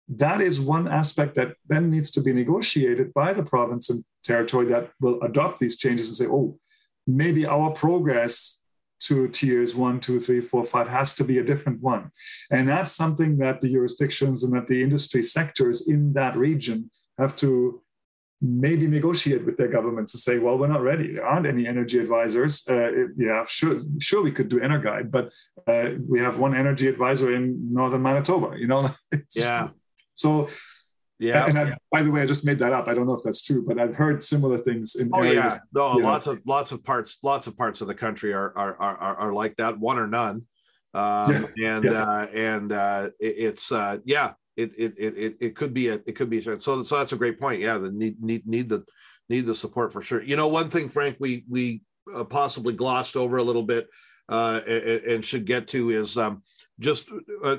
That 0.10 0.42
is 0.42 0.60
one 0.60 0.88
aspect 0.88 1.36
that 1.36 1.56
then 1.68 1.90
needs 1.90 2.12
to 2.12 2.22
be 2.22 2.34
negotiated 2.34 3.14
by 3.14 3.34
the 3.34 3.44
province 3.44 3.90
and 3.90 4.04
territory 4.24 4.68
that 4.68 4.92
will 5.00 5.22
adopt 5.22 5.60
these 5.60 5.78
changes 5.78 6.10
and 6.10 6.18
say, 6.18 6.28
oh, 6.28 6.58
maybe 7.08 7.46
our 7.46 7.72
progress 7.72 8.62
to 9.02 9.28
tiers 9.30 9.76
one, 9.76 10.00
two, 10.00 10.20
three, 10.20 10.42
four, 10.42 10.64
five 10.64 10.88
has 10.88 11.16
to 11.16 11.24
be 11.24 11.40
a 11.40 11.44
different 11.44 11.82
one. 11.82 12.12
And 12.52 12.68
that's 12.68 12.92
something 12.92 13.38
that 13.38 13.62
the 13.62 13.70
jurisdictions 13.70 14.44
and 14.44 14.54
that 14.54 14.68
the 14.68 14.84
industry 14.84 15.24
sectors 15.24 15.88
in 15.88 16.14
that 16.14 16.38
region 16.38 16.92
have 17.18 17.36
to 17.38 17.82
maybe 18.42 18.88
negotiate 18.88 19.46
with 19.46 19.58
their 19.58 19.68
governments 19.68 20.12
to 20.12 20.18
say, 20.18 20.40
well, 20.40 20.58
we're 20.58 20.68
not 20.68 20.82
ready. 20.82 21.14
There 21.14 21.26
aren't 21.26 21.46
any 21.46 21.68
energy 21.68 22.00
advisors. 22.00 22.68
Uh, 22.68 23.08
yeah, 23.16 23.44
sure, 23.48 23.78
sure, 24.00 24.24
we 24.24 24.32
could 24.32 24.50
do 24.50 24.60
EnerGuide, 24.60 25.12
but 25.12 25.34
uh, 25.68 25.92
we 26.08 26.20
have 26.20 26.40
one 26.40 26.56
energy 26.56 26.88
advisor 26.88 27.34
in 27.36 27.72
northern 27.72 28.02
Manitoba. 28.02 28.58
You 28.58 28.68
know, 28.68 28.90
yeah. 29.36 29.70
So 30.22 30.50
yeah. 31.22 31.46
And 31.46 31.60
I, 31.60 31.78
by 31.92 32.02
the 32.02 32.10
way, 32.10 32.22
I 32.22 32.26
just 32.26 32.44
made 32.44 32.58
that 32.60 32.74
up. 32.74 32.88
I 32.88 32.96
don't 32.96 33.06
know 33.06 33.14
if 33.14 33.22
that's 33.24 33.44
true, 33.44 33.64
but 33.64 33.80
I've 33.80 33.96
heard 33.96 34.24
similar 34.24 34.58
things 34.58 34.96
in. 34.96 35.12
Oh 35.14 35.22
yeah, 35.22 35.60
no, 35.72 35.98
lots 35.98 36.26
know. 36.26 36.32
of 36.32 36.40
lots 36.46 36.72
of 36.72 36.84
parts, 36.84 37.20
lots 37.22 37.46
of 37.46 37.56
parts 37.56 37.80
of 37.82 37.88
the 37.88 37.94
country 37.94 38.34
are 38.34 38.52
are 38.58 38.76
are, 38.82 39.16
are 39.18 39.34
like 39.34 39.56
that, 39.58 39.78
one 39.78 40.00
or 40.00 40.08
none. 40.08 40.48
Um, 40.96 41.48
yeah. 41.56 41.76
and 41.76 41.84
yeah. 41.86 42.04
Uh, 42.04 42.28
and 42.34 42.72
uh, 42.72 43.10
it, 43.20 43.36
it's 43.38 43.72
uh, 43.72 44.00
yeah, 44.04 44.34
it, 44.58 44.72
it 44.78 44.94
it 44.98 45.38
it 45.40 45.56
could 45.56 45.76
be 45.76 45.90
a 45.90 46.02
it 46.06 46.16
could 46.16 46.32
be 46.32 46.42
so 46.42 46.58
so 46.58 46.98
that's 46.98 47.14
a 47.14 47.18
great 47.18 47.40
point. 47.40 47.62
Yeah, 47.62 47.78
the 47.78 47.92
need 47.92 48.22
need 48.22 48.48
need 48.48 48.70
the 48.70 48.84
need 49.30 49.46
the 49.46 49.54
support 49.54 49.94
for 49.94 50.02
sure. 50.02 50.24
You 50.24 50.36
know, 50.36 50.48
one 50.48 50.72
thing, 50.72 50.90
Frank, 50.90 51.18
we 51.20 51.46
we 51.48 51.84
uh, 52.12 52.24
possibly 52.24 52.74
glossed 52.74 53.16
over 53.16 53.38
a 53.38 53.44
little 53.44 53.64
bit 53.64 53.88
uh, 54.28 54.62
and, 54.68 55.04
and 55.04 55.26
should 55.26 55.46
get 55.46 55.68
to 55.68 55.92
is 55.92 56.18
um, 56.18 56.42
just 56.80 57.10
uh, 57.44 57.58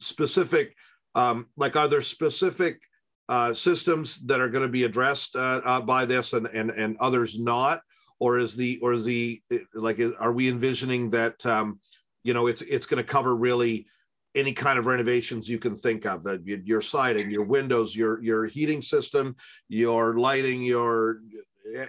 specific. 0.00 0.76
Um, 1.14 1.46
like, 1.56 1.76
are 1.76 1.88
there 1.88 2.02
specific 2.02 2.80
uh, 3.28 3.54
systems 3.54 4.18
that 4.26 4.40
are 4.40 4.48
going 4.48 4.66
to 4.66 4.72
be 4.72 4.84
addressed 4.84 5.36
uh, 5.36 5.60
uh, 5.64 5.80
by 5.80 6.04
this 6.04 6.32
and, 6.32 6.46
and 6.46 6.70
and 6.70 6.96
others 6.98 7.38
not? 7.38 7.80
Or 8.18 8.38
is 8.38 8.56
the 8.56 8.78
or 8.82 8.92
is 8.92 9.04
the 9.04 9.42
like 9.74 10.00
are 10.18 10.32
we 10.32 10.48
envisioning 10.48 11.10
that 11.10 11.44
um, 11.44 11.80
you 12.22 12.34
know 12.34 12.46
it's 12.46 12.62
it's 12.62 12.86
going 12.86 13.02
to 13.02 13.08
cover 13.08 13.34
really 13.34 13.86
any 14.34 14.52
kind 14.52 14.78
of 14.78 14.86
renovations 14.86 15.48
you 15.48 15.58
can 15.58 15.76
think 15.76 16.06
of 16.06 16.24
that 16.24 16.46
your 16.46 16.80
siding 16.80 17.30
your 17.30 17.44
windows 17.44 17.94
your 17.94 18.22
your 18.22 18.46
heating 18.46 18.80
system 18.80 19.36
your 19.68 20.18
lighting 20.18 20.62
your 20.62 21.20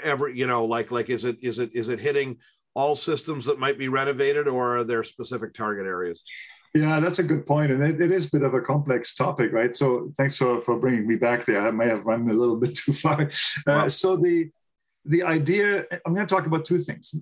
every 0.03 0.37
you 0.37 0.45
know 0.45 0.65
like 0.65 0.91
like 0.91 1.09
is 1.09 1.23
it 1.23 1.37
is 1.41 1.59
it 1.59 1.73
is 1.73 1.89
it 1.89 1.99
hitting 1.99 2.37
all 2.73 2.95
systems 2.95 3.45
that 3.45 3.59
might 3.59 3.77
be 3.77 3.87
renovated 3.87 4.47
or 4.47 4.77
are 4.79 4.83
there 4.83 5.03
specific 5.03 5.53
target 5.53 5.85
areas 5.85 6.23
yeah, 6.73 6.99
that's 6.99 7.19
a 7.19 7.23
good 7.23 7.45
point, 7.45 7.71
and 7.71 7.83
it, 7.83 8.01
it 8.01 8.11
is 8.11 8.27
a 8.27 8.31
bit 8.31 8.43
of 8.43 8.53
a 8.53 8.61
complex 8.61 9.13
topic, 9.13 9.51
right? 9.51 9.75
So 9.75 10.11
thanks 10.17 10.37
for, 10.37 10.59
for 10.59 10.79
bringing 10.79 11.07
me 11.07 11.15
back 11.15 11.45
there. 11.45 11.67
I 11.67 11.71
may 11.71 11.87
have 11.87 12.05
run 12.05 12.29
a 12.29 12.33
little 12.33 12.55
bit 12.63 12.75
too 12.75 12.93
far. 12.93 13.29
Uh, 13.67 13.87
so 13.87 14.15
the 14.17 14.49
the 15.05 15.21
idea, 15.21 15.85
I'm 16.05 16.13
going 16.13 16.25
to 16.25 16.33
talk 16.33 16.45
about 16.45 16.63
two 16.63 16.79
things. 16.79 17.13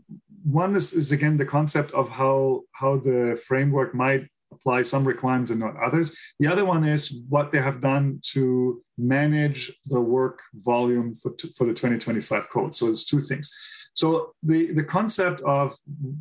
One 0.44 0.76
is, 0.76 0.94
is 0.94 1.12
again 1.12 1.38
the 1.38 1.46
concept 1.46 1.92
of 1.94 2.10
how 2.10 2.62
how 2.74 2.98
the 2.98 3.42
framework 3.48 3.96
might 3.96 4.28
apply 4.52 4.82
some 4.84 5.06
requirements 5.06 5.50
and 5.50 5.60
not 5.60 5.76
others. 5.82 6.16
The 6.40 6.48
other 6.48 6.66
one 6.66 6.84
is 6.84 7.22
what 7.30 7.52
they 7.52 7.60
have 7.60 7.82
done 7.82 8.20
to 8.34 8.82
manage 8.98 9.72
the 9.86 10.00
work 10.00 10.42
volume 10.54 11.16
for, 11.16 11.34
for 11.56 11.66
the 11.66 11.74
2025 11.74 12.50
code. 12.50 12.74
So 12.74 12.88
it's 12.88 13.06
two 13.06 13.22
things. 13.22 13.50
So 13.94 14.34
the, 14.44 14.74
the 14.74 14.84
concept 14.84 15.42
of 15.42 15.76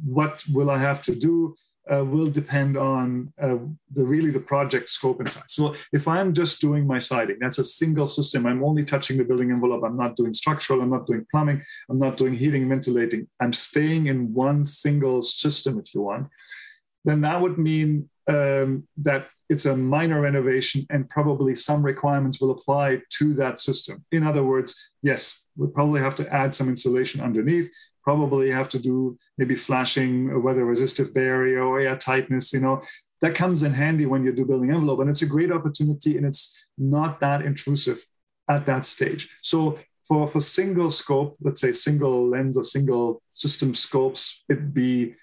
what 0.04 0.42
will 0.52 0.70
I 0.70 0.78
have 0.78 1.02
to 1.02 1.14
do 1.14 1.54
uh, 1.92 2.04
will 2.04 2.30
depend 2.30 2.76
on 2.76 3.32
uh, 3.40 3.56
the 3.90 4.04
really 4.04 4.30
the 4.30 4.40
project 4.40 4.88
scope 4.88 5.20
and 5.20 5.28
size. 5.28 5.44
So 5.48 5.74
if 5.92 6.06
I'm 6.06 6.32
just 6.32 6.60
doing 6.60 6.86
my 6.86 6.98
siding, 6.98 7.38
that's 7.40 7.58
a 7.58 7.64
single 7.64 8.06
system. 8.06 8.46
I'm 8.46 8.62
only 8.62 8.84
touching 8.84 9.16
the 9.16 9.24
building 9.24 9.50
envelope. 9.50 9.82
I'm 9.84 9.96
not 9.96 10.16
doing 10.16 10.34
structural. 10.34 10.82
I'm 10.82 10.90
not 10.90 11.06
doing 11.06 11.26
plumbing. 11.30 11.62
I'm 11.88 11.98
not 11.98 12.16
doing 12.16 12.34
heating, 12.34 12.68
ventilating. 12.68 13.28
I'm 13.40 13.52
staying 13.52 14.06
in 14.06 14.32
one 14.34 14.64
single 14.64 15.22
system, 15.22 15.78
if 15.78 15.94
you 15.94 16.02
want. 16.02 16.28
Then 17.04 17.22
that 17.22 17.40
would 17.40 17.58
mean 17.58 18.10
um, 18.28 18.86
that 18.98 19.28
it's 19.48 19.66
a 19.66 19.76
minor 19.76 20.20
renovation 20.20 20.86
and 20.90 21.10
probably 21.10 21.56
some 21.56 21.82
requirements 21.82 22.40
will 22.40 22.52
apply 22.52 23.02
to 23.18 23.34
that 23.34 23.58
system. 23.58 24.04
In 24.12 24.24
other 24.24 24.44
words, 24.44 24.92
yes, 25.02 25.44
we'll 25.56 25.70
probably 25.70 26.00
have 26.00 26.14
to 26.16 26.32
add 26.32 26.54
some 26.54 26.68
insulation 26.68 27.20
underneath 27.20 27.68
probably 28.02 28.50
have 28.50 28.68
to 28.70 28.78
do 28.78 29.18
maybe 29.38 29.54
flashing, 29.54 30.30
a 30.30 30.38
weather 30.38 30.64
resistive 30.64 31.12
barrier 31.14 31.62
or 31.62 31.80
air 31.80 31.96
tightness, 31.96 32.52
you 32.52 32.60
know, 32.60 32.80
that 33.20 33.34
comes 33.34 33.62
in 33.62 33.72
handy 33.72 34.06
when 34.06 34.24
you 34.24 34.32
do 34.32 34.46
building 34.46 34.70
envelope. 34.70 35.00
And 35.00 35.10
it's 35.10 35.22
a 35.22 35.26
great 35.26 35.52
opportunity 35.52 36.16
and 36.16 36.26
it's 36.26 36.66
not 36.78 37.20
that 37.20 37.42
intrusive 37.42 38.00
at 38.48 38.66
that 38.66 38.84
stage. 38.84 39.30
So 39.42 39.78
for, 40.06 40.26
for 40.26 40.40
single 40.40 40.90
scope, 40.90 41.36
let's 41.40 41.60
say 41.60 41.72
single 41.72 42.28
lens 42.28 42.56
or 42.56 42.64
single 42.64 43.22
system 43.32 43.74
scopes, 43.74 44.42
it'd 44.48 44.74
be 44.74 45.14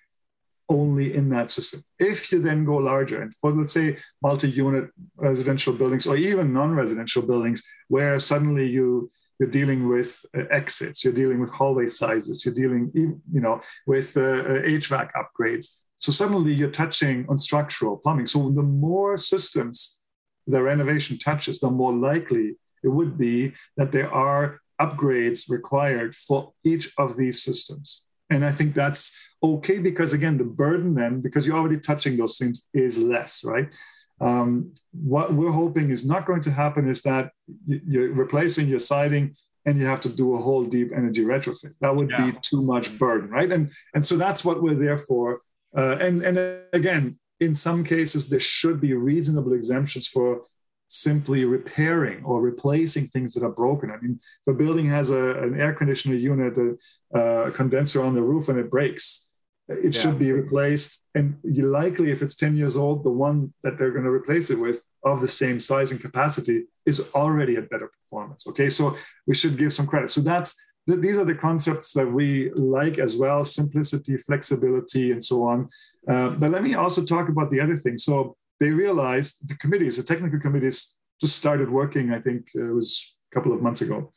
only 0.69 1.13
in 1.13 1.29
that 1.29 1.49
system. 1.49 1.81
If 1.97 2.31
you 2.31 2.41
then 2.41 2.65
go 2.65 2.75
larger 2.75 3.21
and 3.21 3.33
for 3.33 3.51
let's 3.51 3.73
say 3.73 3.97
multi-unit 4.21 4.89
residential 5.15 5.73
buildings 5.73 6.07
or 6.07 6.17
even 6.17 6.53
non-residential 6.53 7.21
buildings 7.21 7.63
where 7.87 8.19
suddenly 8.19 8.67
you 8.67 9.11
you're 9.39 9.49
dealing 9.49 9.87
with 9.87 10.25
uh, 10.37 10.43
exits, 10.51 11.03
you're 11.03 11.13
dealing 11.13 11.39
with 11.39 11.51
hallway 11.51 11.87
sizes, 11.87 12.43
you're 12.43 12.53
dealing, 12.53 12.91
you 12.93 13.41
know, 13.41 13.61
with 13.85 14.17
uh, 14.17 14.21
uh 14.21 14.61
HVAC 14.63 15.09
upgrades. 15.21 15.83
So 15.97 16.11
suddenly 16.11 16.53
you're 16.53 16.71
touching 16.71 17.25
on 17.29 17.39
structural 17.39 17.97
plumbing. 17.97 18.27
So 18.27 18.49
the 18.49 18.63
more 18.63 19.17
systems 19.17 19.99
the 20.47 20.61
renovation 20.61 21.17
touches, 21.17 21.59
the 21.59 21.69
more 21.69 21.93
likely 21.93 22.55
it 22.83 22.87
would 22.87 23.17
be 23.17 23.53
that 23.75 23.91
there 23.91 24.11
are 24.11 24.61
upgrades 24.79 25.49
required 25.49 26.15
for 26.15 26.53
each 26.63 26.91
of 26.97 27.17
these 27.17 27.43
systems. 27.43 28.03
And 28.29 28.45
I 28.45 28.51
think 28.51 28.73
that's 28.73 29.17
okay 29.41 29.79
because 29.79 30.13
again, 30.13 30.37
the 30.37 30.43
burden 30.43 30.93
then, 30.95 31.21
because 31.21 31.45
you're 31.45 31.57
already 31.57 31.79
touching 31.79 32.17
those 32.17 32.37
things, 32.37 32.67
is 32.73 32.97
less, 32.97 33.43
right? 33.43 33.73
Um, 34.19 34.73
what 34.91 35.33
we're 35.33 35.51
hoping 35.51 35.91
is 35.91 36.05
not 36.05 36.25
going 36.25 36.41
to 36.41 36.51
happen 36.51 36.89
is 36.89 37.01
that 37.03 37.31
you're 37.65 38.11
replacing 38.13 38.67
your 38.67 38.79
siding 38.79 39.35
and 39.65 39.77
you 39.77 39.85
have 39.85 40.01
to 40.01 40.09
do 40.09 40.35
a 40.35 40.41
whole 40.41 40.63
deep 40.63 40.91
energy 40.95 41.23
retrofit. 41.23 41.73
That 41.81 41.95
would 41.95 42.09
yeah. 42.09 42.31
be 42.31 42.37
too 42.41 42.63
much 42.63 42.97
burden, 42.97 43.29
right? 43.29 43.51
And 43.51 43.71
and 43.93 44.03
so 44.05 44.17
that's 44.17 44.43
what 44.43 44.61
we're 44.61 44.75
there 44.75 44.97
for. 44.97 45.41
Uh, 45.75 45.97
and 45.99 46.23
and 46.23 46.37
again, 46.73 47.19
in 47.39 47.53
some 47.55 47.83
cases, 47.83 48.29
there 48.29 48.39
should 48.39 48.81
be 48.81 48.93
reasonable 48.93 49.53
exemptions 49.53 50.07
for 50.07 50.41
simply 50.87 51.43
repairing 51.43 52.23
or 52.23 52.41
replacing 52.41 53.07
things 53.07 53.33
that 53.33 53.43
are 53.43 53.51
broken. 53.51 53.91
I 53.91 53.97
mean, 53.97 54.19
if 54.21 54.47
a 54.47 54.57
building 54.57 54.87
has 54.89 55.11
a, 55.11 55.43
an 55.43 55.59
air 55.59 55.73
conditioner 55.73 56.15
unit, 56.15 56.57
a, 56.57 57.19
a 57.19 57.51
condenser 57.51 58.03
on 58.03 58.15
the 58.15 58.21
roof, 58.21 58.47
and 58.49 58.57
it 58.57 58.71
breaks, 58.71 59.26
it 59.69 59.95
yeah. 59.95 60.01
should 60.01 60.17
be 60.17 60.31
replaced. 60.31 61.03
And 61.13 61.37
you 61.43 61.69
likely, 61.69 62.11
if 62.11 62.21
it's 62.21 62.35
10 62.35 62.55
years 62.55 62.77
old, 62.77 63.03
the 63.03 63.11
one 63.11 63.53
that 63.63 63.77
they're 63.77 63.91
going 63.91 64.05
to 64.05 64.09
replace 64.09 64.49
it 64.49 64.59
with 64.59 64.85
of 65.03 65.21
the 65.21 65.27
same 65.27 65.59
size 65.59 65.91
and 65.91 65.99
capacity 65.99 66.65
is 66.85 67.09
already 67.13 67.55
at 67.57 67.69
better 67.69 67.87
performance. 67.87 68.47
Okay, 68.47 68.69
so 68.69 68.95
we 69.25 69.35
should 69.35 69.57
give 69.57 69.73
some 69.73 69.87
credit. 69.87 70.09
So 70.09 70.21
that's 70.21 70.55
these 70.87 71.17
are 71.17 71.25
the 71.25 71.35
concepts 71.35 71.91
that 71.93 72.09
we 72.09 72.49
like 72.53 72.97
as 72.97 73.17
well 73.17 73.43
simplicity, 73.43 74.15
flexibility, 74.17 75.11
and 75.11 75.21
so 75.21 75.43
on. 75.43 75.67
Uh, 76.09 76.29
but 76.29 76.49
let 76.49 76.63
me 76.63 76.75
also 76.75 77.03
talk 77.03 77.27
about 77.27 77.51
the 77.51 77.59
other 77.59 77.75
thing. 77.75 77.97
So 77.97 78.37
they 78.61 78.69
realized 78.69 79.47
the 79.49 79.55
committees, 79.55 79.97
the 79.97 80.03
technical 80.03 80.39
committees, 80.39 80.95
just 81.19 81.35
started 81.35 81.69
working, 81.69 82.13
I 82.13 82.21
think 82.21 82.47
it 82.53 82.73
was 82.73 83.15
a 83.31 83.35
couple 83.35 83.51
of 83.51 83.61
months 83.61 83.81
ago. 83.81 84.11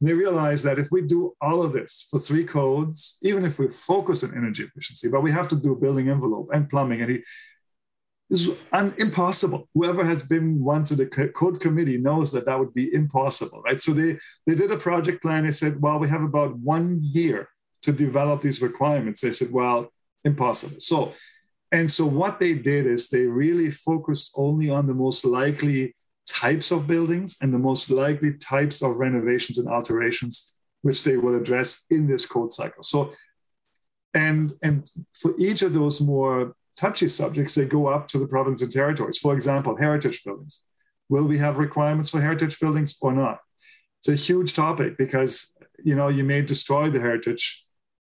They 0.00 0.14
realize 0.14 0.62
that 0.62 0.78
if 0.78 0.88
we 0.90 1.02
do 1.02 1.34
all 1.42 1.62
of 1.62 1.72
this 1.72 2.06
for 2.10 2.18
three 2.18 2.44
codes, 2.44 3.18
even 3.22 3.44
if 3.44 3.58
we 3.58 3.68
focus 3.68 4.24
on 4.24 4.34
energy 4.34 4.62
efficiency, 4.64 5.08
but 5.08 5.22
we 5.22 5.30
have 5.30 5.48
to 5.48 5.56
do 5.56 5.76
building 5.76 6.08
envelope 6.08 6.48
and 6.54 6.70
plumbing, 6.70 7.02
and 7.02 7.10
he, 7.10 7.22
is 8.30 8.48
impossible. 8.98 9.68
Whoever 9.74 10.04
has 10.04 10.22
been 10.22 10.62
once 10.62 10.92
in 10.92 10.98
the 10.98 11.06
code 11.06 11.60
committee 11.60 11.98
knows 11.98 12.30
that 12.32 12.46
that 12.46 12.58
would 12.58 12.72
be 12.72 12.94
impossible, 12.94 13.60
right? 13.62 13.82
So 13.82 13.92
they 13.92 14.18
they 14.46 14.54
did 14.54 14.70
a 14.70 14.76
project 14.76 15.20
plan. 15.20 15.44
They 15.44 15.50
said, 15.50 15.82
well, 15.82 15.98
we 15.98 16.08
have 16.08 16.22
about 16.22 16.56
one 16.58 17.00
year 17.02 17.48
to 17.82 17.92
develop 17.92 18.40
these 18.40 18.62
requirements. 18.62 19.20
They 19.20 19.32
said, 19.32 19.50
well, 19.50 19.92
impossible. 20.24 20.76
So, 20.80 21.12
and 21.72 21.90
so 21.90 22.06
what 22.06 22.38
they 22.38 22.54
did 22.54 22.86
is 22.86 23.08
they 23.08 23.26
really 23.26 23.70
focused 23.70 24.32
only 24.36 24.70
on 24.70 24.86
the 24.86 24.94
most 24.94 25.24
likely 25.24 25.96
types 26.40 26.70
of 26.70 26.86
buildings 26.86 27.36
and 27.40 27.52
the 27.52 27.58
most 27.58 27.90
likely 27.90 28.32
types 28.34 28.82
of 28.82 28.96
renovations 28.96 29.58
and 29.58 29.68
alterations 29.68 30.34
which 30.82 31.04
they 31.04 31.16
will 31.16 31.36
address 31.36 31.84
in 31.90 32.06
this 32.06 32.24
code 32.26 32.52
cycle. 32.52 32.82
So, 32.82 33.12
and 34.14 34.52
and 34.62 34.90
for 35.12 35.32
each 35.38 35.60
of 35.62 35.72
those 35.74 36.00
more 36.00 36.54
touchy 36.76 37.08
subjects, 37.08 37.54
they 37.54 37.66
go 37.66 37.88
up 37.88 38.08
to 38.08 38.18
the 38.18 38.26
province 38.26 38.62
and 38.62 38.72
territories. 38.72 39.18
For 39.18 39.34
example, 39.34 39.76
heritage 39.76 40.24
buildings. 40.24 40.54
will 41.14 41.26
we 41.32 41.38
have 41.38 41.58
requirements 41.58 42.10
for 42.10 42.20
heritage 42.20 42.56
buildings 42.60 42.96
or 43.02 43.12
not? 43.12 43.38
It's 43.98 44.08
a 44.08 44.24
huge 44.28 44.50
topic 44.54 44.90
because 45.04 45.32
you 45.88 45.94
know 45.98 46.08
you 46.08 46.24
may 46.32 46.40
destroy 46.42 46.84
the 46.90 47.00
heritage 47.06 47.44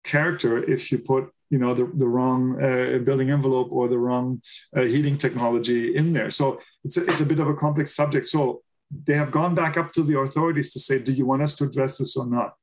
character 0.05 0.53
if 0.75 0.81
you 0.91 0.99
put 1.13 1.25
you 1.51 1.59
know 1.59 1.75
the, 1.75 1.91
the 1.95 2.07
wrong 2.07 2.63
uh, 2.63 2.99
building 2.99 3.31
envelope 3.31 3.69
or 3.71 3.89
the 3.89 3.99
wrong 3.99 4.41
uh, 4.77 4.83
heating 4.83 5.17
technology 5.17 5.97
in 5.97 6.13
there. 6.13 6.31
So 6.31 6.61
it's 6.85 6.97
a, 6.97 7.05
it's 7.05 7.21
a 7.21 7.27
bit 7.27 7.41
of 7.41 7.49
a 7.49 7.55
complex 7.55 7.95
subject. 7.95 8.27
So 8.27 8.63
they 9.05 9.15
have 9.15 9.31
gone 9.31 9.55
back 9.55 9.77
up 9.77 9.93
to 9.93 10.03
the 10.03 10.19
authorities 10.19 10.73
to 10.73 10.81
say 10.81 10.99
do 10.99 11.13
you 11.13 11.27
want 11.27 11.43
us 11.43 11.55
to 11.57 11.65
address 11.65 11.99
this 11.99 12.17
or 12.17 12.27
not? 12.27 12.55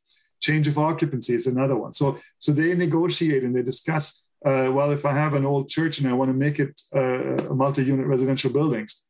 Change 0.41 0.67
of 0.67 0.78
occupancy 0.78 1.36
is 1.36 1.48
another 1.48 1.76
one. 1.76 1.93
So 1.93 2.19
so 2.39 2.52
they 2.52 2.76
negotiate 2.76 3.43
and 3.43 3.56
they 3.56 3.63
discuss 3.63 4.24
uh, 4.45 4.69
well 4.71 4.91
if 4.91 5.06
i 5.06 5.13
have 5.13 5.34
an 5.34 5.43
old 5.43 5.67
church 5.67 5.98
and 5.98 6.08
i 6.08 6.13
want 6.13 6.30
to 6.30 6.34
make 6.45 6.60
it 6.60 6.80
uh, 6.95 7.52
a 7.52 7.56
multi-unit 7.56 8.06
residential 8.06 8.52
buildings 8.52 9.06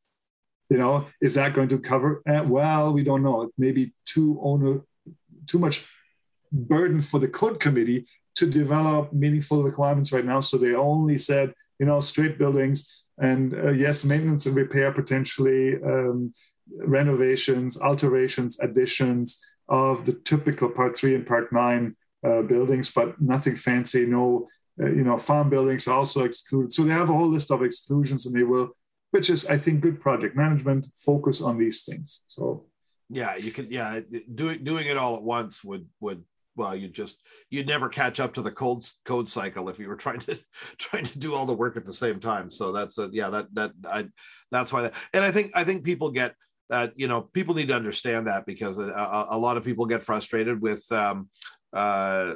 you 0.69 0.77
know 0.77 1.07
is 1.21 1.33
that 1.35 1.53
going 1.53 1.67
to 1.67 1.79
cover? 1.79 2.21
Uh, 2.27 2.43
well 2.45 2.93
we 2.93 3.03
don't 3.03 3.23
know. 3.23 3.43
It 3.43 3.51
may 3.57 3.71
be 3.71 3.93
too 4.05 4.39
owner 4.41 4.81
too 5.47 5.59
much 5.59 5.87
burden 6.55 7.01
for 7.01 7.19
the 7.19 7.27
code 7.27 7.59
committee 7.59 8.07
to 8.35 8.49
develop 8.49 9.13
meaningful 9.13 9.63
requirements 9.63 10.11
right 10.11 10.25
now. 10.25 10.39
So 10.39 10.57
they 10.57 10.73
only 10.73 11.17
said, 11.17 11.53
you 11.79 11.85
know, 11.85 11.99
straight 11.99 12.37
buildings 12.37 13.07
and 13.17 13.53
uh, 13.53 13.71
yes, 13.71 14.03
maintenance 14.03 14.45
and 14.45 14.55
repair 14.55 14.91
potentially, 14.91 15.75
um, 15.83 16.33
renovations, 16.77 17.79
alterations, 17.79 18.59
additions 18.59 19.39
of 19.69 20.05
the 20.05 20.13
typical 20.13 20.69
part 20.69 20.97
three 20.97 21.15
and 21.15 21.25
part 21.25 21.51
nine 21.53 21.95
uh, 22.25 22.41
buildings, 22.41 22.91
but 22.91 23.19
nothing 23.21 23.55
fancy. 23.55 24.05
No, 24.05 24.47
uh, 24.81 24.87
you 24.87 25.03
know, 25.03 25.17
farm 25.17 25.49
buildings 25.49 25.87
are 25.87 25.97
also 25.97 26.25
excluded. 26.25 26.73
So 26.73 26.83
they 26.83 26.91
have 26.91 27.09
a 27.09 27.13
whole 27.13 27.29
list 27.29 27.51
of 27.51 27.63
exclusions, 27.63 28.25
and 28.25 28.35
they 28.35 28.43
will, 28.43 28.69
which 29.11 29.29
is, 29.29 29.47
I 29.47 29.57
think, 29.57 29.81
good 29.81 30.01
project 30.01 30.35
management. 30.35 30.87
Focus 30.95 31.41
on 31.41 31.57
these 31.57 31.83
things. 31.83 32.25
So 32.27 32.65
yeah, 33.09 33.35
you 33.37 33.51
can. 33.51 33.71
Yeah, 33.71 34.01
doing 34.33 34.63
doing 34.63 34.87
it 34.87 34.97
all 34.97 35.15
at 35.15 35.23
once 35.23 35.63
would 35.63 35.87
would 35.99 36.23
well 36.55 36.75
you 36.75 36.87
just 36.87 37.19
you'd 37.49 37.67
never 37.67 37.89
catch 37.89 38.19
up 38.19 38.33
to 38.33 38.41
the 38.41 38.51
code 38.51 38.85
code 39.03 39.29
cycle 39.29 39.69
if 39.69 39.79
you 39.79 39.87
were 39.87 39.95
trying 39.95 40.19
to 40.19 40.39
trying 40.77 41.05
to 41.05 41.19
do 41.19 41.33
all 41.33 41.45
the 41.45 41.53
work 41.53 41.77
at 41.77 41.85
the 41.85 41.93
same 41.93 42.19
time. 42.19 42.49
So 42.49 42.71
that's 42.71 42.97
a 42.97 43.09
yeah 43.11 43.29
that 43.29 43.53
that 43.53 43.71
i 43.87 44.05
that's 44.51 44.71
why 44.71 44.83
that 44.83 44.93
and 45.13 45.23
i 45.23 45.31
think 45.31 45.51
i 45.53 45.63
think 45.63 45.83
people 45.83 46.11
get 46.11 46.35
that 46.69 46.93
you 46.95 47.07
know 47.07 47.21
people 47.21 47.55
need 47.55 47.67
to 47.67 47.75
understand 47.75 48.27
that 48.27 48.45
because 48.45 48.77
a, 48.77 49.27
a 49.29 49.37
lot 49.37 49.57
of 49.57 49.63
people 49.63 49.85
get 49.85 50.03
frustrated 50.03 50.61
with 50.61 50.89
um 50.91 51.29
uh 51.73 52.33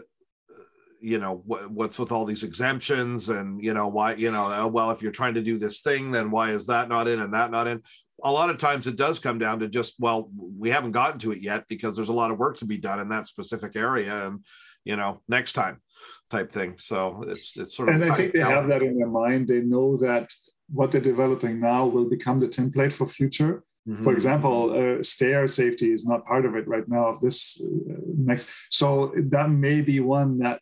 you 1.01 1.17
know 1.17 1.41
what, 1.45 1.71
what's 1.71 1.97
with 1.97 2.11
all 2.11 2.25
these 2.25 2.43
exemptions 2.43 3.29
and 3.29 3.63
you 3.63 3.73
know 3.73 3.87
why 3.87 4.13
you 4.15 4.31
know 4.31 4.67
well 4.67 4.91
if 4.91 5.01
you're 5.01 5.11
trying 5.11 5.33
to 5.33 5.41
do 5.41 5.57
this 5.57 5.81
thing 5.81 6.11
then 6.11 6.29
why 6.29 6.51
is 6.51 6.67
that 6.67 6.89
not 6.89 7.07
in 7.07 7.19
and 7.19 7.33
that 7.33 7.51
not 7.51 7.67
in 7.67 7.81
a 8.23 8.31
lot 8.31 8.49
of 8.49 8.57
times 8.57 8.87
it 8.87 8.95
does 8.95 9.19
come 9.19 9.37
down 9.37 9.59
to 9.59 9.67
just 9.67 9.95
well 9.99 10.29
we 10.57 10.69
haven't 10.69 10.91
gotten 10.91 11.19
to 11.19 11.31
it 11.31 11.41
yet 11.41 11.65
because 11.67 11.95
there's 11.95 12.09
a 12.09 12.13
lot 12.13 12.31
of 12.31 12.37
work 12.37 12.57
to 12.57 12.65
be 12.65 12.77
done 12.77 12.99
in 12.99 13.09
that 13.09 13.27
specific 13.27 13.75
area 13.75 14.27
and 14.27 14.45
you 14.83 14.95
know 14.95 15.21
next 15.27 15.53
time 15.53 15.81
type 16.29 16.51
thing. 16.51 16.75
So 16.77 17.23
it's 17.27 17.57
it's 17.57 17.75
sort 17.75 17.89
of 17.89 17.95
and 17.95 18.11
i 18.11 18.15
think 18.15 18.31
they 18.31 18.39
have 18.39 18.67
that 18.67 18.83
in 18.83 18.97
their 18.97 19.07
mind. 19.07 19.47
They 19.47 19.61
know 19.61 19.97
that 19.97 20.31
what 20.69 20.91
they're 20.91 21.01
developing 21.01 21.59
now 21.59 21.85
will 21.85 22.09
become 22.09 22.39
the 22.39 22.47
template 22.47 22.93
for 22.93 23.07
future. 23.07 23.63
Mm-hmm. 23.87 24.03
for 24.03 24.11
example 24.11 24.57
uh, 24.77 25.01
stair 25.01 25.47
safety 25.47 25.93
is 25.93 26.05
not 26.05 26.25
part 26.25 26.45
of 26.45 26.53
it 26.53 26.67
right 26.67 26.87
now 26.87 27.05
of 27.07 27.21
this 27.21 27.61
uh, 27.63 27.93
next. 28.17 28.49
So 28.69 29.13
that 29.35 29.49
may 29.49 29.79
be 29.79 30.01
one 30.01 30.39
that 30.39 30.59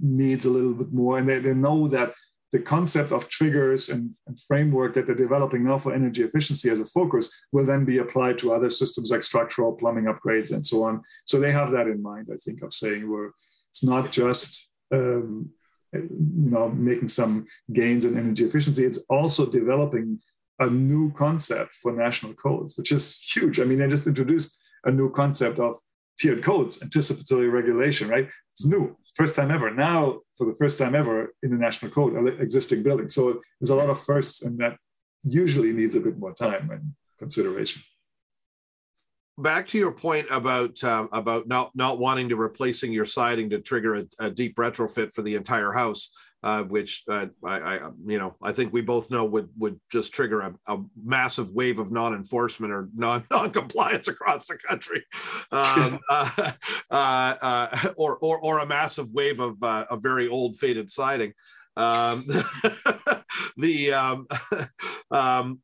needs 0.00 0.44
a 0.44 0.50
little 0.50 0.74
bit 0.74 0.92
more. 0.92 1.18
And 1.18 1.28
they, 1.28 1.40
they 1.40 1.54
know 1.54 1.88
that 1.88 2.14
the 2.52 2.58
concept 2.58 3.12
of 3.12 3.28
triggers 3.28 3.90
and, 3.90 4.16
and, 4.26 4.40
framework 4.40 4.94
that 4.94 5.06
they're 5.06 5.14
developing 5.14 5.64
now 5.64 5.78
for 5.78 5.92
energy 5.92 6.22
efficiency 6.22 6.70
as 6.70 6.80
a 6.80 6.84
focus 6.86 7.30
will 7.52 7.64
then 7.64 7.84
be 7.84 7.98
applied 7.98 8.38
to 8.38 8.52
other 8.52 8.70
systems 8.70 9.10
like 9.10 9.22
structural 9.22 9.72
plumbing 9.72 10.04
upgrades 10.04 10.50
and 10.50 10.64
so 10.64 10.82
on. 10.82 11.02
So 11.26 11.38
they 11.38 11.52
have 11.52 11.70
that 11.72 11.86
in 11.86 12.02
mind, 12.02 12.28
I 12.32 12.36
think, 12.36 12.62
of 12.62 12.72
saying 12.72 13.08
we're 13.08 13.32
it's 13.70 13.84
not 13.84 14.10
just 14.10 14.72
um, 14.92 15.50
you 15.92 16.50
know 16.50 16.68
making 16.70 17.08
some 17.08 17.46
gains 17.72 18.04
in 18.04 18.18
energy 18.18 18.44
efficiency, 18.44 18.84
it's 18.84 19.04
also 19.10 19.46
developing 19.46 20.20
a 20.58 20.68
new 20.68 21.12
concept 21.12 21.74
for 21.76 21.92
national 21.92 22.34
codes, 22.34 22.76
which 22.76 22.92
is 22.92 23.16
huge. 23.20 23.60
I 23.60 23.64
mean, 23.64 23.78
they 23.78 23.88
just 23.88 24.06
introduced 24.06 24.58
a 24.84 24.90
new 24.90 25.10
concept 25.10 25.58
of 25.58 25.76
tiered 26.18 26.42
codes, 26.42 26.82
anticipatory 26.82 27.48
regulation, 27.48 28.08
right? 28.08 28.28
It's 28.52 28.66
new 28.66 28.96
first 29.18 29.34
time 29.34 29.50
ever. 29.50 29.68
Now, 29.70 30.20
for 30.36 30.46
the 30.46 30.54
first 30.54 30.78
time 30.78 30.94
ever 30.94 31.34
in 31.42 31.50
the 31.50 31.56
national 31.56 31.90
code, 31.90 32.40
existing 32.40 32.84
building. 32.84 33.08
So 33.08 33.40
there's 33.58 33.70
a 33.70 33.76
lot 33.76 33.90
of 33.90 34.00
firsts, 34.00 34.42
and 34.42 34.56
that 34.58 34.76
usually 35.24 35.72
needs 35.72 35.96
a 35.96 36.00
bit 36.00 36.16
more 36.18 36.32
time 36.32 36.70
and 36.70 36.94
consideration. 37.18 37.82
Back 39.36 39.66
to 39.68 39.78
your 39.78 39.92
point 39.92 40.26
about 40.30 40.82
uh, 40.82 41.06
about 41.12 41.46
not 41.46 41.70
not 41.74 41.98
wanting 41.98 42.28
to 42.30 42.36
replacing 42.36 42.92
your 42.92 43.04
siding 43.04 43.50
to 43.50 43.60
trigger 43.60 43.94
a, 43.96 44.04
a 44.18 44.30
deep 44.30 44.56
retrofit 44.56 45.12
for 45.12 45.22
the 45.22 45.34
entire 45.34 45.72
house 45.72 46.12
uh, 46.42 46.62
which 46.64 47.02
uh, 47.08 47.26
I, 47.44 47.60
I, 47.60 47.90
you 48.06 48.18
know, 48.18 48.36
I 48.40 48.52
think 48.52 48.72
we 48.72 48.80
both 48.80 49.10
know 49.10 49.24
would 49.24 49.48
would 49.58 49.80
just 49.90 50.12
trigger 50.12 50.40
a, 50.40 50.54
a 50.66 50.78
massive 51.02 51.52
wave 51.52 51.78
of 51.78 51.90
non-enforcement 51.90 52.72
or 52.72 52.88
non 52.94 53.24
non-compliance 53.30 54.08
across 54.08 54.46
the 54.46 54.56
country, 54.56 55.04
um, 55.50 55.98
uh, 56.10 56.52
uh, 56.90 56.94
uh, 56.94 57.92
or, 57.96 58.16
or 58.18 58.38
or 58.38 58.58
a 58.60 58.66
massive 58.66 59.12
wave 59.12 59.40
of 59.40 59.62
uh, 59.62 59.86
a 59.90 59.96
very 59.96 60.28
old 60.28 60.56
faded 60.56 60.90
siding. 60.90 61.32
Um, 61.76 62.24
the 63.56 63.92
um, 63.92 64.26
um, 65.10 65.60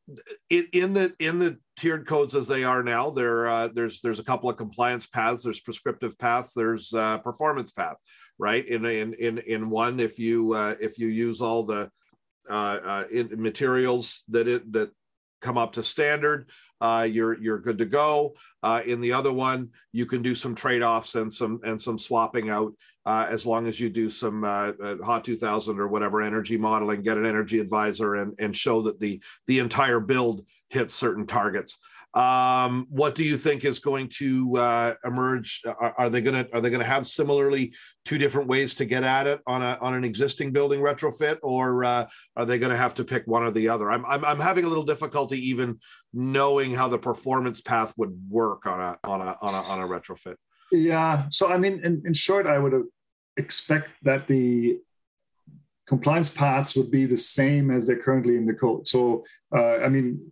in, 0.49 0.67
in, 0.71 0.93
the 0.93 1.13
in 1.19 1.39
the 1.39 1.57
tiered 1.77 2.07
codes 2.07 2.35
as 2.35 2.47
they 2.47 2.63
are 2.63 2.83
now, 2.83 3.09
there 3.09 3.69
there's 3.69 4.01
there's 4.01 4.19
a 4.19 4.23
couple 4.23 4.49
of 4.49 4.57
compliance 4.57 5.07
paths. 5.07 5.43
There's 5.43 5.59
prescriptive 5.59 6.17
path. 6.17 6.51
There's 6.55 6.89
performance 6.89 7.71
path 7.71 7.97
right? 8.37 8.65
In 8.67 8.85
in 8.85 9.13
in 9.13 9.37
in 9.39 9.69
one, 9.69 9.99
if 9.99 10.19
you 10.19 10.53
uh, 10.53 10.75
if 10.79 10.97
you 10.97 11.07
use 11.07 11.41
all 11.41 11.63
the 11.63 11.91
uh, 12.49 12.53
uh, 12.53 13.03
materials 13.37 14.23
that 14.29 14.47
it 14.47 14.71
that 14.73 14.91
come 15.41 15.57
up 15.57 15.73
to 15.73 15.83
standard, 15.83 16.49
uh, 16.81 17.07
you're 17.09 17.41
you're 17.41 17.59
good 17.59 17.77
to 17.77 17.85
go. 17.85 18.33
Uh, 18.61 18.81
in 18.85 18.99
the 18.99 19.13
other 19.13 19.31
one, 19.31 19.69
you 19.91 20.05
can 20.05 20.21
do 20.21 20.35
some 20.35 20.55
trade 20.55 20.81
offs 20.81 21.15
and 21.15 21.31
some 21.31 21.59
and 21.63 21.81
some 21.81 21.97
swapping 21.97 22.49
out 22.49 22.73
uh, 23.05 23.25
as 23.29 23.45
long 23.45 23.67
as 23.67 23.79
you 23.79 23.89
do 23.89 24.09
some 24.09 24.43
uh, 24.43 24.71
uh 24.83 24.95
HOT 25.03 25.23
2000 25.23 25.79
or 25.79 25.87
whatever 25.87 26.21
energy 26.21 26.57
modeling, 26.57 27.01
get 27.01 27.17
an 27.17 27.25
energy 27.25 27.59
advisor, 27.59 28.15
and 28.15 28.33
and 28.39 28.55
show 28.55 28.81
that 28.81 28.99
the 28.99 29.21
the 29.47 29.59
entire 29.59 29.99
build 29.99 30.45
hits 30.69 30.93
certain 30.93 31.25
targets. 31.25 31.79
Um, 32.15 32.87
what 32.89 33.13
do 33.13 33.25
you 33.25 33.37
think 33.37 33.65
is 33.65 33.79
going 33.79 34.07
to 34.19 34.55
uh, 34.57 34.93
emerge? 35.03 35.61
Are, 35.65 35.93
are 35.97 36.09
they 36.09 36.21
going 36.21 36.45
to 36.45 36.55
are 36.55 36.61
they 36.61 36.69
going 36.69 36.81
to 36.81 36.87
have 36.87 37.05
similarly 37.05 37.73
two 38.05 38.17
different 38.17 38.47
ways 38.47 38.73
to 38.75 38.85
get 38.85 39.03
at 39.03 39.27
it 39.27 39.41
on 39.45 39.61
a 39.61 39.77
on 39.81 39.93
an 39.93 40.05
existing 40.05 40.51
building 40.51 40.79
retrofit, 40.79 41.39
or 41.43 41.83
uh, 41.83 42.07
are 42.37 42.45
they 42.45 42.57
going 42.57 42.71
to 42.71 42.77
have 42.77 42.93
to 42.95 43.03
pick 43.03 43.27
one 43.27 43.43
or 43.43 43.51
the 43.51 43.67
other? 43.67 43.91
I'm, 43.91 44.05
I'm 44.05 44.23
I'm 44.23 44.39
having 44.39 44.63
a 44.63 44.69
little 44.69 44.85
difficulty 44.85 45.49
even 45.49 45.77
knowing 46.13 46.73
how 46.73 46.87
the 46.87 46.97
performance 46.97 47.59
path 47.59 47.93
would 47.97 48.17
work 48.29 48.65
on 48.65 48.79
a 48.79 48.97
on 49.03 49.19
a 49.21 49.37
on 49.41 49.53
a 49.53 49.61
on 49.61 49.81
a 49.81 49.85
retrofit. 49.85 50.35
Yeah. 50.71 51.25
So 51.29 51.49
I 51.49 51.57
mean, 51.57 51.81
in, 51.83 52.01
in 52.05 52.13
short, 52.13 52.47
I 52.47 52.59
would 52.59 52.81
expect 53.35 53.91
that 54.03 54.27
the 54.27 54.79
compliance 55.87 56.33
paths 56.33 56.75
would 56.75 56.89
be 56.89 57.05
the 57.05 57.17
same 57.17 57.69
as 57.69 57.85
they're 57.85 58.01
currently 58.01 58.35
in 58.37 58.45
the 58.45 58.53
code. 58.53 58.87
So, 58.87 59.23
uh, 59.55 59.77
I 59.77 59.89
mean, 59.89 60.31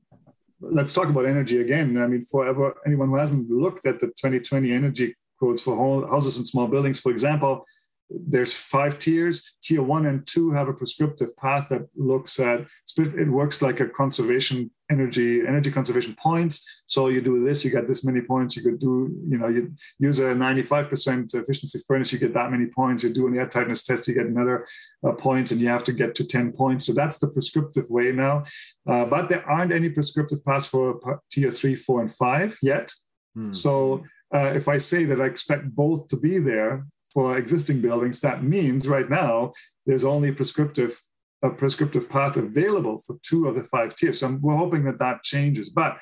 let's 0.72 0.94
talk 0.94 1.10
about 1.10 1.26
energy 1.26 1.62
again. 1.62 1.98
I 1.98 2.08
mean, 2.08 2.24
for 2.24 2.76
anyone 2.86 3.10
who 3.10 3.16
hasn't 3.16 3.50
looked 3.50 3.86
at 3.86 4.00
the 4.00 4.08
2020 4.08 4.72
energy 4.72 5.16
codes 5.40 5.62
for 5.62 6.08
houses 6.08 6.38
and 6.38 6.48
small 6.48 6.68
buildings, 6.68 7.00
for 7.00 7.12
example, 7.12 7.66
there's 8.14 8.58
five 8.58 9.00
tiers. 9.00 9.56
Tier 9.64 9.82
one 9.82 10.06
and 10.06 10.26
two 10.28 10.52
have 10.52 10.68
a 10.68 10.74
prescriptive 10.74 11.36
path 11.38 11.70
that 11.70 11.88
looks 11.96 12.40
at 12.40 12.66
it 12.98 13.28
works 13.30 13.62
like 13.62 13.80
a 13.80 13.88
conservation 13.88 14.70
energy 14.92 15.42
energy 15.48 15.72
conservation 15.72 16.16
points. 16.16 16.84
So 16.86 17.08
you 17.08 17.22
do 17.22 17.44
this, 17.44 17.64
you 17.66 17.72
get 17.72 17.88
this 17.88 18.04
many 18.04 18.22
points. 18.22 18.56
You 18.56 18.64
could 18.64 18.80
do, 18.80 19.10
you 19.28 19.38
know, 19.38 19.48
you 19.48 19.74
use 20.00 20.20
a 20.20 20.36
95% 20.36 21.34
efficiency 21.34 21.80
furnace, 21.88 22.14
you 22.14 22.20
get 22.20 22.34
that 22.34 22.52
many 22.52 22.68
points. 22.68 23.04
You 23.04 23.14
do 23.14 23.28
an 23.28 23.38
air 23.38 23.48
tightness 23.48 23.84
test, 23.84 24.08
you 24.08 24.14
get 24.14 24.28
another 24.28 24.68
uh, 25.06 25.14
points, 25.14 25.52
and 25.52 25.60
you 25.60 25.70
have 25.70 25.84
to 25.86 25.94
get 25.94 26.14
to 26.16 26.28
10 26.28 26.52
points. 26.52 26.86
So 26.86 26.94
that's 26.94 27.18
the 27.18 27.30
prescriptive 27.30 27.90
way 27.90 28.12
now. 28.12 28.44
Uh, 28.88 29.06
but 29.06 29.30
there 29.30 29.48
aren't 29.50 29.72
any 29.72 29.90
prescriptive 29.90 30.44
paths 30.46 30.68
for 30.68 31.20
tier 31.32 31.52
three, 31.52 31.76
four, 31.76 32.02
and 32.02 32.14
five 32.14 32.58
yet. 32.62 32.94
Hmm. 33.36 33.54
So 33.54 34.04
uh, 34.34 34.52
if 34.56 34.68
I 34.68 34.78
say 34.78 35.06
that 35.06 35.22
I 35.22 35.26
expect 35.26 35.76
both 35.76 36.08
to 36.10 36.18
be 36.18 36.40
there, 36.40 36.86
for 37.14 37.38
existing 37.38 37.80
buildings, 37.82 38.20
that 38.22 38.44
means 38.44 38.88
right 38.88 39.10
now 39.10 39.52
there's 39.86 40.06
only 40.06 40.32
prescriptive 40.32 41.00
a 41.44 41.50
prescriptive 41.50 42.10
path 42.10 42.38
available 42.38 42.98
for 43.06 43.18
two 43.22 43.48
of 43.48 43.56
the 43.56 43.64
five 43.64 43.96
tiers. 43.98 44.20
So 44.20 44.40
we're 44.42 44.56
hoping 44.56 44.86
that 44.86 45.00
that 45.00 45.24
changes. 45.24 45.70
But 45.70 45.98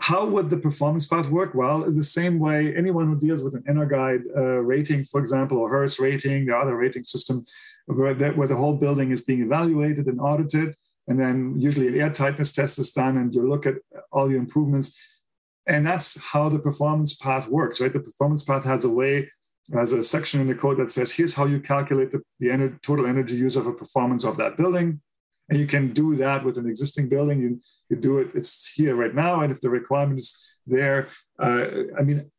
how 0.00 0.24
would 0.24 0.48
the 0.48 0.56
performance 0.56 1.06
path 1.06 1.28
work? 1.28 1.54
Well, 1.54 1.84
it's 1.84 1.96
the 1.96 2.02
same 2.20 2.38
way 2.38 2.74
anyone 2.74 3.06
who 3.08 3.18
deals 3.18 3.42
with 3.42 3.54
an 3.54 3.64
EnerGuide 3.68 4.24
uh, 4.34 4.60
rating, 4.74 5.04
for 5.04 5.20
example, 5.20 5.58
or 5.58 5.68
HERS 5.68 6.00
rating, 6.00 6.46
the 6.46 6.56
other 6.56 6.76
rating 6.76 7.04
system, 7.04 7.44
where 7.86 8.14
the, 8.14 8.30
where 8.30 8.48
the 8.48 8.56
whole 8.56 8.76
building 8.84 9.10
is 9.10 9.22
being 9.22 9.42
evaluated 9.42 10.06
and 10.06 10.18
audited. 10.18 10.74
and 11.08 11.18
then 11.18 11.54
usually 11.58 11.88
an 11.88 12.00
air 12.00 12.10
tightness 12.10 12.52
test 12.52 12.78
is 12.78 12.92
done, 12.92 13.16
and 13.16 13.34
you 13.34 13.48
look 13.48 13.66
at 13.66 13.76
all 14.12 14.30
your 14.30 14.38
improvements. 14.38 15.20
And 15.66 15.86
that's 15.86 16.18
how 16.32 16.48
the 16.48 16.58
performance 16.58 17.16
path 17.16 17.48
works, 17.48 17.80
right? 17.80 17.92
The 17.92 18.00
performance 18.00 18.44
path 18.44 18.64
has 18.64 18.84
a 18.84 18.90
way, 18.90 19.30
has 19.74 19.92
a 19.92 20.02
section 20.02 20.40
in 20.40 20.46
the 20.46 20.54
code 20.54 20.78
that 20.78 20.92
says, 20.92 21.12
here's 21.12 21.34
how 21.34 21.46
you 21.46 21.60
calculate 21.60 22.10
the, 22.10 22.22
the 22.40 22.78
total 22.82 23.06
energy 23.06 23.36
use 23.36 23.56
of 23.56 23.66
a 23.66 23.72
performance 23.72 24.24
of 24.24 24.36
that 24.36 24.56
building. 24.56 25.00
And 25.48 25.58
you 25.58 25.66
can 25.66 25.92
do 25.92 26.14
that 26.16 26.44
with 26.44 26.58
an 26.58 26.68
existing 26.68 27.08
building. 27.08 27.40
You, 27.40 27.60
you 27.88 27.96
do 27.96 28.18
it, 28.18 28.30
it's 28.34 28.70
here 28.72 28.94
right 28.94 29.14
now. 29.14 29.40
And 29.40 29.50
if 29.50 29.60
the 29.60 29.70
requirement 29.70 30.20
is 30.20 30.58
there, 30.66 31.08
uh, 31.38 31.66
I 31.98 32.02
mean, 32.02 32.30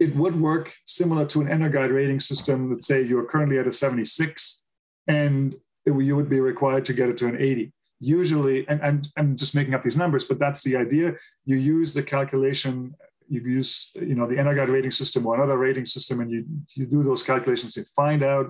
it 0.00 0.14
would 0.14 0.40
work 0.40 0.74
similar 0.84 1.26
to 1.26 1.40
an 1.40 1.48
EnerGuide 1.48 1.94
rating 1.94 2.20
system. 2.20 2.70
Let's 2.70 2.86
say 2.86 3.02
you're 3.02 3.24
currently 3.24 3.58
at 3.58 3.66
a 3.66 3.72
76 3.72 4.62
and 5.06 5.56
you 5.86 6.16
would 6.16 6.28
be 6.28 6.40
required 6.40 6.84
to 6.86 6.92
get 6.92 7.08
it 7.08 7.16
to 7.18 7.26
an 7.26 7.40
80. 7.40 7.72
Usually, 8.00 8.68
and, 8.68 8.80
and 8.80 9.08
I'm 9.16 9.36
just 9.36 9.54
making 9.56 9.74
up 9.74 9.82
these 9.82 9.96
numbers, 9.96 10.24
but 10.24 10.38
that's 10.38 10.62
the 10.62 10.76
idea. 10.76 11.14
You 11.46 11.56
use 11.56 11.92
the 11.92 12.02
calculation, 12.02 12.94
you 13.28 13.40
use 13.40 13.90
you 13.94 14.14
know 14.14 14.26
the 14.26 14.36
EnerGuide 14.36 14.72
rating 14.72 14.90
system 14.90 15.26
or 15.26 15.34
another 15.34 15.58
rating 15.58 15.86
system, 15.86 16.20
and 16.20 16.30
you, 16.30 16.44
you 16.74 16.86
do 16.86 17.02
those 17.02 17.22
calculations 17.22 17.74
to 17.74 17.84
find 17.84 18.22
out 18.22 18.46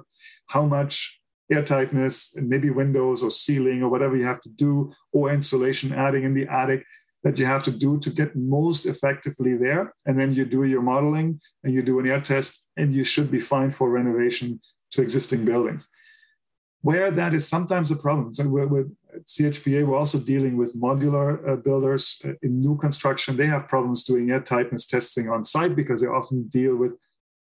how 0.47 0.65
much 0.65 1.21
air 1.51 1.65
tightness 1.65 2.35
maybe 2.37 2.71
windows 2.71 3.23
or 3.23 3.31
ceiling 3.31 3.83
or 3.83 3.89
whatever 3.89 4.17
you 4.17 4.25
have 4.25 4.41
to 4.43 4.51
do, 4.51 4.93
or 5.13 5.33
insulation 5.33 5.93
adding 5.93 6.25
in 6.25 6.35
the 6.35 6.47
attic 6.49 6.85
that 7.25 7.39
you 7.39 7.47
have 7.47 7.65
to 7.65 7.71
do 7.71 7.99
to 7.99 8.11
get 8.11 8.37
most 8.37 8.87
effectively 8.87 9.57
there. 9.57 9.93
And 10.07 10.19
then 10.19 10.35
you 10.35 10.45
do 10.45 10.65
your 10.65 10.83
modeling 10.83 11.41
and 11.65 11.75
you 11.75 11.83
do 11.83 11.99
an 11.99 12.07
air 12.07 12.21
test, 12.21 12.67
and 12.77 12.95
you 12.95 13.05
should 13.05 13.31
be 13.31 13.41
fine 13.41 13.71
for 13.71 13.91
renovation 13.91 14.61
to 14.93 15.03
existing 15.03 15.45
buildings. 15.45 15.89
Where 16.83 17.11
that 17.11 17.35
is 17.35 17.49
sometimes 17.49 17.91
a 17.91 17.97
problem. 17.97 18.35
So 18.35 18.49
with 18.49 18.97
CHBA, 19.27 19.87
we're 19.87 19.97
also 19.97 20.19
dealing 20.19 20.57
with 20.57 20.79
modular 20.81 21.47
uh, 21.49 21.57
builders 21.57 22.21
uh, 22.25 22.33
in 22.43 22.61
new 22.61 22.77
construction. 22.77 23.37
They 23.37 23.47
have 23.47 23.69
problems 23.69 24.05
doing 24.05 24.31
air 24.31 24.41
tightness 24.41 24.87
testing 24.87 25.29
on 25.29 25.45
site 25.45 25.75
because 25.77 26.01
they 26.01 26.07
often 26.07 26.49
deal 26.49 26.77
with 26.77 26.93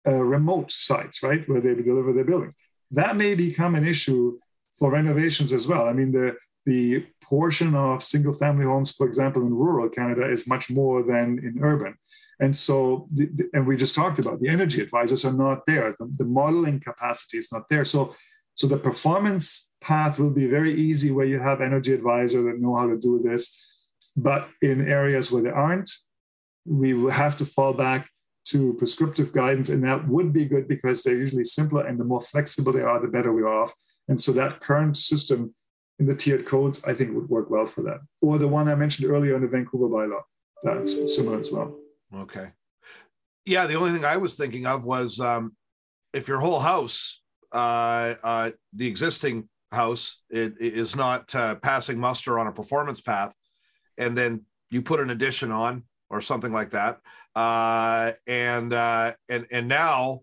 uh, 0.07 0.13
remote 0.13 0.71
sites, 0.71 1.23
right, 1.23 1.49
where 1.49 1.61
they 1.61 1.75
deliver 1.75 2.13
their 2.13 2.25
buildings. 2.25 2.57
That 2.91 3.17
may 3.17 3.35
become 3.35 3.75
an 3.75 3.87
issue 3.87 4.39
for 4.79 4.91
renovations 4.91 5.53
as 5.53 5.67
well. 5.67 5.87
I 5.87 5.93
mean, 5.93 6.13
the 6.13 6.37
the 6.67 7.07
portion 7.23 7.77
of 7.77 8.03
single 8.03 8.33
family 8.33 8.65
homes, 8.65 8.91
for 8.91 9.07
example, 9.07 9.43
in 9.43 9.55
rural 9.55 9.89
Canada 9.89 10.29
is 10.29 10.49
much 10.49 10.69
more 10.69 11.05
than 11.05 11.39
in 11.39 11.63
urban. 11.63 11.95
And 12.41 12.55
so, 12.55 13.09
the, 13.13 13.27
the, 13.27 13.49
and 13.55 13.67
we 13.67 13.77
just 13.77 13.95
talked 13.95 14.19
about 14.19 14.41
the 14.41 14.49
energy 14.49 14.83
advisors 14.83 15.25
are 15.25 15.33
not 15.33 15.65
there. 15.67 15.95
The, 15.99 16.13
the, 16.19 16.25
modeling 16.25 16.81
capacity 16.81 17.39
is 17.39 17.51
not 17.53 17.69
there. 17.71 17.85
So, 17.85 18.15
so 18.57 18.67
the 18.67 18.79
performance 18.79 19.71
path 19.83 20.19
will 20.19 20.31
be 20.31 20.47
very 20.47 20.75
easy 20.75 21.13
where 21.13 21.27
you 21.27 21.39
have 21.39 21.61
energy 21.61 21.93
advisors 21.93 22.45
that 22.47 22.59
know 22.59 22.75
how 22.75 22.89
to 22.89 22.99
do 22.99 23.21
this. 23.23 23.93
But 24.17 24.49
in 24.63 24.89
areas 24.89 25.31
where 25.31 25.43
there 25.43 25.55
aren't, 25.55 25.91
we 26.65 26.95
will 26.95 27.11
have 27.11 27.37
to 27.37 27.45
fall 27.45 27.75
back 27.75 28.09
to 28.47 28.73
prescriptive 28.75 29.31
guidance. 29.31 29.69
And 29.69 29.85
that 29.85 30.09
would 30.09 30.33
be 30.33 30.47
good 30.47 30.67
because 30.69 31.03
they're 31.03 31.17
usually 31.17 31.45
simpler 31.45 31.87
and 31.87 32.01
the 32.01 32.05
more 32.05 32.23
flexible 32.23 32.73
they 32.73 32.81
are, 32.81 32.99
the 32.99 33.09
better 33.09 33.31
we 33.33 33.43
are 33.43 33.63
off. 33.63 33.75
And 34.09 34.19
so 34.19 34.33
that 34.33 34.61
current 34.61 34.97
system 34.97 35.55
in 35.99 36.07
the 36.07 36.15
tiered 36.15 36.47
codes, 36.47 36.83
I 36.85 36.95
think 36.95 37.15
would 37.15 37.29
work 37.29 37.51
well 37.51 37.67
for 37.67 37.83
that. 37.83 38.01
Or 38.23 38.39
the 38.39 38.49
one 38.49 38.69
I 38.69 38.75
mentioned 38.75 39.11
earlier 39.11 39.37
in 39.37 39.43
the 39.43 39.49
Vancouver 39.49 39.89
bylaw, 39.89 40.23
that's 40.63 41.15
similar 41.15 41.41
as 41.41 41.53
well. 41.53 41.77
Okay. 42.15 42.53
Yeah, 43.45 43.67
the 43.67 43.75
only 43.75 43.93
thing 43.93 44.05
I 44.05 44.17
was 44.17 44.35
thinking 44.35 44.67
of 44.67 44.87
was 44.87 45.21
um, 45.21 45.55
if 46.15 46.27
your 46.27 46.41
whole 46.41 46.61
house, 46.61 47.21
the 47.57 48.87
existing 48.87 49.49
house, 49.73 50.23
it, 50.31 50.55
it 50.61 50.75
is 50.75 50.97
not 50.97 51.35
uh, 51.35 51.57
passing 51.57 51.99
muster 51.99 52.39
on 52.39 52.47
a 52.47 52.53
performance 52.53 53.01
path, 53.01 53.33
and 53.99 54.17
then 54.17 54.43
you 54.71 54.83
put 54.83 55.01
an 55.01 55.11
addition 55.11 55.51
on 55.53 55.85
or 56.11 56.21
something 56.21 56.53
like 56.53 56.71
that, 56.71 57.01
uh, 57.35 58.13
and 58.27 58.73
uh, 58.73 59.13
and 59.29 59.47
and 59.51 59.69
now 59.69 60.23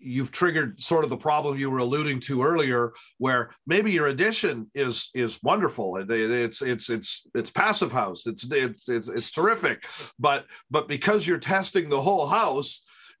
you've 0.00 0.32
triggered 0.32 0.82
sort 0.82 1.04
of 1.04 1.10
the 1.10 1.16
problem 1.16 1.58
you 1.58 1.70
were 1.70 1.78
alluding 1.78 2.20
to 2.20 2.42
earlier 2.42 2.92
where 3.18 3.50
maybe 3.66 3.92
your 3.92 4.06
addition 4.06 4.70
is 4.74 5.10
is 5.14 5.38
wonderful. 5.42 5.96
It's 5.98 6.62
it's 6.62 6.88
it's 6.88 7.26
it's 7.34 7.50
passive 7.50 7.92
house. 7.92 8.26
It's 8.26 8.50
it's 8.50 8.88
it's, 8.88 9.08
it's 9.08 9.30
terrific. 9.30 9.84
But 10.18 10.46
but 10.70 10.88
because 10.88 11.26
you're 11.26 11.38
testing 11.38 11.88
the 11.88 12.00
whole 12.00 12.26
house 12.26 12.82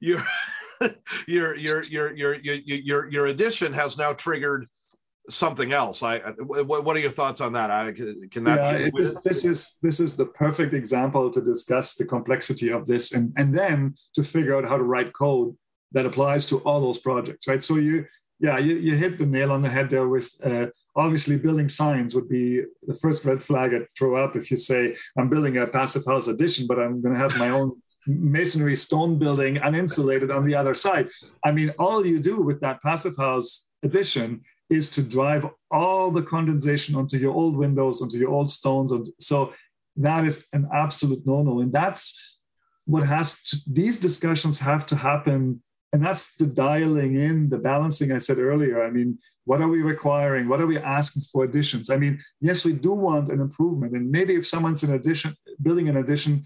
your 1.26 1.56
your 1.56 1.82
your 1.84 2.14
your 2.14 2.34
your 2.34 2.56
your 2.56 3.10
your 3.10 3.26
addition 3.26 3.72
has 3.72 3.98
now 3.98 4.12
triggered 4.12 4.66
something 5.28 5.72
else 5.72 6.02
i 6.02 6.18
what, 6.18 6.84
what 6.84 6.96
are 6.96 7.00
your 7.00 7.10
thoughts 7.10 7.40
on 7.40 7.52
that 7.52 7.70
i 7.70 7.92
can 7.92 8.42
that 8.42 8.80
yeah, 8.80 8.88
this, 8.92 9.14
this 9.22 9.44
is 9.44 9.76
this 9.82 10.00
is 10.00 10.16
the 10.16 10.26
perfect 10.26 10.72
example 10.74 11.30
to 11.30 11.40
discuss 11.40 11.94
the 11.94 12.04
complexity 12.04 12.70
of 12.72 12.86
this 12.86 13.12
and 13.12 13.32
and 13.36 13.54
then 13.54 13.94
to 14.14 14.24
figure 14.24 14.56
out 14.56 14.64
how 14.64 14.76
to 14.76 14.82
write 14.82 15.12
code 15.12 15.54
that 15.92 16.06
applies 16.06 16.46
to 16.46 16.58
all 16.58 16.80
those 16.80 16.98
projects, 16.98 17.48
right? 17.48 17.62
So 17.62 17.76
you, 17.76 18.06
yeah, 18.38 18.58
you, 18.58 18.76
you 18.76 18.96
hit 18.96 19.18
the 19.18 19.26
nail 19.26 19.52
on 19.52 19.60
the 19.60 19.68
head 19.68 19.90
there 19.90 20.08
with 20.08 20.34
uh, 20.44 20.66
obviously 20.96 21.36
building 21.36 21.68
science 21.68 22.14
would 22.14 22.28
be 22.28 22.62
the 22.86 22.94
first 22.94 23.24
red 23.24 23.42
flag 23.42 23.74
I'd 23.74 23.86
throw 23.98 24.22
up 24.22 24.36
if 24.36 24.50
you 24.50 24.56
say, 24.56 24.96
I'm 25.18 25.28
building 25.28 25.58
a 25.58 25.66
passive 25.66 26.04
house 26.06 26.28
addition, 26.28 26.66
but 26.66 26.78
I'm 26.78 27.02
going 27.02 27.14
to 27.14 27.20
have 27.20 27.36
my 27.38 27.50
own 27.50 27.82
masonry 28.06 28.76
stone 28.76 29.18
building 29.18 29.56
uninsulated 29.56 30.34
on 30.34 30.46
the 30.46 30.54
other 30.54 30.74
side. 30.74 31.08
I 31.44 31.52
mean, 31.52 31.70
all 31.78 32.04
you 32.04 32.20
do 32.20 32.40
with 32.42 32.60
that 32.60 32.82
passive 32.82 33.16
house 33.16 33.70
addition 33.82 34.42
is 34.68 34.88
to 34.90 35.02
drive 35.02 35.46
all 35.70 36.10
the 36.10 36.22
condensation 36.22 36.94
onto 36.94 37.16
your 37.18 37.34
old 37.34 37.56
windows, 37.56 38.02
onto 38.02 38.18
your 38.18 38.30
old 38.30 38.50
stones. 38.50 38.92
And 38.92 39.06
so 39.20 39.52
that 39.96 40.24
is 40.24 40.46
an 40.52 40.68
absolute 40.72 41.26
no 41.26 41.42
no. 41.42 41.60
And 41.60 41.72
that's 41.72 42.38
what 42.86 43.06
has 43.06 43.42
to, 43.44 43.56
these 43.66 43.98
discussions 43.98 44.60
have 44.60 44.86
to 44.88 44.96
happen 44.96 45.62
and 45.92 46.04
that's 46.04 46.36
the 46.36 46.46
dialing 46.46 47.14
in 47.16 47.48
the 47.48 47.58
balancing 47.58 48.12
i 48.12 48.18
said 48.18 48.38
earlier 48.38 48.84
i 48.84 48.90
mean 48.90 49.18
what 49.44 49.60
are 49.60 49.68
we 49.68 49.82
requiring 49.82 50.48
what 50.48 50.60
are 50.60 50.66
we 50.66 50.78
asking 50.78 51.22
for 51.22 51.44
additions 51.44 51.90
i 51.90 51.96
mean 51.96 52.22
yes 52.40 52.64
we 52.64 52.72
do 52.72 52.92
want 52.92 53.28
an 53.28 53.40
improvement 53.40 53.92
and 53.92 54.10
maybe 54.10 54.34
if 54.34 54.46
someone's 54.46 54.82
in 54.82 54.92
addition 54.94 55.34
building 55.62 55.88
an 55.88 55.96
addition 55.96 56.42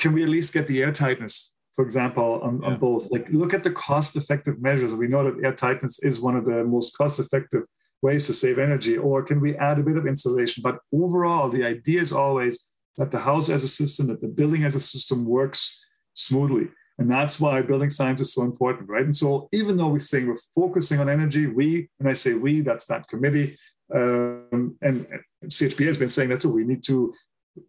can 0.00 0.12
we 0.12 0.22
at 0.22 0.28
least 0.28 0.52
get 0.52 0.66
the 0.66 0.82
air 0.82 0.92
tightness 0.92 1.54
for 1.74 1.84
example 1.84 2.40
on, 2.42 2.60
yeah. 2.60 2.68
on 2.68 2.78
both 2.78 3.10
like 3.10 3.26
look 3.30 3.54
at 3.54 3.62
the 3.62 3.70
cost 3.70 4.16
effective 4.16 4.60
measures 4.60 4.94
we 4.94 5.06
know 5.06 5.22
that 5.24 5.44
air 5.44 5.54
tightness 5.54 6.02
is 6.02 6.20
one 6.20 6.36
of 6.36 6.44
the 6.44 6.64
most 6.64 6.96
cost 6.96 7.20
effective 7.20 7.62
ways 8.02 8.26
to 8.26 8.32
save 8.32 8.58
energy 8.58 8.96
or 8.96 9.22
can 9.22 9.40
we 9.40 9.56
add 9.56 9.78
a 9.78 9.82
bit 9.82 9.96
of 9.96 10.06
insulation 10.06 10.62
but 10.62 10.78
overall 10.92 11.48
the 11.48 11.64
idea 11.64 12.00
is 12.00 12.12
always 12.12 12.54
that 12.96 13.10
the 13.10 13.18
house 13.18 13.48
as 13.48 13.62
a 13.62 13.68
system 13.68 14.06
that 14.08 14.20
the 14.20 14.28
building 14.28 14.64
as 14.64 14.74
a 14.74 14.80
system 14.80 15.24
works 15.26 15.90
smoothly 16.14 16.68
and 17.00 17.10
that's 17.10 17.40
why 17.40 17.62
building 17.62 17.88
science 17.88 18.20
is 18.20 18.34
so 18.34 18.42
important, 18.42 18.90
right? 18.90 19.06
And 19.06 19.16
so 19.16 19.48
even 19.52 19.78
though 19.78 19.88
we're 19.88 20.00
saying 20.00 20.26
we're 20.26 20.36
focusing 20.54 21.00
on 21.00 21.08
energy, 21.08 21.46
we, 21.46 21.88
and 21.98 22.06
I 22.06 22.12
say 22.12 22.34
we, 22.34 22.60
that's 22.60 22.84
that 22.86 23.08
committee, 23.08 23.56
um, 23.94 24.76
and 24.82 25.06
CHP 25.46 25.86
has 25.86 25.96
been 25.96 26.10
saying 26.10 26.28
that 26.28 26.42
too. 26.42 26.50
We 26.50 26.64
need 26.64 26.82
to 26.84 27.14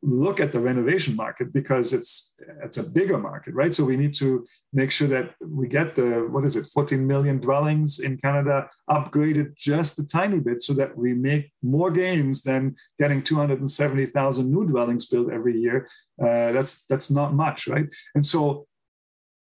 look 0.01 0.39
at 0.39 0.51
the 0.51 0.59
renovation 0.59 1.15
market 1.15 1.51
because 1.53 1.93
it's 1.93 2.34
it's 2.63 2.77
a 2.77 2.89
bigger 2.89 3.17
market, 3.17 3.53
right? 3.53 3.73
So 3.73 3.84
we 3.84 3.97
need 3.97 4.13
to 4.15 4.45
make 4.73 4.91
sure 4.91 5.07
that 5.07 5.34
we 5.39 5.67
get 5.67 5.95
the 5.95 6.27
what 6.29 6.45
is 6.45 6.55
it, 6.55 6.67
14 6.67 7.05
million 7.05 7.39
dwellings 7.39 7.99
in 7.99 8.17
Canada 8.17 8.69
upgraded 8.89 9.55
just 9.55 9.99
a 9.99 10.07
tiny 10.07 10.39
bit, 10.39 10.61
so 10.61 10.73
that 10.73 10.95
we 10.95 11.13
make 11.13 11.51
more 11.63 11.91
gains 11.91 12.43
than 12.43 12.75
getting 12.99 13.21
270,000 13.21 14.51
new 14.51 14.65
dwellings 14.67 15.07
built 15.07 15.32
every 15.32 15.59
year. 15.59 15.88
Uh, 16.21 16.51
that's 16.51 16.86
that's 16.86 17.09
not 17.09 17.34
much, 17.34 17.67
right? 17.67 17.88
And 18.15 18.25
so 18.25 18.67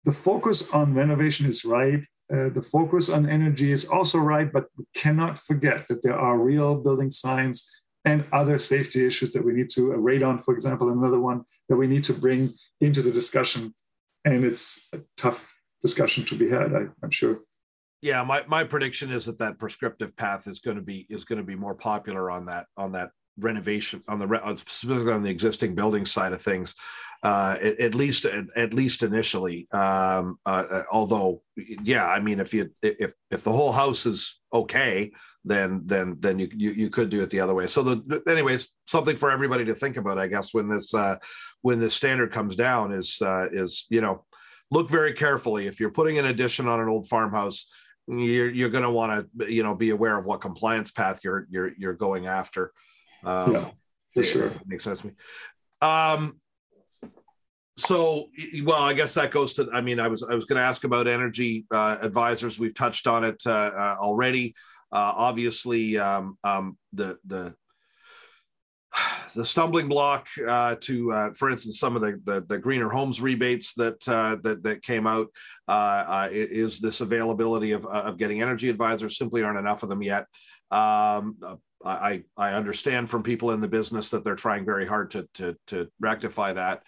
the 0.04 0.12
focus 0.12 0.70
on 0.70 0.94
renovation 0.94 1.46
is 1.46 1.64
right. 1.64 2.04
Uh, 2.32 2.48
the 2.48 2.62
focus 2.62 3.08
on 3.10 3.28
energy 3.28 3.70
is 3.70 3.86
also 3.86 4.18
right, 4.18 4.52
but 4.52 4.66
we 4.76 4.84
cannot 4.94 5.38
forget 5.38 5.86
that 5.88 6.02
there 6.02 6.18
are 6.18 6.38
real 6.38 6.74
building 6.74 7.10
science 7.10 7.83
and 8.04 8.24
other 8.32 8.58
safety 8.58 9.06
issues 9.06 9.32
that 9.32 9.44
we 9.44 9.52
need 9.52 9.70
to, 9.70 9.92
uh, 9.92 9.96
radon, 9.96 10.40
for 10.40 10.54
example, 10.54 10.90
another 10.90 11.20
one 11.20 11.44
that 11.68 11.76
we 11.76 11.86
need 11.86 12.04
to 12.04 12.12
bring 12.12 12.52
into 12.80 13.02
the 13.02 13.10
discussion. 13.10 13.74
And 14.24 14.44
it's 14.44 14.88
a 14.92 15.00
tough 15.16 15.58
discussion 15.82 16.24
to 16.26 16.34
be 16.34 16.48
had, 16.48 16.74
I, 16.74 16.86
I'm 17.02 17.10
sure. 17.10 17.40
Yeah, 18.02 18.22
my, 18.22 18.44
my 18.46 18.64
prediction 18.64 19.10
is 19.10 19.24
that 19.26 19.38
that 19.38 19.58
prescriptive 19.58 20.14
path 20.16 20.46
is 20.46 20.60
going 20.60 20.76
to 20.76 20.82
be 20.82 21.06
is 21.08 21.24
going 21.24 21.38
to 21.38 21.44
be 21.44 21.56
more 21.56 21.74
popular 21.74 22.30
on 22.30 22.46
that 22.46 22.66
on 22.76 22.92
that 22.92 23.10
renovation 23.38 24.02
on 24.06 24.18
the 24.18 24.56
specifically 24.56 25.12
on 25.12 25.22
the 25.22 25.30
existing 25.30 25.74
building 25.74 26.04
side 26.04 26.34
of 26.34 26.42
things 26.42 26.74
uh, 27.24 27.56
at, 27.60 27.80
at, 27.80 27.94
least 27.94 28.26
at, 28.26 28.44
at, 28.54 28.74
least 28.74 29.02
initially. 29.02 29.66
Um, 29.72 30.38
uh, 30.44 30.64
uh, 30.70 30.82
although, 30.92 31.42
yeah, 31.56 32.06
I 32.06 32.20
mean, 32.20 32.38
if 32.38 32.52
you 32.52 32.70
if 32.82 33.14
if 33.30 33.42
the 33.42 33.52
whole 33.52 33.72
house 33.72 34.04
is 34.04 34.40
okay, 34.54 35.12
then 35.44 35.82
then 35.84 36.16
then 36.20 36.38
you 36.38 36.48
you, 36.54 36.70
you 36.70 36.90
could 36.90 37.10
do 37.10 37.22
it 37.22 37.30
the 37.30 37.40
other 37.40 37.54
way. 37.54 37.66
So 37.66 37.82
the 37.82 38.22
anyways, 38.28 38.68
something 38.86 39.16
for 39.16 39.30
everybody 39.30 39.64
to 39.66 39.74
think 39.74 39.96
about, 39.96 40.18
I 40.18 40.28
guess, 40.28 40.54
when 40.54 40.68
this 40.68 40.94
uh, 40.94 41.16
when 41.62 41.80
this 41.80 41.94
standard 41.94 42.32
comes 42.32 42.56
down 42.56 42.92
is 42.92 43.20
uh, 43.20 43.48
is 43.52 43.86
you 43.90 44.00
know 44.00 44.24
look 44.70 44.88
very 44.88 45.12
carefully 45.12 45.66
if 45.66 45.78
you're 45.78 45.90
putting 45.90 46.18
an 46.18 46.26
addition 46.26 46.66
on 46.66 46.80
an 46.80 46.88
old 46.88 47.06
farmhouse 47.06 47.68
you're 48.06 48.50
you're 48.50 48.70
going 48.70 48.84
to 48.84 48.90
want 48.90 49.28
to 49.38 49.52
you 49.52 49.62
know 49.62 49.74
be 49.74 49.90
aware 49.90 50.18
of 50.18 50.24
what 50.24 50.40
compliance 50.40 50.90
path 50.90 51.20
you're 51.24 51.46
you're 51.50 51.72
you're 51.78 51.94
going 51.94 52.26
after. 52.26 52.72
Um, 53.24 53.52
yeah, 53.52 53.70
for 54.12 54.22
sure, 54.22 54.52
makes 54.66 54.84
sense 54.84 55.00
to 55.00 55.08
me. 55.08 55.12
Um, 55.80 56.40
so 57.76 58.28
well 58.62 58.82
i 58.82 58.92
guess 58.92 59.14
that 59.14 59.30
goes 59.30 59.54
to 59.54 59.68
i 59.72 59.80
mean 59.80 59.98
i 59.98 60.06
was 60.06 60.22
i 60.22 60.34
was 60.34 60.44
going 60.44 60.56
to 60.56 60.64
ask 60.64 60.84
about 60.84 61.08
energy 61.08 61.66
uh, 61.72 61.98
advisors 62.00 62.58
we've 62.58 62.74
touched 62.74 63.06
on 63.06 63.24
it 63.24 63.42
uh, 63.46 63.50
uh, 63.50 63.96
already 63.98 64.54
uh, 64.92 65.12
obviously 65.16 65.98
um, 65.98 66.38
um, 66.44 66.78
the 66.92 67.18
the 67.24 67.54
the 69.34 69.44
stumbling 69.44 69.88
block 69.88 70.28
uh, 70.46 70.76
to, 70.80 71.12
uh, 71.12 71.30
for 71.34 71.50
instance, 71.50 71.80
some 71.80 71.96
of 71.96 72.02
the, 72.02 72.20
the, 72.24 72.44
the 72.48 72.58
greener 72.58 72.88
homes 72.88 73.20
rebates 73.20 73.74
that 73.74 74.00
that, 74.04 74.60
that 74.62 74.82
came 74.82 75.06
out 75.06 75.26
is 76.32 76.78
this 76.78 77.00
availability 77.00 77.72
of, 77.72 77.84
of 77.86 78.18
getting 78.18 78.40
energy 78.40 78.68
advisors. 78.68 79.18
Simply 79.18 79.42
aren't 79.42 79.58
enough 79.58 79.82
of 79.82 79.88
them 79.88 80.02
yet. 80.02 80.26
Um, 80.70 81.36
I, 81.84 82.22
I 82.36 82.52
understand 82.52 83.10
from 83.10 83.22
people 83.22 83.50
in 83.50 83.60
the 83.60 83.68
business 83.68 84.10
that 84.10 84.24
they're 84.24 84.36
trying 84.36 84.64
very 84.64 84.86
hard 84.86 85.10
to 85.10 85.28
to, 85.34 85.56
to 85.66 85.88
rectify 86.00 86.52
that. 86.52 86.82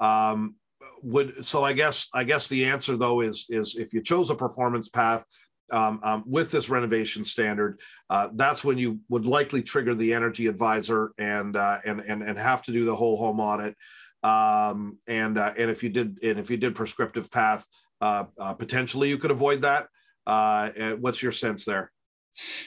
Um, 0.00 0.56
would 1.02 1.44
so 1.46 1.64
I 1.64 1.72
guess 1.72 2.08
I 2.12 2.24
guess 2.24 2.46
the 2.48 2.64
answer 2.64 2.96
though 2.96 3.20
is 3.20 3.46
is 3.48 3.76
if 3.76 3.92
you 3.92 4.02
chose 4.02 4.30
a 4.30 4.34
performance 4.34 4.88
path 4.88 5.24
um, 5.70 6.00
um, 6.02 6.24
with 6.26 6.50
this 6.50 6.68
renovation 6.68 7.24
standard, 7.24 7.80
uh, 8.08 8.28
that's 8.34 8.64
when 8.64 8.76
you 8.76 9.00
would 9.08 9.24
likely 9.24 9.62
trigger 9.62 9.94
the 9.94 10.12
energy 10.12 10.46
advisor 10.46 11.12
and 11.18 11.56
uh, 11.56 11.78
and 11.84 12.00
and 12.00 12.22
and 12.22 12.38
have 12.38 12.62
to 12.62 12.72
do 12.72 12.84
the 12.84 12.96
whole 12.96 13.16
home 13.16 13.40
audit. 13.40 13.76
Um, 14.22 14.98
and 15.06 15.38
uh, 15.38 15.54
and 15.56 15.70
if 15.70 15.82
you 15.82 15.88
did 15.88 16.18
and 16.22 16.38
if 16.38 16.50
you 16.50 16.56
did 16.56 16.74
prescriptive 16.74 17.30
path, 17.30 17.66
uh, 18.00 18.24
uh, 18.38 18.54
potentially 18.54 19.08
you 19.08 19.18
could 19.18 19.30
avoid 19.30 19.62
that. 19.62 19.88
Uh, 20.26 20.70
what's 21.00 21.22
your 21.22 21.32
sense 21.32 21.64
there? 21.64 21.90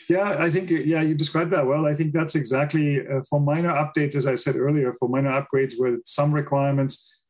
Yeah, 0.10 0.36
I 0.40 0.50
think 0.50 0.70
yeah 0.70 1.02
you 1.02 1.16
described 1.16 1.52
that 1.52 1.66
well. 1.66 1.86
I 1.86 1.94
think 1.94 2.14
that's 2.14 2.36
exactly 2.36 3.02
for 3.30 3.40
minor 3.40 3.70
updates, 3.70 4.16
as 4.16 4.28
I 4.28 4.36
said 4.36 4.56
earlier, 4.56 4.94
for 4.94 5.08
minor 5.08 5.30
upgrades 5.30 5.76
with 5.78 6.02
some 6.06 6.34
requirements 6.34 7.23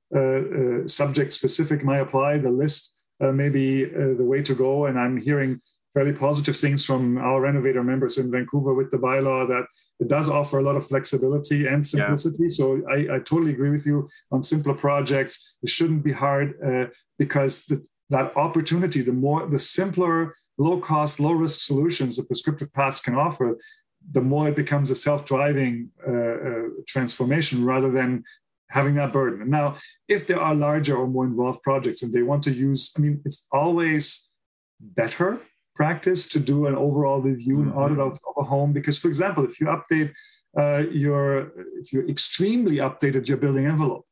subject 0.88 1.32
specific 1.32 1.84
may 1.84 2.00
apply. 2.00 2.38
The 2.38 2.52
list 2.52 2.94
uh, 3.24 3.32
maybe 3.32 3.86
uh, 3.86 4.16
the 4.18 4.26
way 4.26 4.42
to 4.42 4.56
go. 4.56 4.86
And 4.86 5.00
I'm 5.00 5.18
hearing 5.18 5.60
fairly 5.94 6.14
positive 6.14 6.58
things 6.58 6.86
from 6.86 7.18
our 7.18 7.40
renovator 7.42 7.84
members 7.84 8.18
in 8.18 8.32
Vancouver 8.32 8.74
with 8.74 8.90
the 8.90 8.98
bylaw 8.98 9.48
that 9.48 9.66
it 10.00 10.08
does 10.08 10.28
offer 10.28 10.58
a 10.58 10.64
lot 10.64 10.76
of 10.76 10.88
flexibility 10.88 11.68
and 11.68 11.86
simplicity. 11.86 12.46
Yeah. 12.46 12.56
So 12.56 12.82
I, 12.90 13.16
I, 13.16 13.20
totally 13.20 13.52
agree 13.52 13.70
with 13.70 13.86
you 13.86 14.08
on 14.32 14.42
simpler 14.42 14.74
projects. 14.74 15.58
It 15.62 15.70
shouldn't 15.70 16.04
be 16.04 16.12
hard 16.12 16.56
uh, 16.66 16.86
because 17.20 17.66
the, 17.66 17.86
that 18.10 18.36
opportunity, 18.36 19.02
the 19.02 19.14
more, 19.14 19.48
the 19.48 19.60
simpler, 19.60 20.34
low 20.58 20.80
cost, 20.80 21.20
low 21.20 21.34
risk 21.34 21.62
solutions 21.62 22.18
the 22.18 22.24
prescriptive 22.24 22.74
paths 22.74 23.00
can 23.00 23.16
offer, 23.16 23.58
the 24.12 24.22
more 24.22 24.50
it 24.50 24.56
becomes 24.56 24.90
a 24.90 24.96
self-driving 24.96 25.90
uh, 26.06 26.12
uh, 26.12 26.64
transformation 26.88 27.64
rather 27.64 27.92
than 27.92 28.24
having 28.74 28.96
that 28.96 29.14
burden. 29.14 29.42
And 29.42 29.52
Now, 29.52 29.76
if 30.08 30.26
there 30.28 30.42
are 30.42 30.56
larger 30.56 30.96
or 30.98 31.08
more 31.08 31.26
involved 31.26 31.62
projects 31.62 32.02
and 32.02 32.12
they 32.12 32.24
want 32.24 32.44
to 32.44 32.52
use, 32.52 32.92
I 32.98 33.02
mean, 33.02 33.22
it's 33.24 33.48
always 33.52 34.32
better 34.80 35.40
practice 35.76 36.28
to 36.34 36.40
do 36.40 36.66
an 36.66 36.76
overall 36.76 37.22
review 37.22 37.62
and 37.62 37.72
audit 37.74 38.00
of, 38.00 38.14
of, 38.14 38.36
a 38.38 38.44
home 38.44 38.74
because, 38.74 38.98
for 39.00 39.08
example, 39.08 39.44
if 39.46 39.60
you 39.60 39.68
update 39.68 40.12
uh, 40.60 40.84
your, 40.92 41.52
if 41.82 41.94
you 41.94 42.00
extremely 42.08 42.78
updated 42.78 43.28
your 43.28 43.38
building 43.38 43.66
envelope 43.66 44.06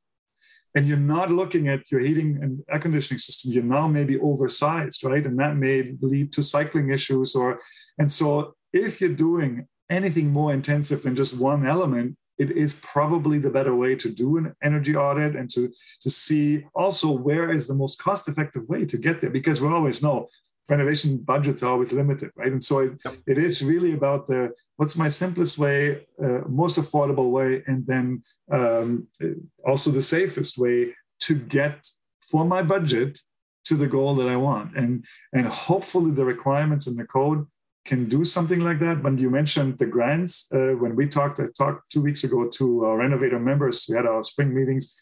and 0.75 0.87
you're 0.87 1.09
not 1.15 1.29
looking 1.31 1.67
at 1.67 1.91
your 1.91 2.01
heating 2.01 2.39
and 2.41 2.63
air 2.71 2.79
conditioning 2.79 3.19
system, 3.19 3.51
you're 3.51 3.63
now 3.63 3.87
maybe 3.87 4.17
oversized, 4.19 5.03
right? 5.03 5.25
And 5.25 5.37
that 5.39 5.55
may 5.55 5.95
lead 6.01 6.31
to 6.33 6.43
cycling 6.43 6.89
issues 6.91 7.35
or, 7.35 7.59
and 7.97 8.11
so 8.11 8.53
if 8.73 9.01
you're 9.01 9.21
doing 9.27 9.67
anything 9.89 10.29
more 10.29 10.53
intensive 10.53 11.03
than 11.03 11.15
just 11.15 11.37
one 11.37 11.67
element, 11.67 12.15
it 12.41 12.49
is 12.63 12.79
probably 12.95 13.37
the 13.39 13.55
better 13.57 13.75
way 13.83 13.93
to 14.03 14.09
do 14.23 14.37
an 14.39 14.55
energy 14.63 14.95
audit 14.95 15.35
and 15.35 15.47
to, 15.55 15.71
to 16.03 16.09
see 16.09 16.45
also 16.73 17.07
where 17.11 17.51
is 17.57 17.67
the 17.67 17.79
most 17.83 17.99
cost 18.05 18.27
effective 18.27 18.67
way 18.67 18.83
to 18.91 18.97
get 18.97 19.21
there 19.21 19.29
because 19.39 19.61
we 19.61 19.67
always 19.67 20.01
know 20.05 20.27
renovation 20.67 21.17
budgets 21.33 21.61
are 21.61 21.71
always 21.73 21.91
limited 22.01 22.29
right 22.35 22.51
and 22.55 22.63
so 22.69 22.79
it, 22.79 22.93
yep. 23.05 23.15
it 23.31 23.37
is 23.37 23.55
really 23.71 23.93
about 23.99 24.21
the 24.25 24.41
what's 24.77 24.97
my 25.03 25.09
simplest 25.23 25.55
way 25.57 25.77
uh, 26.25 26.41
most 26.63 26.77
affordable 26.81 27.29
way 27.37 27.51
and 27.67 27.85
then 27.91 28.05
um, 28.57 29.07
also 29.69 29.91
the 29.91 30.07
safest 30.17 30.57
way 30.57 30.77
to 31.19 31.33
get 31.35 31.77
for 32.29 32.43
my 32.53 32.61
budget 32.73 33.19
to 33.67 33.75
the 33.81 33.91
goal 33.95 34.13
that 34.15 34.29
i 34.35 34.37
want 34.49 34.69
and 34.81 35.05
and 35.35 35.45
hopefully 35.47 36.11
the 36.11 36.25
requirements 36.35 36.87
in 36.87 36.95
the 36.95 37.09
code 37.17 37.41
can 37.85 38.07
do 38.07 38.23
something 38.23 38.59
like 38.59 38.79
that. 38.79 39.03
When 39.03 39.17
you 39.17 39.29
mentioned 39.29 39.77
the 39.77 39.85
grants, 39.85 40.51
uh, 40.53 40.75
when 40.79 40.95
we 40.95 41.07
talked, 41.07 41.39
I 41.39 41.45
talked 41.57 41.91
two 41.91 42.01
weeks 42.01 42.23
ago 42.23 42.47
to 42.47 42.85
our 42.85 42.97
renovator 42.97 43.39
members. 43.39 43.85
We 43.89 43.95
had 43.95 44.05
our 44.05 44.23
spring 44.23 44.53
meetings, 44.53 44.95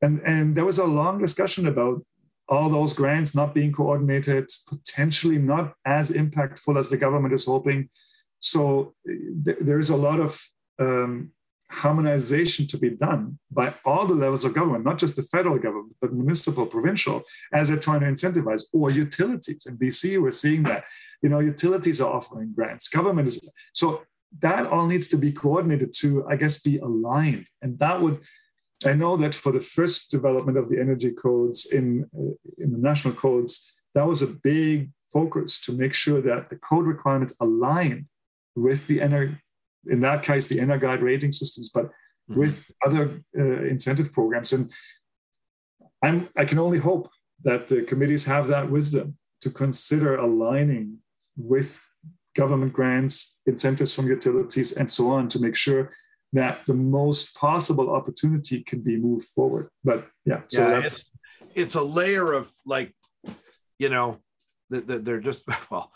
and 0.00 0.20
and 0.24 0.54
there 0.56 0.64
was 0.64 0.78
a 0.78 0.84
long 0.84 1.18
discussion 1.18 1.66
about 1.66 2.04
all 2.48 2.68
those 2.68 2.92
grants 2.92 3.34
not 3.34 3.54
being 3.54 3.72
coordinated, 3.72 4.50
potentially 4.68 5.38
not 5.38 5.74
as 5.86 6.10
impactful 6.10 6.78
as 6.78 6.88
the 6.88 6.96
government 6.96 7.34
is 7.34 7.46
hoping. 7.46 7.88
So 8.40 8.94
th- 9.06 9.58
there's 9.60 9.90
a 9.90 9.96
lot 9.96 10.20
of 10.20 10.40
um, 10.78 11.30
harmonization 11.72 12.66
to 12.66 12.78
be 12.78 12.90
done 12.90 13.38
by 13.50 13.72
all 13.84 14.06
the 14.06 14.14
levels 14.14 14.44
of 14.44 14.54
government, 14.54 14.84
not 14.84 14.98
just 14.98 15.16
the 15.16 15.22
federal 15.22 15.58
government, 15.58 15.96
but 16.00 16.12
municipal, 16.12 16.66
provincial, 16.66 17.22
as 17.52 17.68
they're 17.68 17.78
trying 17.78 18.00
to 18.00 18.06
incentivize, 18.06 18.64
or 18.72 18.90
utilities. 18.90 19.66
In 19.66 19.78
BC, 19.78 20.20
we're 20.20 20.32
seeing 20.32 20.62
that. 20.64 20.84
You 21.22 21.28
know, 21.28 21.40
utilities 21.40 22.00
are 22.00 22.12
offering 22.12 22.52
grants, 22.54 22.88
government 22.88 23.28
is. 23.28 23.40
So 23.72 24.02
that 24.40 24.66
all 24.66 24.86
needs 24.86 25.08
to 25.08 25.16
be 25.16 25.32
coordinated 25.32 25.92
to, 26.00 26.26
I 26.28 26.36
guess, 26.36 26.60
be 26.60 26.78
aligned. 26.78 27.46
And 27.62 27.78
that 27.78 28.00
would, 28.00 28.20
I 28.86 28.94
know 28.94 29.16
that 29.16 29.34
for 29.34 29.52
the 29.52 29.60
first 29.60 30.10
development 30.10 30.58
of 30.58 30.68
the 30.68 30.80
energy 30.80 31.12
codes 31.12 31.66
in, 31.66 32.08
in 32.58 32.72
the 32.72 32.78
national 32.78 33.14
codes, 33.14 33.74
that 33.94 34.06
was 34.06 34.22
a 34.22 34.26
big 34.26 34.90
focus 35.12 35.60
to 35.62 35.72
make 35.72 35.94
sure 35.94 36.20
that 36.22 36.50
the 36.50 36.56
code 36.56 36.86
requirements 36.86 37.34
align 37.40 38.08
with 38.56 38.86
the 38.86 39.00
energy 39.00 39.36
in 39.86 40.00
that 40.00 40.22
case, 40.22 40.46
the 40.46 40.58
EnerGuide 40.58 41.02
rating 41.02 41.32
systems, 41.32 41.70
but 41.72 41.86
mm-hmm. 41.86 42.38
with 42.38 42.70
other 42.84 43.22
uh, 43.38 43.62
incentive 43.64 44.12
programs. 44.12 44.52
And 44.52 44.70
I'm, 46.02 46.28
I 46.36 46.44
can 46.44 46.58
only 46.58 46.78
hope 46.78 47.08
that 47.44 47.68
the 47.68 47.82
committees 47.82 48.24
have 48.26 48.48
that 48.48 48.70
wisdom 48.70 49.16
to 49.40 49.50
consider 49.50 50.16
aligning 50.16 50.98
with 51.36 51.80
government 52.34 52.72
grants, 52.72 53.40
incentives 53.46 53.94
from 53.94 54.06
utilities, 54.06 54.72
and 54.72 54.88
so 54.88 55.10
on 55.10 55.28
to 55.28 55.40
make 55.40 55.56
sure 55.56 55.90
that 56.32 56.60
the 56.66 56.74
most 56.74 57.34
possible 57.34 57.94
opportunity 57.94 58.62
can 58.62 58.80
be 58.80 58.96
moved 58.96 59.26
forward. 59.26 59.68
But 59.84 60.06
yeah, 60.24 60.40
so 60.48 60.62
yeah, 60.62 60.80
that's 60.80 60.98
it's, 60.98 61.10
it's 61.54 61.74
a 61.74 61.82
layer 61.82 62.32
of 62.32 62.50
like, 62.64 62.94
you 63.78 63.90
know, 63.90 64.18
that 64.70 65.04
they're 65.04 65.20
just 65.20 65.44
well 65.70 65.92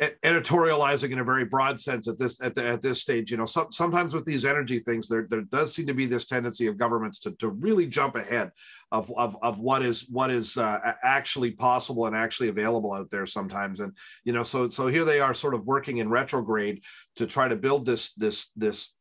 editorializing 0.00 1.12
in 1.12 1.20
a 1.20 1.24
very 1.24 1.44
broad 1.44 1.78
sense 1.78 2.08
at 2.08 2.18
this 2.18 2.40
at, 2.42 2.52
the, 2.56 2.66
at 2.66 2.82
this 2.82 3.00
stage 3.00 3.30
you 3.30 3.36
know 3.36 3.44
some, 3.44 3.70
sometimes 3.70 4.12
with 4.12 4.24
these 4.24 4.44
energy 4.44 4.80
things 4.80 5.06
there 5.06 5.28
there 5.30 5.42
does 5.42 5.72
seem 5.72 5.86
to 5.86 5.94
be 5.94 6.04
this 6.04 6.26
tendency 6.26 6.66
of 6.66 6.76
governments 6.76 7.20
to, 7.20 7.30
to 7.32 7.50
really 7.50 7.86
jump 7.86 8.16
ahead 8.16 8.50
of, 8.94 9.12
of, 9.16 9.36
of 9.42 9.58
what 9.58 9.82
is 9.82 10.08
what 10.08 10.30
is 10.30 10.56
uh, 10.56 10.78
actually 11.02 11.50
possible 11.50 12.06
and 12.06 12.14
actually 12.14 12.48
available 12.48 12.92
out 12.92 13.10
there 13.10 13.26
sometimes. 13.26 13.80
And 13.80 13.92
you 14.24 14.32
know 14.32 14.44
so 14.44 14.68
so 14.68 14.86
here 14.86 15.04
they 15.04 15.20
are 15.20 15.34
sort 15.34 15.54
of 15.54 15.66
working 15.66 15.98
in 15.98 16.08
retrograde 16.08 16.82
to 17.16 17.26
try 17.26 17.48
to 17.48 17.56
build 17.56 17.86
this 17.86 18.12
this 18.14 18.50
this 18.56 18.92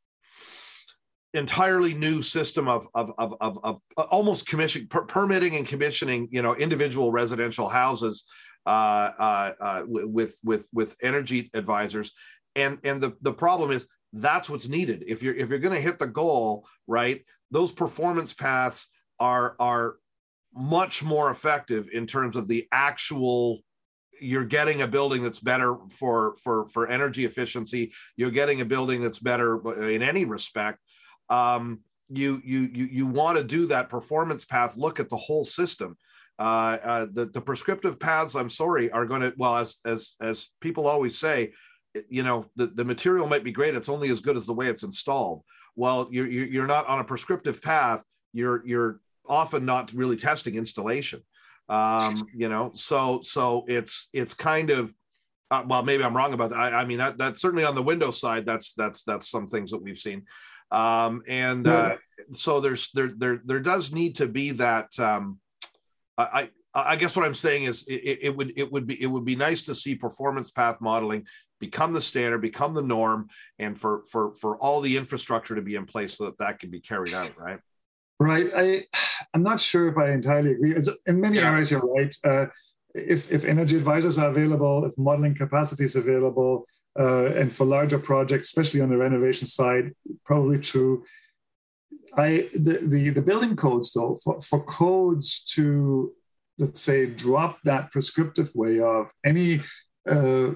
entirely 1.33 1.93
new 1.93 2.21
system 2.21 2.67
of 2.67 2.87
of 2.95 3.11
of 3.17 3.35
of, 3.39 3.59
of 3.63 3.81
almost 4.09 4.47
commission 4.47 4.87
per, 4.87 5.03
permitting 5.03 5.55
and 5.55 5.67
commissioning 5.67 6.27
you 6.31 6.41
know 6.41 6.55
individual 6.55 7.11
residential 7.11 7.69
houses 7.69 8.25
uh, 8.25 8.25
uh, 8.25 8.25
uh 8.25 8.52
Uh, 8.65 9.11
uh, 9.19 9.53
uh, 9.59 9.83
with 9.85 10.39
with 10.43 10.69
with 10.71 10.95
energy 11.01 11.49
advisors, 11.53 12.11
and 12.55 12.79
and 12.83 13.01
the 13.01 13.13
the 13.21 13.33
problem 13.33 13.71
is 13.71 13.87
that's 14.13 14.49
what's 14.49 14.69
needed. 14.69 15.03
If 15.05 15.21
you're 15.21 15.35
if 15.35 15.49
you're 15.49 15.59
going 15.59 15.75
to 15.75 15.81
hit 15.81 15.99
the 15.99 16.07
goal 16.07 16.65
right. 16.87 17.23
Those 17.51 17.71
performance 17.71 18.33
paths 18.33 18.87
are 19.19 19.55
are 19.59 19.95
much 20.55 21.03
more 21.03 21.29
effective 21.29 21.89
in 21.93 22.07
terms 22.07 22.35
of 22.35 22.47
the 22.47 22.67
actual 22.71 23.59
you're 24.21 24.45
getting 24.45 24.81
a 24.81 24.87
building 24.87 25.23
that's 25.23 25.39
better 25.39 25.75
for 25.89 26.35
for 26.43 26.69
for 26.69 26.87
energy 26.87 27.25
efficiency. 27.25 27.91
You're 28.15 28.31
getting 28.31 28.61
a 28.61 28.65
building 28.65 29.01
that's 29.01 29.19
better 29.19 29.59
in 29.91 30.01
any 30.01 30.25
respect 30.25 30.79
um, 31.29 31.79
you 32.09 32.41
you 32.45 32.69
you 32.73 32.85
you 32.85 33.05
want 33.07 33.37
to 33.37 33.43
do 33.43 33.67
that 33.67 33.89
performance 33.89 34.45
path 34.45 34.77
look 34.77 34.99
at 34.99 35.09
the 35.09 35.17
whole 35.17 35.45
system 35.45 35.97
uh, 36.39 36.77
uh, 36.83 37.07
the 37.11 37.25
the 37.25 37.41
prescriptive 37.41 37.99
paths, 37.99 38.35
I'm 38.35 38.49
sorry, 38.49 38.91
are 38.91 39.05
going 39.05 39.21
to 39.21 39.33
well 39.37 39.57
as 39.57 39.77
as 39.85 40.15
as 40.21 40.49
people 40.61 40.87
always 40.87 41.17
say, 41.17 41.53
you 42.09 42.23
know, 42.23 42.45
the, 42.55 42.67
the 42.67 42.85
material 42.85 43.27
might 43.27 43.43
be 43.43 43.51
great. 43.51 43.75
It's 43.75 43.89
only 43.89 44.09
as 44.09 44.21
good 44.21 44.37
as 44.37 44.45
the 44.45 44.53
way 44.53 44.67
it's 44.67 44.83
installed. 44.83 45.43
Well, 45.75 46.07
you're 46.11 46.27
you're 46.27 46.67
not 46.67 46.87
on 46.87 46.99
a 46.99 47.03
prescriptive 47.03 47.61
path. 47.61 48.03
You're 48.33 48.65
you're 48.65 48.99
often 49.27 49.65
not 49.65 49.93
really 49.93 50.17
testing 50.17 50.55
installation. 50.55 51.21
Um, 51.69 52.13
you 52.35 52.49
know, 52.49 52.71
so 52.73 53.21
so 53.23 53.65
it's 53.67 54.09
it's 54.13 54.33
kind 54.33 54.69
of 54.69 54.93
uh, 55.51 55.63
well, 55.67 55.83
maybe 55.83 56.03
I'm 56.03 56.17
wrong 56.17 56.33
about 56.33 56.49
that. 56.49 56.59
I, 56.59 56.81
I 56.81 56.85
mean, 56.85 56.97
that, 56.97 57.19
that's 57.19 57.39
certainly 57.39 57.63
on 57.63 57.75
the 57.75 57.83
Windows 57.83 58.19
side. 58.19 58.45
That's 58.45 58.73
that's 58.73 59.03
that's 59.03 59.29
some 59.29 59.47
things 59.47 59.69
that 59.69 59.83
we've 59.83 59.97
seen, 59.97 60.23
um, 60.71 61.21
and 61.27 61.67
uh, 61.67 61.97
so 62.33 62.59
there's 62.59 62.89
there 62.93 63.11
there 63.15 63.39
there 63.45 63.59
does 63.59 63.93
need 63.93 64.15
to 64.15 64.27
be 64.27 64.51
that. 64.51 64.97
Um, 64.99 65.39
I 66.17 66.49
I 66.73 66.95
guess 66.95 67.15
what 67.15 67.25
I'm 67.25 67.35
saying 67.35 67.63
is 67.63 67.85
it, 67.87 68.19
it 68.21 68.35
would 68.35 68.53
it 68.57 68.71
would 68.71 68.87
be 68.87 69.01
it 69.01 69.07
would 69.07 69.25
be 69.25 69.35
nice 69.35 69.63
to 69.63 69.75
see 69.75 69.95
performance 69.95 70.51
path 70.51 70.77
modeling 70.81 71.25
become 71.59 71.93
the 71.93 72.01
standard, 72.01 72.41
become 72.41 72.73
the 72.73 72.81
norm, 72.81 73.29
and 73.59 73.79
for 73.79 74.03
for 74.11 74.35
for 74.35 74.57
all 74.57 74.81
the 74.81 74.97
infrastructure 74.97 75.55
to 75.55 75.61
be 75.61 75.75
in 75.75 75.85
place 75.85 76.17
so 76.17 76.25
that 76.25 76.37
that 76.39 76.59
can 76.59 76.69
be 76.69 76.79
carried 76.79 77.13
out. 77.13 77.31
Right. 77.37 77.59
Right. 78.19 78.51
I 78.55 78.83
I'm 79.33 79.43
not 79.43 79.59
sure 79.59 79.87
if 79.87 79.97
I 79.97 80.11
entirely 80.11 80.51
agree. 80.51 80.75
In 81.05 81.21
many 81.21 81.37
yeah. 81.37 81.51
areas, 81.51 81.71
you're 81.71 81.81
right. 81.81 82.15
Uh, 82.23 82.45
if, 82.95 83.31
if 83.31 83.43
energy 83.45 83.75
advisors 83.75 84.17
are 84.19 84.29
available, 84.29 84.85
if 84.85 84.95
modeling 84.97 85.35
capacity 85.35 85.83
is 85.83 85.95
available, 85.95 86.67
uh, 86.99 87.25
and 87.25 87.51
for 87.51 87.65
larger 87.65 87.97
projects, 87.97 88.47
especially 88.47 88.81
on 88.81 88.89
the 88.89 88.97
renovation 88.97 89.47
side, 89.47 89.91
probably 90.25 90.59
true. 90.59 91.03
I 92.15 92.49
the, 92.53 92.79
the, 92.83 93.09
the 93.09 93.21
building 93.21 93.55
codes 93.55 93.93
though 93.93 94.17
for, 94.23 94.41
for 94.41 94.63
codes 94.63 95.43
to 95.55 96.13
let's 96.57 96.81
say 96.81 97.05
drop 97.07 97.59
that 97.63 97.91
prescriptive 97.91 98.51
way 98.55 98.79
of 98.79 99.07
any 99.25 99.61
uh, 100.09 100.51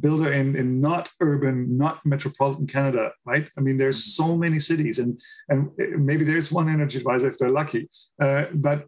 builder 0.00 0.32
in, 0.32 0.56
in 0.56 0.80
not 0.80 1.10
urban, 1.20 1.76
not 1.76 2.04
metropolitan 2.04 2.66
Canada, 2.66 3.12
right? 3.24 3.50
I 3.56 3.60
mean, 3.60 3.76
there's 3.76 4.02
so 4.16 4.36
many 4.36 4.60
cities, 4.60 4.98
and 4.98 5.20
and 5.48 5.70
maybe 5.76 6.24
there's 6.24 6.52
one 6.52 6.68
energy 6.68 6.98
advisor 6.98 7.28
if 7.28 7.38
they're 7.38 7.50
lucky, 7.50 7.88
uh, 8.20 8.46
but 8.54 8.86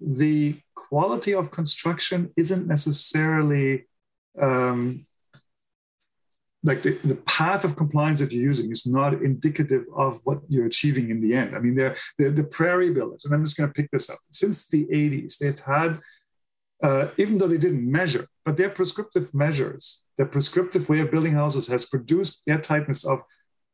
the 0.00 0.58
quality 0.74 1.34
of 1.34 1.50
construction 1.50 2.32
isn't 2.36 2.66
necessarily 2.66 3.86
um, 4.40 5.06
like 6.64 6.82
the, 6.82 6.92
the 7.04 7.16
path 7.16 7.64
of 7.64 7.76
compliance 7.76 8.20
that 8.20 8.32
you're 8.32 8.42
using 8.42 8.70
is 8.70 8.86
not 8.86 9.14
indicative 9.14 9.84
of 9.96 10.20
what 10.24 10.40
you're 10.48 10.66
achieving 10.66 11.10
in 11.10 11.20
the 11.20 11.34
end. 11.34 11.56
I 11.56 11.58
mean, 11.58 11.74
they're, 11.74 11.96
they're 12.18 12.30
the 12.30 12.44
prairie 12.44 12.92
builders, 12.92 13.24
and 13.24 13.34
I'm 13.34 13.44
just 13.44 13.56
going 13.56 13.68
to 13.68 13.74
pick 13.74 13.90
this 13.90 14.08
up. 14.08 14.18
Since 14.30 14.68
the 14.68 14.86
80s, 14.86 15.38
they've 15.38 15.58
had, 15.58 16.00
uh, 16.82 17.08
even 17.16 17.38
though 17.38 17.48
they 17.48 17.58
didn't 17.58 17.90
measure, 17.90 18.26
but 18.44 18.56
their 18.56 18.70
prescriptive 18.70 19.34
measures, 19.34 20.04
their 20.16 20.26
prescriptive 20.26 20.88
way 20.88 21.00
of 21.00 21.10
building 21.10 21.34
houses 21.34 21.66
has 21.68 21.84
produced 21.84 22.42
air 22.48 22.60
tightness 22.60 23.04
of 23.04 23.22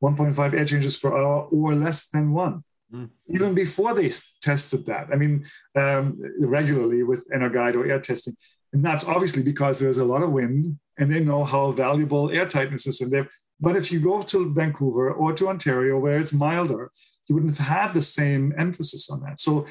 1.5 0.02 0.54
air 0.54 0.64
changes 0.64 0.98
per 0.98 1.16
hour 1.16 1.48
or 1.50 1.74
less 1.74 2.08
than 2.08 2.32
one. 2.32 2.64
Mm. 2.92 3.10
Even 3.28 3.54
before 3.54 3.92
they 3.92 4.10
tested 4.40 4.86
that, 4.86 5.08
I 5.12 5.16
mean, 5.16 5.44
um, 5.76 6.18
regularly 6.38 7.02
with 7.02 7.28
EnerGuide 7.30 7.74
or 7.74 7.86
air 7.86 8.00
testing. 8.00 8.34
And 8.72 8.84
that's 8.84 9.06
obviously 9.06 9.42
because 9.42 9.78
there's 9.78 9.98
a 9.98 10.04
lot 10.04 10.22
of 10.22 10.32
wind 10.32 10.78
and 10.98 11.10
they 11.10 11.20
know 11.20 11.44
how 11.44 11.72
valuable 11.72 12.30
air 12.30 12.46
tightness 12.46 12.86
is 12.86 13.00
in 13.00 13.10
there. 13.10 13.28
But 13.60 13.76
if 13.76 13.90
you 13.90 13.98
go 13.98 14.22
to 14.22 14.52
Vancouver 14.52 15.10
or 15.10 15.32
to 15.32 15.48
Ontario 15.48 15.98
where 15.98 16.18
it's 16.18 16.32
milder, 16.32 16.90
you 17.28 17.34
wouldn't 17.34 17.56
have 17.56 17.66
had 17.66 17.94
the 17.94 18.02
same 18.02 18.54
emphasis 18.56 19.10
on 19.10 19.20
that. 19.22 19.40
So 19.40 19.66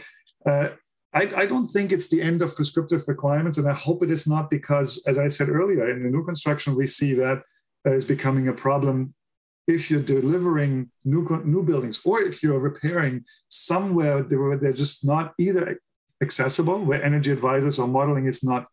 uh, 0.46 0.70
I, 1.14 1.22
I, 1.36 1.46
don't 1.46 1.70
think 1.70 1.92
it's 1.92 2.10
the 2.10 2.22
end 2.22 2.42
of 2.42 2.56
prescriptive 2.56 3.08
requirements. 3.08 3.58
And 3.58 3.68
I 3.68 3.74
hope 3.74 4.04
it 4.04 4.12
is 4.12 4.28
not 4.28 4.50
because, 4.50 5.02
as 5.08 5.18
I 5.18 5.28
said 5.28 5.50
earlier, 5.50 5.90
in 5.90 6.04
the 6.04 6.10
new 6.10 6.24
construction, 6.24 6.76
we 6.76 6.88
see 6.88 7.14
that 7.16 7.44
is 7.86 8.06
becoming 8.06 8.48
a 8.50 8.54
problem 8.54 9.14
if 9.68 9.92
you're 9.92 10.02
delivering 10.02 10.90
new, 11.04 11.42
new 11.44 11.64
buildings 11.64 12.02
or 12.06 12.22
if 12.22 12.42
you're 12.42 12.60
repairing 12.60 13.26
somewhere 13.50 14.24
where 14.24 14.58
they're 14.58 14.74
just 14.74 15.06
not 15.06 15.34
either 15.38 15.80
accessible, 16.22 16.84
where 16.84 17.04
energy 17.04 17.32
advisors 17.32 17.78
or 17.80 17.88
modeling 17.88 18.28
is 18.28 18.44
not, 18.44 18.66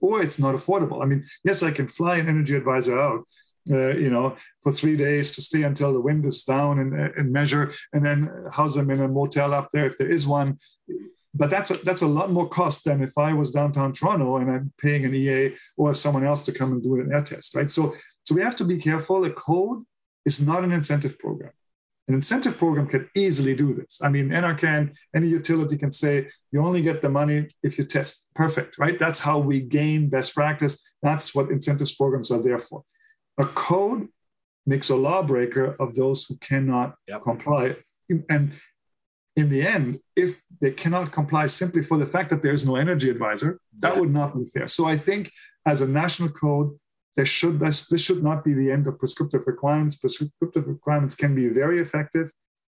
or 0.00 0.22
it's 0.22 0.38
not 0.38 0.54
affordable. 0.54 1.02
I 1.02 1.06
mean, 1.06 1.24
yes, 1.44 1.62
I 1.62 1.70
can 1.70 1.88
fly 1.88 2.16
an 2.16 2.28
energy 2.28 2.56
advisor 2.56 3.00
out, 3.00 3.24
uh, 3.70 3.90
you 3.90 4.10
know, 4.10 4.36
for 4.62 4.72
three 4.72 4.96
days 4.96 5.32
to 5.32 5.42
stay 5.42 5.62
until 5.62 5.92
the 5.92 6.00
wind 6.00 6.24
is 6.26 6.44
down 6.44 6.78
and, 6.78 6.98
uh, 6.98 7.08
and 7.16 7.32
measure, 7.32 7.72
and 7.92 8.04
then 8.04 8.30
house 8.52 8.74
them 8.74 8.90
in 8.90 9.00
a 9.00 9.08
motel 9.08 9.52
up 9.52 9.68
there 9.72 9.86
if 9.86 9.98
there 9.98 10.10
is 10.10 10.26
one. 10.26 10.58
But 11.34 11.50
that's 11.50 11.70
a, 11.70 11.74
that's 11.84 12.02
a 12.02 12.06
lot 12.06 12.32
more 12.32 12.48
cost 12.48 12.84
than 12.84 13.02
if 13.02 13.16
I 13.16 13.32
was 13.32 13.50
downtown 13.50 13.92
Toronto 13.92 14.38
and 14.38 14.50
I'm 14.50 14.72
paying 14.78 15.04
an 15.04 15.14
EA 15.14 15.54
or 15.76 15.94
someone 15.94 16.24
else 16.24 16.42
to 16.44 16.52
come 16.52 16.72
and 16.72 16.82
do 16.82 17.00
an 17.00 17.12
air 17.12 17.22
test, 17.22 17.54
right? 17.54 17.70
So 17.70 17.94
so 18.28 18.34
we 18.34 18.42
have 18.42 18.56
to 18.56 18.64
be 18.64 18.76
careful. 18.76 19.22
The 19.22 19.30
code 19.30 19.84
is 20.26 20.46
not 20.46 20.62
an 20.62 20.70
incentive 20.70 21.18
program. 21.18 21.52
An 22.08 22.14
incentive 22.14 22.56
program 22.56 22.86
can 22.86 23.08
easily 23.14 23.54
do 23.54 23.74
this. 23.74 24.00
I 24.02 24.08
mean, 24.08 24.30
NRCan, 24.30 24.94
any 25.14 25.28
utility 25.28 25.76
can 25.76 25.92
say 25.92 26.28
you 26.50 26.64
only 26.64 26.80
get 26.80 27.02
the 27.02 27.10
money 27.10 27.48
if 27.62 27.76
you 27.76 27.84
test. 27.84 28.26
Perfect, 28.34 28.78
right? 28.78 28.98
That's 28.98 29.20
how 29.20 29.38
we 29.38 29.60
gain 29.60 30.08
best 30.08 30.34
practice. 30.34 30.94
That's 31.02 31.34
what 31.34 31.50
incentives 31.50 31.94
programs 31.94 32.30
are 32.30 32.42
there 32.42 32.58
for. 32.58 32.82
A 33.38 33.44
code 33.44 34.08
makes 34.66 34.88
a 34.88 34.96
lawbreaker 34.96 35.76
of 35.78 35.94
those 35.96 36.24
who 36.24 36.36
cannot 36.38 36.94
yep. 37.06 37.22
comply. 37.22 37.76
And 38.30 38.52
in 39.36 39.50
the 39.50 39.62
end, 39.62 40.00
if 40.16 40.40
they 40.60 40.70
cannot 40.70 41.12
comply 41.12 41.46
simply 41.46 41.82
for 41.82 41.98
the 41.98 42.06
fact 42.06 42.30
that 42.30 42.42
there's 42.42 42.66
no 42.66 42.76
energy 42.76 43.10
advisor, 43.10 43.60
that 43.80 43.98
would 43.98 44.10
not 44.10 44.36
be 44.36 44.44
fair. 44.46 44.66
So 44.66 44.86
I 44.86 44.96
think 44.96 45.30
as 45.66 45.82
a 45.82 45.86
national 45.86 46.30
code, 46.30 46.76
there 47.18 47.26
should 47.26 47.58
this, 47.58 47.88
this 47.88 48.00
should 48.00 48.22
not 48.22 48.44
be 48.44 48.54
the 48.54 48.70
end 48.70 48.86
of 48.86 48.96
prescriptive 48.96 49.44
requirements. 49.48 49.96
Prescriptive 49.96 50.68
requirements 50.68 51.16
can 51.16 51.34
be 51.34 51.48
very 51.48 51.80
effective 51.80 52.30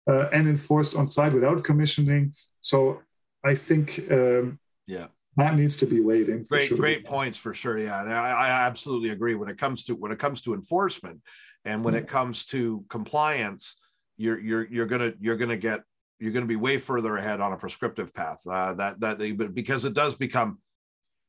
uh, 0.05 0.27
and 0.33 0.49
enforced 0.49 0.97
on 0.97 1.07
site 1.07 1.31
without 1.31 1.63
commissioning. 1.63 2.33
So 2.59 3.01
I 3.41 3.55
think 3.55 3.85
um, 4.11 4.59
yeah 4.85 5.07
that 5.37 5.55
needs 5.55 5.77
to 5.77 5.85
be 5.85 6.01
weighed 6.01 6.27
in. 6.27 6.43
Great, 6.43 6.67
sure. 6.67 6.77
great 6.77 7.05
points 7.05 7.37
for 7.37 7.53
sure. 7.53 7.79
Yeah, 7.79 8.03
I, 8.03 8.31
I 8.47 8.49
absolutely 8.67 9.09
agree. 9.09 9.33
When 9.33 9.47
it 9.47 9.57
comes 9.57 9.85
to 9.85 9.95
when 9.95 10.11
it 10.11 10.19
comes 10.19 10.41
to 10.41 10.53
enforcement, 10.53 11.21
and 11.63 11.81
when 11.81 11.93
mm-hmm. 11.93 12.03
it 12.03 12.09
comes 12.09 12.45
to 12.47 12.83
compliance, 12.89 13.77
you're 14.17 14.39
you're 14.39 14.65
you're 14.65 14.85
gonna 14.85 15.13
you're 15.21 15.37
gonna 15.37 15.55
get 15.55 15.83
you're 16.19 16.33
to 16.33 16.45
be 16.45 16.57
way 16.57 16.77
further 16.77 17.15
ahead 17.15 17.39
on 17.39 17.53
a 17.53 17.57
prescriptive 17.57 18.13
path. 18.13 18.41
Uh, 18.45 18.73
that 18.73 18.99
that 18.99 19.53
because 19.53 19.85
it 19.85 19.93
does 19.93 20.15
become 20.15 20.59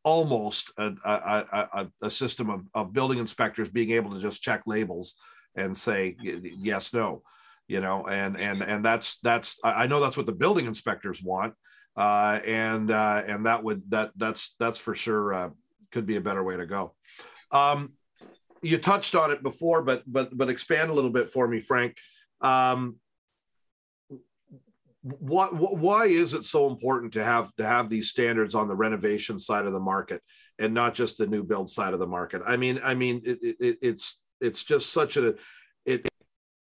almost 0.04 0.70
a, 0.76 0.92
a, 1.04 1.66
a, 1.72 1.88
a 2.02 2.10
system 2.10 2.50
of, 2.50 2.66
of, 2.74 2.92
building 2.92 3.18
inspectors 3.18 3.68
being 3.68 3.90
able 3.92 4.12
to 4.12 4.20
just 4.20 4.42
check 4.42 4.62
labels 4.66 5.14
and 5.56 5.76
say 5.76 6.16
yes, 6.20 6.92
no, 6.92 7.22
you 7.68 7.80
know, 7.80 8.06
and 8.06 8.36
and 8.36 8.62
and 8.62 8.84
that's 8.84 9.18
that's 9.20 9.58
I 9.64 9.86
know 9.86 10.00
that's 10.00 10.16
what 10.16 10.26
the 10.26 10.32
building 10.32 10.66
inspectors 10.66 11.22
want, 11.22 11.54
uh, 11.96 12.40
and 12.44 12.90
uh, 12.90 13.22
and 13.26 13.46
that 13.46 13.62
would 13.62 13.82
that 13.90 14.10
that's 14.16 14.54
that's 14.58 14.78
for 14.78 14.94
sure 14.94 15.32
uh, 15.32 15.50
could 15.90 16.06
be 16.06 16.16
a 16.16 16.20
better 16.20 16.42
way 16.42 16.56
to 16.56 16.66
go. 16.66 16.94
Um, 17.50 17.92
you 18.62 18.78
touched 18.78 19.14
on 19.14 19.30
it 19.30 19.42
before, 19.42 19.82
but 19.82 20.02
but 20.06 20.36
but 20.36 20.48
expand 20.48 20.90
a 20.90 20.94
little 20.94 21.10
bit 21.10 21.30
for 21.30 21.46
me, 21.48 21.60
Frank. 21.60 21.96
Um, 22.40 22.96
why 25.04 25.48
why 25.48 26.06
is 26.06 26.32
it 26.32 26.44
so 26.44 26.66
important 26.66 27.12
to 27.12 27.22
have 27.22 27.54
to 27.56 27.66
have 27.66 27.90
these 27.90 28.08
standards 28.08 28.54
on 28.54 28.68
the 28.68 28.74
renovation 28.74 29.38
side 29.38 29.66
of 29.66 29.72
the 29.72 29.80
market 29.80 30.22
and 30.58 30.72
not 30.72 30.94
just 30.94 31.18
the 31.18 31.26
new 31.26 31.44
build 31.44 31.68
side 31.68 31.92
of 31.92 32.00
the 32.00 32.06
market 32.06 32.40
i 32.46 32.56
mean 32.56 32.80
i 32.82 32.94
mean 32.94 33.20
it, 33.22 33.38
it, 33.42 33.78
it's 33.82 34.22
it's 34.40 34.64
just 34.64 34.92
such 34.92 35.18
a 35.18 35.34
it, 35.84 36.08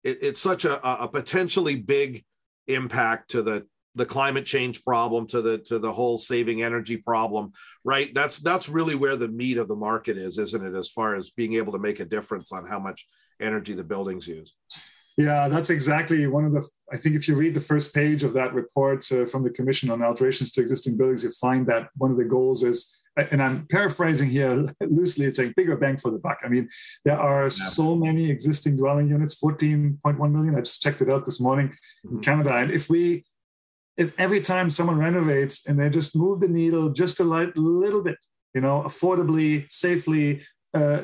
it 0.03 0.19
it's 0.23 0.41
such 0.41 0.65
a, 0.65 0.85
a 0.85 1.07
potentially 1.07 1.77
big 1.77 2.25
impact 2.67 3.31
to 3.31 3.43
the 3.43 3.65
the 3.95 4.07
climate 4.07 4.45
change 4.45 4.83
problem 4.85 5.25
to 5.29 5.41
the 5.41 5.59
to 5.59 5.79
the 5.79 5.93
whole 5.93 6.19
saving 6.19 6.65
energy 6.65 6.97
problem 6.97 7.53
right 7.85 8.13
that's 8.13 8.41
that's 8.41 8.69
really 8.69 8.97
where 8.97 9.17
the 9.17 9.29
meat 9.29 9.57
of 9.57 9.69
the 9.69 9.77
market 9.77 10.17
is 10.17 10.39
isn't 10.39 10.67
it 10.67 10.77
as 10.77 10.91
far 10.91 11.15
as 11.15 11.31
being 11.31 11.55
able 11.55 11.73
to 11.73 11.79
make 11.79 12.01
a 12.01 12.05
difference 12.05 12.51
on 12.51 12.67
how 12.67 12.81
much 12.81 13.07
energy 13.41 13.73
the 13.73 13.85
buildings 13.85 14.27
use 14.27 14.53
yeah, 15.17 15.49
that's 15.49 15.71
exactly 15.71 16.27
one 16.27 16.45
of 16.45 16.53
the. 16.53 16.67
I 16.93 16.99
think 16.99 17.17
if 17.17 17.27
you 17.27 17.35
read 17.35 17.55
the 17.55 17.61
first 17.61 17.95
page 17.95 18.23
of 18.23 18.35
that 18.35 18.53
report 18.53 19.11
uh, 19.11 19.25
from 19.25 19.43
the 19.43 19.51
Commission 19.51 19.91
on 19.91 20.03
Alterations 20.03 20.51
to 20.53 20.61
Existing 20.61 20.99
Buildings, 20.99 21.25
you 21.25 21.31
find 21.31 21.67
that 21.67 21.89
one 21.97 22.11
of 22.11 22.19
the 22.19 22.25
goals 22.25 22.63
is, 22.63 23.09
and 23.17 23.43
I'm 23.43 23.67
paraphrasing 23.67 24.29
here 24.29 24.67
loosely, 24.81 25.25
it's 25.25 25.39
like 25.39 25.55
bigger 25.55 25.77
bang 25.77 25.97
for 25.97 26.11
the 26.11 26.19
buck. 26.19 26.39
I 26.45 26.49
mean, 26.49 26.69
there 27.05 27.19
are 27.19 27.45
yeah. 27.45 27.49
so 27.49 27.95
many 27.95 28.31
existing 28.31 28.77
dwelling 28.77 29.09
units, 29.09 29.41
14.1 29.41 30.33
million. 30.33 30.55
I 30.55 30.61
just 30.61 30.83
checked 30.83 31.01
it 31.01 31.11
out 31.11 31.25
this 31.25 31.41
morning 31.41 31.69
mm-hmm. 32.05 32.17
in 32.17 32.23
Canada. 32.23 32.55
And 32.57 32.71
if 32.71 32.91
we, 32.91 33.25
if 33.97 34.19
every 34.21 34.43
time 34.43 34.71
someone 34.71 34.99
renovates 34.99 35.67
and 35.67 35.81
they 35.81 35.89
just 35.89 36.15
move 36.15 36.41
the 36.41 36.49
needle 36.49 36.91
just 36.91 37.21
a 37.21 37.25
light, 37.25 37.57
little 37.57 38.03
bit, 38.03 38.19
you 38.55 38.61
know, 38.61 38.83
affordably, 38.83 39.71
safely, 39.73 40.43
uh, 40.75 41.01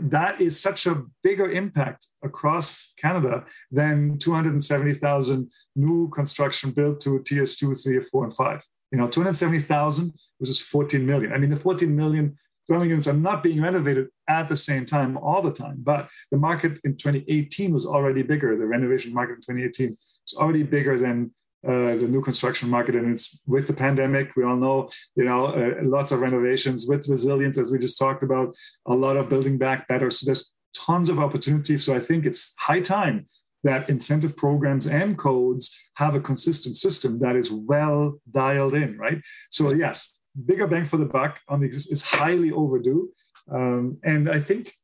that 0.00 0.40
is 0.40 0.60
such 0.60 0.86
a 0.86 1.02
bigger 1.22 1.50
impact 1.50 2.06
across 2.22 2.92
Canada 2.98 3.44
than 3.70 4.18
270,000 4.18 5.50
new 5.76 6.08
construction 6.10 6.70
built 6.70 7.00
to 7.02 7.22
tiers 7.22 7.56
two, 7.56 7.74
three, 7.74 8.00
four, 8.00 8.24
and 8.24 8.34
five. 8.34 8.64
You 8.90 8.98
know, 8.98 9.08
270,000, 9.08 10.12
which 10.38 10.50
is 10.50 10.60
14 10.60 11.04
million. 11.04 11.32
I 11.32 11.38
mean, 11.38 11.50
the 11.50 11.56
14 11.56 11.94
million 11.94 12.36
dwelling 12.66 12.90
units 12.90 13.08
are 13.08 13.12
not 13.12 13.42
being 13.42 13.60
renovated 13.60 14.08
at 14.28 14.48
the 14.48 14.56
same 14.56 14.86
time 14.86 15.18
all 15.18 15.42
the 15.42 15.52
time, 15.52 15.76
but 15.78 16.08
the 16.30 16.38
market 16.38 16.78
in 16.84 16.96
2018 16.96 17.72
was 17.72 17.86
already 17.86 18.22
bigger. 18.22 18.56
The 18.56 18.66
renovation 18.66 19.12
market 19.12 19.34
in 19.34 19.40
2018 19.58 19.88
was 19.90 20.34
already 20.38 20.62
bigger 20.62 20.98
than 20.98 21.32
uh, 21.66 21.96
the 21.96 22.08
new 22.08 22.20
construction 22.20 22.68
market, 22.70 22.94
and 22.94 23.10
it's 23.10 23.40
with 23.46 23.66
the 23.66 23.72
pandemic. 23.72 24.34
We 24.36 24.44
all 24.44 24.56
know, 24.56 24.88
you 25.16 25.24
know, 25.24 25.46
uh, 25.46 25.74
lots 25.82 26.12
of 26.12 26.20
renovations 26.20 26.86
with 26.86 27.08
resilience, 27.08 27.58
as 27.58 27.72
we 27.72 27.78
just 27.78 27.98
talked 27.98 28.22
about, 28.22 28.54
a 28.86 28.94
lot 28.94 29.16
of 29.16 29.28
building 29.28 29.58
back 29.58 29.88
better. 29.88 30.10
So 30.10 30.26
there's 30.26 30.52
tons 30.74 31.08
of 31.08 31.18
opportunities. 31.18 31.84
So 31.84 31.94
I 31.94 32.00
think 32.00 32.26
it's 32.26 32.54
high 32.58 32.80
time 32.80 33.26
that 33.62 33.88
incentive 33.88 34.36
programs 34.36 34.86
and 34.86 35.16
codes 35.16 35.90
have 35.96 36.14
a 36.14 36.20
consistent 36.20 36.76
system 36.76 37.18
that 37.20 37.34
is 37.34 37.50
well 37.50 38.20
dialed 38.30 38.74
in, 38.74 38.98
right? 38.98 39.20
So 39.50 39.72
yes, 39.74 40.20
bigger 40.44 40.66
bang 40.66 40.84
for 40.84 40.98
the 40.98 41.06
buck 41.06 41.40
on 41.48 41.60
the 41.60 41.68
is 41.68 42.04
highly 42.04 42.50
overdue, 42.50 43.10
um, 43.50 43.98
and 44.04 44.30
I 44.30 44.38
think 44.38 44.74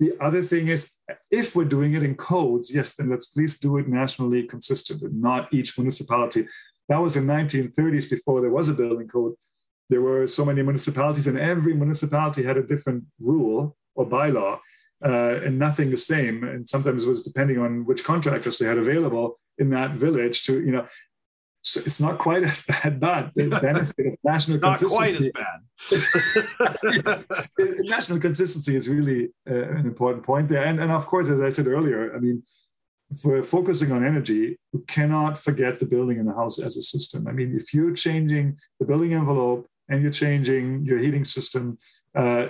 the 0.00 0.16
other 0.18 0.42
thing 0.42 0.68
is, 0.68 0.92
if 1.30 1.54
we're 1.54 1.66
doing 1.66 1.92
it 1.92 2.02
in 2.02 2.14
codes, 2.14 2.74
yes, 2.74 2.94
then 2.94 3.10
let's 3.10 3.26
please 3.26 3.58
do 3.58 3.76
it 3.76 3.86
nationally 3.86 4.42
consistent 4.44 5.02
and 5.02 5.20
not 5.20 5.52
each 5.52 5.78
municipality. 5.78 6.46
That 6.88 7.02
was 7.02 7.18
in 7.18 7.26
1930s 7.26 8.08
before 8.08 8.40
there 8.40 8.50
was 8.50 8.70
a 8.70 8.74
building 8.74 9.08
code. 9.08 9.34
There 9.90 10.00
were 10.00 10.26
so 10.26 10.46
many 10.46 10.62
municipalities, 10.62 11.26
and 11.26 11.38
every 11.38 11.74
municipality 11.74 12.42
had 12.42 12.56
a 12.56 12.62
different 12.62 13.04
rule 13.20 13.76
or 13.94 14.06
bylaw, 14.06 14.58
uh, 15.04 15.40
and 15.44 15.58
nothing 15.58 15.90
the 15.90 15.98
same. 15.98 16.44
And 16.44 16.66
sometimes 16.66 17.04
it 17.04 17.08
was 17.08 17.22
depending 17.22 17.58
on 17.58 17.84
which 17.84 18.02
contractors 18.02 18.58
they 18.58 18.66
had 18.66 18.78
available 18.78 19.38
in 19.58 19.68
that 19.70 19.90
village 19.90 20.44
to, 20.46 20.64
you 20.64 20.72
know, 20.72 20.86
so 21.70 21.80
it's 21.86 22.00
not 22.00 22.18
quite 22.18 22.42
as 22.42 22.64
bad, 22.64 22.98
but 23.00 23.30
the 23.34 23.48
benefit 23.62 24.06
of 24.06 24.16
national 24.24 24.58
not 24.58 24.78
consistency. 24.78 25.30
quite 25.30 25.90
as 25.90 27.18
bad. 27.18 27.24
national 27.96 28.18
consistency 28.18 28.74
is 28.76 28.88
really 28.88 29.28
uh, 29.48 29.70
an 29.78 29.86
important 29.86 30.24
point 30.24 30.48
there. 30.48 30.64
And, 30.64 30.80
and 30.80 30.90
of 30.90 31.06
course, 31.06 31.28
as 31.28 31.40
I 31.40 31.50
said 31.50 31.66
earlier, 31.66 32.14
I 32.14 32.18
mean, 32.18 32.42
we're 33.24 33.42
focusing 33.42 33.90
on 33.92 34.04
energy, 34.04 34.58
we 34.72 34.80
cannot 34.86 35.36
forget 35.36 35.80
the 35.80 35.86
building 35.86 36.18
and 36.18 36.28
the 36.28 36.34
house 36.34 36.58
as 36.60 36.76
a 36.76 36.82
system. 36.82 37.26
I 37.26 37.32
mean, 37.32 37.56
if 37.56 37.74
you're 37.74 37.94
changing 37.94 38.58
the 38.78 38.86
building 38.86 39.14
envelope 39.14 39.66
and 39.88 40.02
you're 40.02 40.12
changing 40.12 40.84
your 40.84 40.98
heating 40.98 41.24
system, 41.24 41.78
uh, 42.14 42.48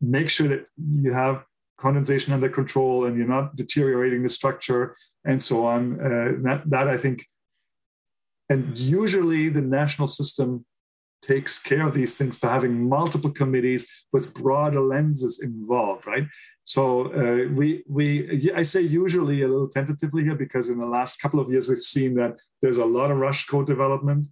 make 0.00 0.28
sure 0.28 0.48
that 0.48 0.66
you 0.76 1.12
have 1.12 1.44
condensation 1.78 2.34
under 2.34 2.48
control 2.48 3.06
and 3.06 3.16
you're 3.16 3.26
not 3.26 3.56
deteriorating 3.56 4.22
the 4.22 4.28
structure 4.28 4.96
and 5.24 5.42
so 5.42 5.66
on. 5.66 6.00
Uh, 6.00 6.32
that, 6.42 6.62
that 6.66 6.88
I 6.88 6.96
think 6.96 7.26
and 8.50 8.76
usually 8.76 9.48
the 9.48 9.62
national 9.62 10.08
system 10.08 10.66
takes 11.22 11.62
care 11.62 11.86
of 11.86 11.94
these 11.94 12.18
things 12.18 12.38
by 12.38 12.48
having 12.48 12.88
multiple 12.88 13.30
committees 13.30 14.06
with 14.12 14.34
broader 14.34 14.80
lenses 14.80 15.40
involved, 15.40 16.06
right? 16.06 16.26
So 16.64 17.12
uh, 17.12 17.52
we 17.52 17.84
we 17.88 18.50
I 18.54 18.62
say 18.62 18.80
usually 18.80 19.42
a 19.42 19.48
little 19.48 19.68
tentatively 19.68 20.24
here 20.24 20.34
because 20.34 20.68
in 20.68 20.78
the 20.78 20.86
last 20.86 21.20
couple 21.22 21.40
of 21.40 21.50
years 21.50 21.68
we've 21.68 21.82
seen 21.82 22.14
that 22.14 22.38
there's 22.60 22.78
a 22.78 22.84
lot 22.84 23.10
of 23.10 23.18
rush 23.18 23.46
code 23.46 23.66
development, 23.66 24.26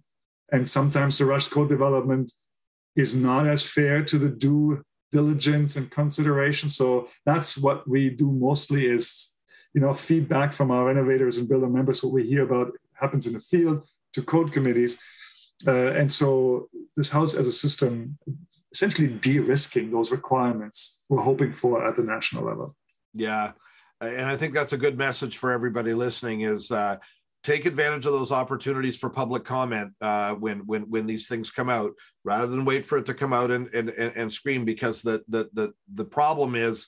and 0.51 0.67
sometimes 0.67 1.17
the 1.17 1.25
rush 1.25 1.47
code 1.47 1.69
development 1.69 2.33
is 2.95 3.15
not 3.15 3.47
as 3.47 3.65
fair 3.65 4.03
to 4.03 4.17
the 4.17 4.29
due 4.29 4.83
diligence 5.11 5.75
and 5.75 5.89
consideration. 5.91 6.69
So 6.69 7.07
that's 7.25 7.57
what 7.57 7.87
we 7.87 8.09
do 8.09 8.31
mostly 8.31 8.87
is 8.87 9.35
you 9.73 9.81
know 9.81 9.93
feedback 9.93 10.53
from 10.53 10.71
our 10.71 10.89
innovators 10.91 11.37
and 11.37 11.47
builder 11.47 11.69
members 11.69 12.03
what 12.03 12.13
we 12.13 12.23
hear 12.23 12.43
about 12.43 12.71
happens 12.93 13.27
in 13.27 13.33
the 13.33 13.39
field 13.39 13.85
to 14.13 14.21
code 14.21 14.51
committees. 14.51 14.99
Uh, 15.67 15.91
and 15.91 16.11
so 16.11 16.69
this 16.95 17.09
house 17.09 17.35
as 17.35 17.47
a 17.47 17.51
system 17.51 18.17
essentially 18.71 19.07
de-risking 19.07 19.91
those 19.91 20.11
requirements 20.11 21.01
we're 21.09 21.21
hoping 21.21 21.51
for 21.51 21.85
at 21.87 21.95
the 21.95 22.03
national 22.03 22.45
level. 22.45 22.71
Yeah. 23.13 23.53
And 23.99 24.27
I 24.27 24.37
think 24.37 24.53
that's 24.53 24.73
a 24.73 24.77
good 24.77 24.97
message 24.97 25.37
for 25.37 25.51
everybody 25.51 25.93
listening 25.93 26.41
is 26.41 26.71
uh, 26.71 26.97
take 27.43 27.65
advantage 27.65 28.05
of 28.05 28.13
those 28.13 28.31
opportunities 28.31 28.97
for 28.97 29.09
public 29.09 29.43
comment 29.43 29.91
uh, 30.01 30.33
when 30.35 30.59
when 30.59 30.83
when 30.83 31.05
these 31.05 31.27
things 31.27 31.51
come 31.51 31.69
out 31.69 31.91
rather 32.23 32.47
than 32.47 32.63
wait 32.63 32.85
for 32.85 32.97
it 32.97 33.05
to 33.07 33.13
come 33.13 33.33
out 33.33 33.51
and 33.51 33.67
and, 33.73 33.89
and 33.89 34.31
scream 34.31 34.63
because 34.63 35.01
the, 35.01 35.23
the 35.27 35.49
the 35.53 35.73
the 35.93 36.05
problem 36.05 36.55
is 36.55 36.87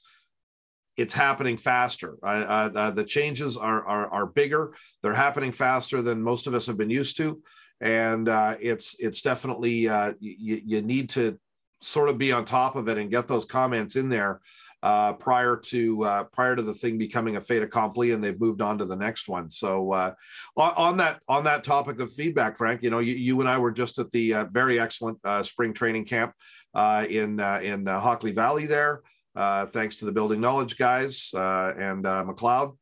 it's 0.98 1.14
happening 1.14 1.58
faster. 1.58 2.18
Uh, 2.22 2.70
uh, 2.76 2.92
the 2.92 3.04
changes 3.04 3.58
are, 3.58 3.86
are, 3.86 4.10
are 4.12 4.26
bigger. 4.26 4.74
They're 5.02 5.14
happening 5.14 5.52
faster 5.52 6.02
than 6.02 6.22
most 6.22 6.48
of 6.48 6.54
us 6.54 6.68
have 6.68 6.78
been 6.78 6.90
used 6.90 7.18
to, 7.18 7.42
and 7.80 8.28
uh, 8.28 8.58
it's 8.60 8.96
it's 9.00 9.22
definitely 9.22 9.88
uh, 9.88 10.14
you, 10.20 10.62
you 10.66 10.82
need 10.82 11.10
to 11.12 11.40
sort 11.82 12.10
of 12.10 12.18
be 12.18 12.32
on 12.32 12.46
top 12.46 12.76
of 12.76 12.88
it 12.90 12.98
and 12.98 13.10
get 13.10 13.28
those 13.28 13.46
comments 13.46 13.96
in 13.96 14.10
there 14.10 14.42
uh, 14.84 15.14
prior 15.14 15.56
to 15.56 16.04
uh, 16.04 16.24
prior 16.26 16.56
to 16.56 16.62
the 16.62 16.74
thing 16.74 16.98
becoming 16.98 17.38
a 17.38 17.42
fait 17.42 17.64
accompli 17.64 18.12
and 18.12 18.24
they've 18.24 18.40
moved 18.40 18.62
on 18.62 18.78
to 18.78 18.86
the 18.86 18.96
next 18.96 19.30
one. 19.30 19.50
So 19.50 19.94
on, 19.94 20.14
on, 20.58 20.98
that 20.98 21.22
on 21.28 21.46
that 21.46 21.64
topic 21.64 22.00
of 22.02 22.12
feedback, 22.12 22.58
Frank, 22.58 22.84
you 22.84 22.90
know 22.90 23.00
you, 23.00 23.16
you 23.16 23.40
and 23.40 23.50
I 23.50 23.58
were 23.58 23.72
just 23.72 23.98
at 23.98 24.12
the 24.12 24.48
very 24.52 24.80
excellent 24.80 25.20
spring 25.44 25.74
training 25.74 26.06
camp 26.06 26.34
in 26.76 27.40
in 27.40 27.86
Hockley 27.88 28.34
Valley 28.34 28.66
there 28.66 29.02
uh, 29.36 29.66
thanks 29.68 29.98
to 29.98 30.06
the 30.06 30.12
Building 30.12 30.42
Knowledge 30.42 30.78
guys 30.78 31.32
uh, 31.34 31.74
and 31.78 32.06
uh, 32.06 32.24
McLeod. 32.28 32.76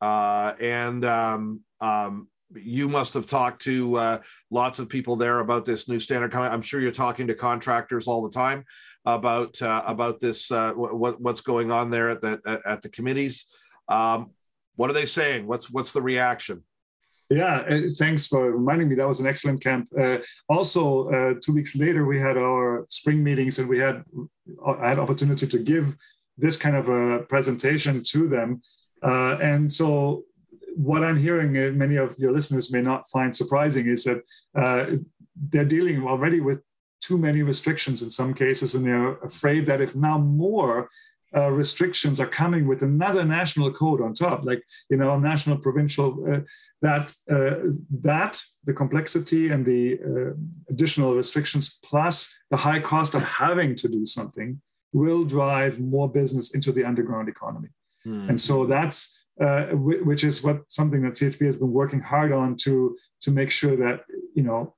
Uh, 0.00 0.52
and 0.60 1.04
um, 1.04 1.60
um, 1.80 2.28
you 2.54 2.88
must 2.88 3.14
have 3.14 3.26
talked 3.26 3.62
to 3.62 3.96
uh, 3.96 4.18
lots 4.50 4.78
of 4.78 4.88
people 4.88 5.16
there 5.16 5.40
about 5.40 5.64
this 5.64 5.88
new 5.88 5.98
standard. 5.98 6.34
I'm 6.34 6.62
sure 6.62 6.80
you're 6.80 6.92
talking 6.92 7.26
to 7.26 7.34
contractors 7.34 8.06
all 8.06 8.22
the 8.22 8.30
time 8.30 8.64
about 9.04 9.60
uh, 9.62 9.82
about 9.86 10.20
this 10.20 10.50
what, 10.50 11.20
what's 11.20 11.40
going 11.40 11.70
on 11.70 11.90
there 11.90 12.10
at 12.10 12.20
the 12.20 12.60
at, 12.66 12.82
the 12.82 12.88
committees. 12.88 13.46
Um, 13.88 14.30
what 14.76 14.90
are 14.90 14.94
they 14.94 15.06
saying? 15.06 15.46
What's 15.46 15.70
what's 15.70 15.92
the 15.92 16.02
reaction? 16.02 16.62
Yeah, 17.28 17.80
thanks 17.98 18.28
for 18.28 18.52
reminding 18.52 18.88
me. 18.88 18.94
That 18.94 19.08
was 19.08 19.20
an 19.20 19.26
excellent 19.26 19.60
camp. 19.60 19.88
Uh, 19.98 20.18
also, 20.48 21.10
uh, 21.10 21.34
two 21.42 21.52
weeks 21.52 21.74
later, 21.74 22.04
we 22.04 22.20
had 22.20 22.36
our 22.36 22.86
spring 22.88 23.24
meetings, 23.24 23.58
and 23.58 23.68
we 23.68 23.80
had 23.80 24.04
I 24.64 24.88
had 24.88 24.98
opportunity 24.98 25.46
to 25.46 25.58
give 25.58 25.96
this 26.38 26.56
kind 26.56 26.76
of 26.76 26.88
a 26.88 27.20
presentation 27.20 28.02
to 28.04 28.28
them. 28.28 28.62
Uh, 29.02 29.36
and 29.40 29.72
so, 29.72 30.24
what 30.74 31.02
I'm 31.02 31.16
hearing, 31.16 31.56
uh, 31.56 31.70
many 31.72 31.96
of 31.96 32.18
your 32.18 32.32
listeners 32.32 32.72
may 32.72 32.82
not 32.82 33.08
find 33.10 33.34
surprising, 33.34 33.86
is 33.86 34.04
that 34.04 34.22
they're 35.50 35.64
dealing 35.64 36.06
already 36.06 36.40
with 36.40 36.62
too 37.00 37.18
many 37.18 37.42
restrictions 37.42 38.02
in 38.02 38.10
some 38.10 38.34
cases, 38.34 38.74
and 38.74 38.84
they're 38.84 39.14
afraid 39.18 39.66
that 39.66 39.80
if 39.80 39.94
now 39.94 40.18
more 40.18 40.88
uh, 41.34 41.50
restrictions 41.50 42.20
are 42.20 42.26
coming 42.26 42.66
with 42.66 42.82
another 42.82 43.24
national 43.24 43.72
code 43.72 44.00
on 44.00 44.14
top, 44.14 44.44
like 44.44 44.62
you 44.90 44.96
know, 44.96 45.18
national, 45.18 45.58
provincial. 45.58 46.24
Uh, 46.30 46.40
that 46.82 47.12
uh, 47.30 47.70
that 47.90 48.40
the 48.64 48.72
complexity 48.72 49.48
and 49.48 49.64
the 49.64 49.98
uh, 49.98 50.32
additional 50.68 51.14
restrictions, 51.14 51.78
plus 51.82 52.38
the 52.50 52.56
high 52.56 52.80
cost 52.80 53.14
of 53.14 53.22
having 53.24 53.74
to 53.74 53.88
do 53.88 54.06
something, 54.06 54.60
will 54.92 55.24
drive 55.24 55.80
more 55.80 56.08
business 56.08 56.54
into 56.54 56.70
the 56.72 56.84
underground 56.84 57.28
economy. 57.28 57.68
Hmm. 58.04 58.28
And 58.30 58.40
so 58.40 58.66
that's 58.66 59.18
uh, 59.40 59.66
which 59.72 60.24
is 60.24 60.42
what 60.42 60.62
something 60.68 61.02
that 61.02 61.12
CHP 61.12 61.44
has 61.44 61.56
been 61.56 61.72
working 61.72 62.00
hard 62.00 62.32
on 62.32 62.56
to 62.58 62.96
to 63.22 63.30
make 63.30 63.50
sure 63.50 63.76
that 63.76 64.04
you 64.34 64.42
know 64.42 64.74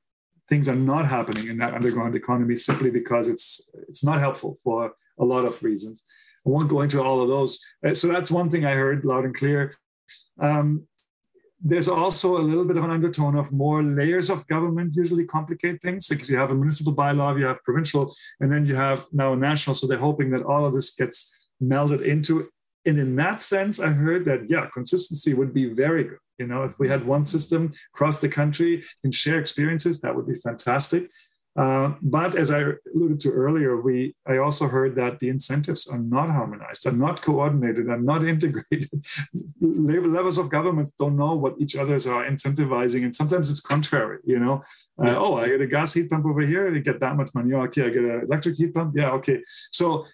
things 0.49 0.68
are 0.68 0.74
not 0.74 1.07
happening 1.07 1.49
in 1.49 1.59
that 1.59 1.74
underground 1.74 2.14
economy 2.16 2.57
simply 2.57 2.90
because 2.90 3.28
it's 3.28 3.70
it's 3.88 4.03
not 4.03 4.18
helpful 4.18 4.57
for 4.64 4.94
a 5.18 5.24
lot 5.24 5.44
of 5.44 5.62
reasons. 5.62 6.05
I 6.49 6.51
won't 6.51 6.70
go 6.70 6.80
into 6.80 7.03
all 7.03 7.20
of 7.20 7.28
those. 7.28 7.61
Uh, 7.86 7.94
so 7.94 8.09
that's 8.09 8.30
one 8.30 8.49
thing 8.49 8.64
I 8.64 8.74
heard 8.74 9.05
loud 9.05 9.24
and 9.24 9.34
clear. 9.34 9.74
Um, 10.40 10.86
there's 11.61 11.88
also 11.88 12.38
a 12.38 12.46
little 12.51 12.64
bit 12.64 12.76
of 12.76 12.84
an 12.84 12.90
undertone 12.90 13.36
of 13.36 13.53
more 13.53 13.82
layers 13.82 14.30
of 14.30 14.46
government 14.46 14.94
usually 14.94 15.26
complicate 15.26 15.82
things 15.82 16.09
because 16.09 16.30
you 16.30 16.38
have 16.38 16.53
a 16.53 16.55
municipal 16.55 16.94
bylaw, 16.94 17.38
you 17.38 17.44
have 17.44 17.62
provincial, 17.64 18.14
and 18.40 18.51
then 18.51 18.64
you 18.64 18.76
have 18.76 19.05
now 19.12 19.32
a 19.32 19.36
national. 19.36 19.74
So 19.74 19.86
they're 19.86 19.99
hoping 19.99 20.30
that 20.30 20.44
all 20.44 20.64
of 20.64 20.72
this 20.72 20.94
gets 20.94 21.49
melded 21.62 22.03
into. 22.03 22.49
And 22.86 22.99
in 22.99 23.16
that 23.16 23.42
sense, 23.42 23.80
I 23.80 23.88
heard 23.88 24.24
that 24.26 24.49
yeah, 24.49 24.68
consistency 24.72 25.34
would 25.34 25.53
be 25.53 25.66
very 25.74 26.05
good. 26.05 26.18
You 26.38 26.46
know, 26.46 26.62
if 26.62 26.78
we 26.78 26.88
had 26.88 27.05
one 27.05 27.24
system 27.24 27.72
across 27.92 28.20
the 28.20 28.28
country 28.28 28.84
and 29.03 29.12
share 29.12 29.40
experiences, 29.40 30.01
that 30.01 30.14
would 30.14 30.28
be 30.28 30.36
fantastic. 30.36 31.11
Uh, 31.57 31.94
but 32.03 32.36
as 32.36 32.51
I 32.51 32.61
alluded 32.94 33.18
to 33.20 33.30
earlier, 33.30 33.80
we 33.80 34.14
I 34.26 34.36
also 34.36 34.68
heard 34.68 34.94
that 34.94 35.18
the 35.18 35.28
incentives 35.28 35.88
are 35.88 35.99
not 35.99 36.30
harmonized, 36.30 36.86
are 36.86 36.92
not 36.92 37.20
coordinated, 37.22 37.88
are 37.88 38.01
not 38.01 38.24
integrated. 38.34 38.90
Levels 39.61 40.38
of 40.38 40.51
governments 40.51 40.92
don't 40.92 41.16
know 41.16 41.34
what 41.34 41.55
each 41.59 41.74
others 41.74 42.07
are 42.07 42.24
incentivizing, 42.24 43.03
and 43.05 43.14
sometimes 43.14 43.51
it's 43.51 43.61
contrary. 43.61 44.18
You 44.24 44.38
know, 44.38 44.62
uh, 45.03 45.16
oh, 45.16 45.36
I 45.36 45.49
get 45.49 45.61
a 45.61 45.66
gas 45.66 45.94
heat 45.94 46.11
pump 46.11 46.26
over 46.26 46.42
here, 46.42 46.72
I 46.74 46.78
get 46.78 47.01
that 47.01 47.16
much 47.16 47.34
money. 47.34 47.53
Oh, 47.55 47.62
okay, 47.62 47.86
I 47.86 47.90
get 47.90 48.05
an 48.05 48.20
electric 48.22 48.57
heat 48.57 48.74
pump. 48.74 48.94
Yeah, 48.96 49.11
okay. 49.12 49.42
So 49.72 50.07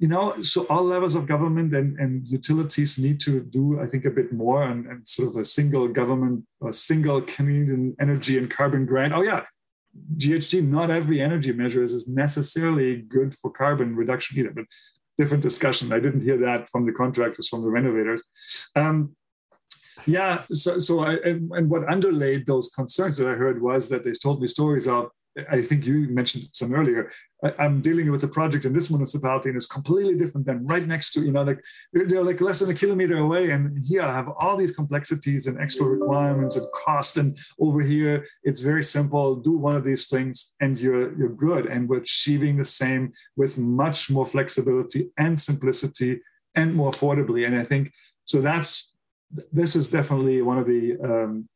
you 0.00 0.08
know, 0.08 0.32
so 0.40 0.66
all 0.70 0.82
levels 0.82 1.14
of 1.14 1.26
government 1.26 1.74
and, 1.74 1.98
and 1.98 2.26
utilities 2.26 2.98
need 2.98 3.20
to 3.20 3.42
do, 3.42 3.78
I 3.80 3.86
think, 3.86 4.06
a 4.06 4.10
bit 4.10 4.32
more 4.32 4.62
and, 4.62 4.86
and 4.86 5.06
sort 5.06 5.28
of 5.28 5.36
a 5.36 5.44
single 5.44 5.88
government, 5.88 6.46
a 6.66 6.72
single 6.72 7.20
Canadian 7.20 7.94
energy 8.00 8.38
and 8.38 8.50
carbon 8.50 8.86
grant. 8.86 9.12
Oh, 9.12 9.20
yeah, 9.20 9.42
GHG, 10.16 10.66
not 10.66 10.90
every 10.90 11.20
energy 11.20 11.52
measure 11.52 11.82
is 11.82 12.08
necessarily 12.08 13.02
good 13.02 13.34
for 13.34 13.50
carbon 13.50 13.96
reduction 13.96 14.38
either, 14.38 14.52
but 14.52 14.64
different 15.18 15.42
discussion. 15.42 15.92
I 15.92 16.00
didn't 16.00 16.22
hear 16.22 16.38
that 16.38 16.68
from 16.68 16.86
the 16.86 16.92
contractors, 16.92 17.48
from 17.48 17.62
the 17.62 17.70
renovators. 17.70 18.22
Um, 18.76 19.16
Yeah. 20.06 20.42
So, 20.50 20.78
so 20.78 21.00
I, 21.00 21.14
and, 21.16 21.50
and 21.52 21.68
what 21.68 21.88
underlaid 21.88 22.46
those 22.46 22.70
concerns 22.70 23.18
that 23.18 23.28
I 23.28 23.34
heard 23.34 23.60
was 23.60 23.88
that 23.90 24.04
they 24.04 24.12
told 24.12 24.40
me 24.40 24.46
stories 24.46 24.88
of 24.88 25.10
I 25.48 25.62
think 25.62 25.86
you 25.86 26.08
mentioned 26.08 26.48
some 26.52 26.74
earlier. 26.74 27.10
I, 27.44 27.64
am 27.64 27.80
dealing 27.80 28.10
with 28.10 28.24
a 28.24 28.28
project 28.28 28.64
in 28.64 28.72
this 28.72 28.90
municipality 28.90 29.48
and 29.48 29.56
it's 29.56 29.66
completely 29.66 30.16
different 30.16 30.46
than 30.46 30.66
right 30.66 30.86
next 30.86 31.12
to, 31.12 31.22
you 31.22 31.30
know, 31.30 31.42
like 31.42 31.60
they're 31.92 32.24
like 32.24 32.40
less 32.40 32.58
than 32.58 32.70
a 32.70 32.74
kilometer 32.74 33.18
away. 33.18 33.50
And 33.50 33.84
here 33.86 34.02
I 34.02 34.12
have 34.12 34.28
all 34.40 34.56
these 34.56 34.72
complexities 34.72 35.46
and 35.46 35.58
extra 35.60 35.86
requirements 35.86 36.56
and 36.56 36.66
cost. 36.72 37.16
And 37.16 37.38
over 37.60 37.80
here, 37.80 38.26
it's 38.42 38.62
very 38.62 38.82
simple. 38.82 39.36
Do 39.36 39.52
one 39.52 39.76
of 39.76 39.84
these 39.84 40.08
things 40.08 40.54
and 40.60 40.80
you're 40.80 41.16
you're 41.16 41.28
good. 41.28 41.66
And 41.66 41.88
we're 41.88 41.98
achieving 41.98 42.56
the 42.56 42.64
same 42.64 43.12
with 43.36 43.56
much 43.56 44.10
more 44.10 44.26
flexibility 44.26 45.12
and 45.16 45.40
simplicity 45.40 46.20
and 46.56 46.74
more 46.74 46.90
affordably. 46.90 47.46
And 47.46 47.56
I 47.56 47.64
think 47.64 47.92
so 48.24 48.40
that's 48.40 48.92
this 49.52 49.76
is 49.76 49.88
definitely 49.88 50.42
one 50.42 50.58
of 50.58 50.66
the 50.66 50.96
um, 51.02 51.48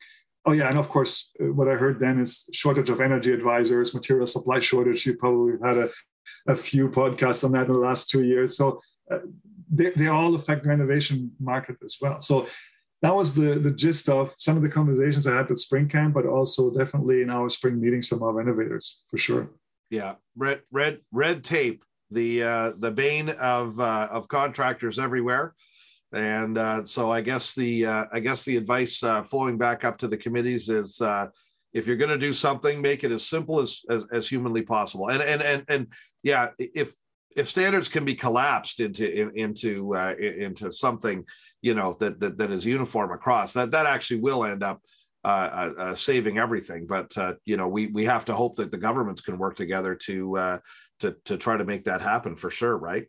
Oh 0.47 0.53
yeah, 0.53 0.69
and 0.69 0.79
of 0.79 0.89
course, 0.89 1.33
uh, 1.41 1.53
what 1.53 1.69
I 1.69 1.75
heard 1.75 1.99
then 1.99 2.21
is 2.21 2.49
shortage 2.53 2.91
of 2.91 3.01
energy 3.01 3.33
advisors, 3.33 3.95
material 3.95 4.27
supply 4.27 4.61
shortage. 4.61 5.07
You 5.07 5.17
probably 5.17 5.55
had 5.63 5.79
a, 5.79 5.89
a 6.47 6.55
few 6.55 6.89
podcasts 6.89 7.45
on 7.45 7.53
that 7.53 7.67
in 7.67 7.73
the 7.73 7.79
last 7.79 8.11
two 8.11 8.23
years. 8.23 8.57
So 8.57 8.83
uh, 9.11 9.19
they, 9.71 9.91
they 9.91 10.09
all 10.09 10.35
affect 10.35 10.65
the 10.65 10.69
renovation 10.69 11.33
market 11.41 11.77
as 11.83 11.97
well. 12.01 12.21
So 12.21 12.47
that 13.01 13.15
was 13.15 13.35
the 13.35 13.59
the 13.59 13.71
gist 13.71 14.09
of 14.09 14.35
some 14.39 14.57
of 14.57 14.63
the 14.63 14.69
conversations 14.69 15.27
I 15.27 15.37
had 15.37 15.51
at 15.51 15.59
Spring 15.59 15.89
Camp, 15.89 16.15
but 16.15 16.27
also 16.27 16.71
definitely 16.71 17.23
in 17.23 17.31
our 17.31 17.49
spring 17.49 17.81
meetings 17.81 18.09
from 18.09 18.23
our 18.23 18.33
renovators 18.33 19.01
for 19.07 19.19
sure. 19.19 19.49
Yeah, 19.91 20.15
red 20.37 20.61
red 20.71 21.01
red 21.11 21.45
tape, 21.45 21.85
the 22.11 22.43
uh, 22.43 22.73
the 22.79 22.91
bane 22.91 23.31
of 23.31 23.81
uh, 23.81 24.09
of 24.11 24.29
contractors 24.29 24.99
everywhere 24.99 25.55
and 26.15 26.57
uh, 26.59 26.85
so 26.85 27.11
I 27.11 27.21
guess 27.21 27.55
the 27.55 27.87
uh, 27.87 28.05
I 28.13 28.21
guess 28.21 28.45
the 28.45 28.57
advice 28.57 29.03
uh, 29.03 29.23
flowing 29.25 29.59
back 29.59 29.85
up 29.85 29.99
to 29.99 30.09
the 30.09 30.17
committees 30.17 30.69
is 30.69 31.01
uh, 31.01 31.29
if 31.73 31.87
you're 31.87 31.97
going 31.97 32.11
to 32.11 32.19
do 32.19 32.33
something, 32.33 32.81
make 32.81 33.03
it 33.03 33.11
as 33.11 33.27
simple 33.27 33.61
as, 33.61 33.83
as, 33.91 34.05
as 34.13 34.29
humanly 34.29 34.63
possible. 34.63 35.11
And 35.11 35.23
and 35.23 35.43
and 35.43 35.65
and 35.69 35.87
yeah, 36.23 36.49
if 36.59 36.95
if 37.37 37.51
standards 37.51 37.89
can 37.89 38.05
be 38.05 38.15
collapsed 38.15 38.79
into 38.79 39.13
in, 39.13 39.37
into 39.37 39.97
uh, 39.97 40.15
into 40.19 40.71
something 40.71 41.25
you 41.63 41.75
know 41.75 41.97
that, 41.99 42.21
that 42.21 42.39
that 42.39 42.51
is 42.51 42.65
uniform 42.65 43.11
across, 43.11 43.53
that 43.55 43.73
that 43.73 43.87
actually 43.87 44.21
will 44.21 44.45
end 44.45 44.63
up. 44.63 44.81
Uh, 45.27 45.95
saving 45.95 46.37
everything, 46.37 46.87
but 46.87 47.17
you 47.47 47.57
know 47.57 47.67
we 47.67 47.87
we 47.87 48.05
have 48.05 48.27
to 48.27 48.35
hope 48.35 48.57
that 48.57 48.71
the 48.71 48.77
governments 48.77 49.23
can 49.23 49.39
work 49.39 49.57
together 49.57 49.95
to 49.95 50.61
to 51.01 51.17
to 51.25 51.39
try 51.39 51.57
to 51.57 51.65
make 51.65 51.85
that 51.85 52.03
happen 52.03 52.37
for 52.37 52.51
sure, 52.51 52.77
right? 52.77 53.07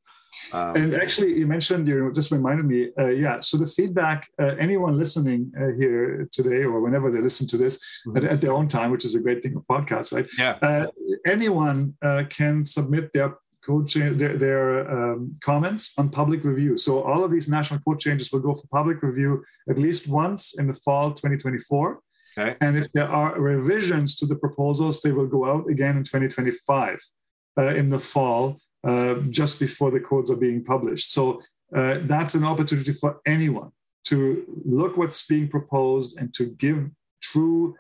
Um, 0.54 0.76
and 0.76 0.96
actually, 0.96 1.38
you 1.38 1.48
mentioned, 1.48 1.88
you 1.88 2.12
just 2.14 2.32
reminded 2.32 2.66
me, 2.66 2.92
uh, 2.98 3.08
yeah. 3.08 3.40
So 3.40 3.58
the 3.58 3.68
feedback, 3.68 4.30
uh, 4.40 4.56
anyone 4.60 4.98
listening 4.98 5.52
uh, 5.60 5.72
here 5.78 6.28
today 6.32 6.64
or 6.64 6.82
whenever 6.82 7.12
they 7.12 7.22
listen 7.22 7.48
to 7.48 7.58
this 7.58 7.78
mm-hmm. 8.08 8.18
at, 8.18 8.24
at, 8.26 8.42
their 8.42 8.54
own 8.54 8.68
time, 8.68 8.92
which 8.92 9.06
is 9.06 9.16
a 9.16 9.20
great 9.20 9.42
thing 9.44 9.56
of 9.56 9.64
podcasts, 9.68 10.14
right? 10.14 10.28
Yeah. 10.38 10.58
Uh, 10.62 10.88
anyone 11.26 11.96
uh, 12.02 12.24
can 12.30 12.64
submit 12.64 13.12
their 13.14 13.38
code 13.66 13.88
change, 13.88 14.18
their, 14.18 14.38
their 14.38 14.90
um, 14.92 15.36
comments 15.42 15.94
on 15.98 16.10
public 16.10 16.44
review. 16.44 16.78
So 16.78 17.02
all 17.02 17.24
of 17.24 17.32
these 17.32 17.50
national 17.50 17.80
code 17.82 18.00
changes 18.00 18.32
will 18.32 18.42
go 18.42 18.54
for 18.54 18.68
public 18.68 19.02
review 19.02 19.44
at 19.70 19.80
least 19.80 20.08
once 20.08 20.58
in 20.60 20.68
the 20.68 20.74
fall 20.74 21.12
2024. 21.12 22.00
Okay. 22.38 22.56
And 22.62 22.78
if 22.78 22.92
there 22.92 23.10
are 23.10 23.40
revisions 23.40 24.16
to 24.18 24.26
the 24.26 24.36
proposals, 24.36 25.02
they 25.02 25.12
will 25.12 25.28
go 25.28 25.50
out 25.50 25.70
again 25.70 25.98
in 25.98 26.04
2025 26.04 27.00
uh, 27.58 27.68
in 27.68 27.90
the 27.90 28.00
fall 28.00 28.60
uh, 28.86 29.16
just 29.30 29.60
before 29.60 29.92
the 29.92 30.00
codes 30.00 30.30
are 30.30 30.36
being 30.36 30.64
published. 30.64 31.12
So 31.12 31.42
uh, 31.76 32.00
that's 32.04 32.36
an 32.36 32.44
opportunity 32.44 32.94
for 32.94 33.20
anyone 33.26 33.72
to 34.06 34.46
look 34.64 34.98
what's 34.98 35.26
being 35.26 35.48
proposed 35.48 36.18
and 36.20 36.34
to 36.36 36.46
give 36.46 36.90
true 37.22 37.76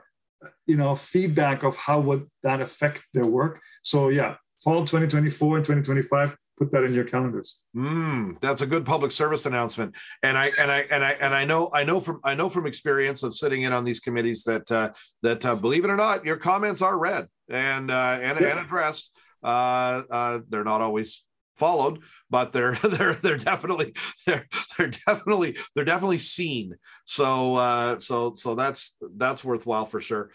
you 0.65 0.77
know 0.77 0.95
feedback 0.95 1.63
of 1.63 1.75
how 1.75 1.99
would 1.99 2.29
that 2.43 2.61
affect 2.61 3.03
their 3.13 3.25
work 3.25 3.61
so 3.83 4.09
yeah 4.09 4.35
fall 4.63 4.83
2024 4.83 5.57
and 5.57 5.65
2025 5.65 6.35
put 6.57 6.71
that 6.71 6.83
in 6.83 6.93
your 6.93 7.03
calendars 7.03 7.61
mm, 7.75 8.39
that's 8.41 8.61
a 8.61 8.65
good 8.65 8.85
public 8.85 9.11
service 9.11 9.45
announcement 9.45 9.93
and 10.23 10.37
i 10.37 10.49
and 10.59 10.71
i 10.71 10.79
and 10.91 11.03
i 11.03 11.11
and 11.11 11.33
i 11.35 11.45
know 11.45 11.69
i 11.73 11.83
know 11.83 11.99
from 11.99 12.19
i 12.23 12.33
know 12.33 12.49
from 12.49 12.65
experience 12.65 13.23
of 13.23 13.35
sitting 13.35 13.63
in 13.63 13.73
on 13.73 13.83
these 13.83 13.99
committees 13.99 14.43
that 14.43 14.71
uh, 14.71 14.89
that 15.21 15.45
uh, 15.45 15.55
believe 15.55 15.83
it 15.83 15.89
or 15.89 15.97
not 15.97 16.25
your 16.25 16.37
comments 16.37 16.81
are 16.81 16.97
read 16.97 17.27
and 17.49 17.91
uh, 17.91 18.17
and, 18.21 18.39
yeah. 18.39 18.47
and 18.47 18.59
addressed 18.59 19.11
uh, 19.43 20.03
uh, 20.09 20.39
they're 20.49 20.63
not 20.63 20.81
always 20.81 21.23
followed, 21.55 21.99
but 22.29 22.51
they're 22.51 22.75
they're 22.83 23.15
they're 23.15 23.37
definitely 23.37 23.93
they're 24.25 24.45
they're 24.77 24.91
definitely 25.07 25.57
they're 25.75 25.85
definitely 25.85 26.17
seen. 26.17 26.75
So 27.05 27.55
uh, 27.55 27.99
so 27.99 28.33
so 28.33 28.55
that's 28.55 28.97
that's 29.17 29.43
worthwhile 29.43 29.85
for 29.85 30.01
sure. 30.01 30.31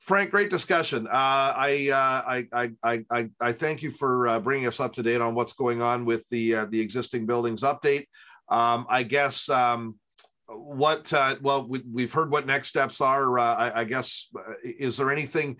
Frank, 0.00 0.30
great 0.30 0.48
discussion. 0.48 1.06
Uh, 1.06 1.10
I, 1.12 1.90
uh, 1.92 2.48
I, 2.54 2.72
I, 2.82 3.04
I, 3.10 3.30
I 3.38 3.52
thank 3.52 3.82
you 3.82 3.90
for 3.90 4.28
uh, 4.28 4.40
bringing 4.40 4.66
us 4.66 4.80
up 4.80 4.94
to 4.94 5.02
date 5.02 5.20
on 5.20 5.34
what's 5.34 5.52
going 5.52 5.82
on 5.82 6.06
with 6.06 6.26
the 6.30 6.54
uh, 6.54 6.64
the 6.64 6.80
existing 6.80 7.26
buildings 7.26 7.60
update. 7.60 8.06
Um, 8.48 8.86
I 8.88 9.02
guess 9.02 9.48
um, 9.50 9.96
what 10.46 11.12
uh, 11.12 11.36
well 11.42 11.68
we, 11.68 12.02
have 12.02 12.12
heard 12.12 12.30
what 12.30 12.46
next 12.46 12.70
steps 12.70 13.02
are. 13.02 13.38
Uh, 13.38 13.54
I, 13.54 13.80
I, 13.80 13.84
guess 13.84 14.30
is 14.64 14.96
there 14.96 15.12
anything 15.12 15.58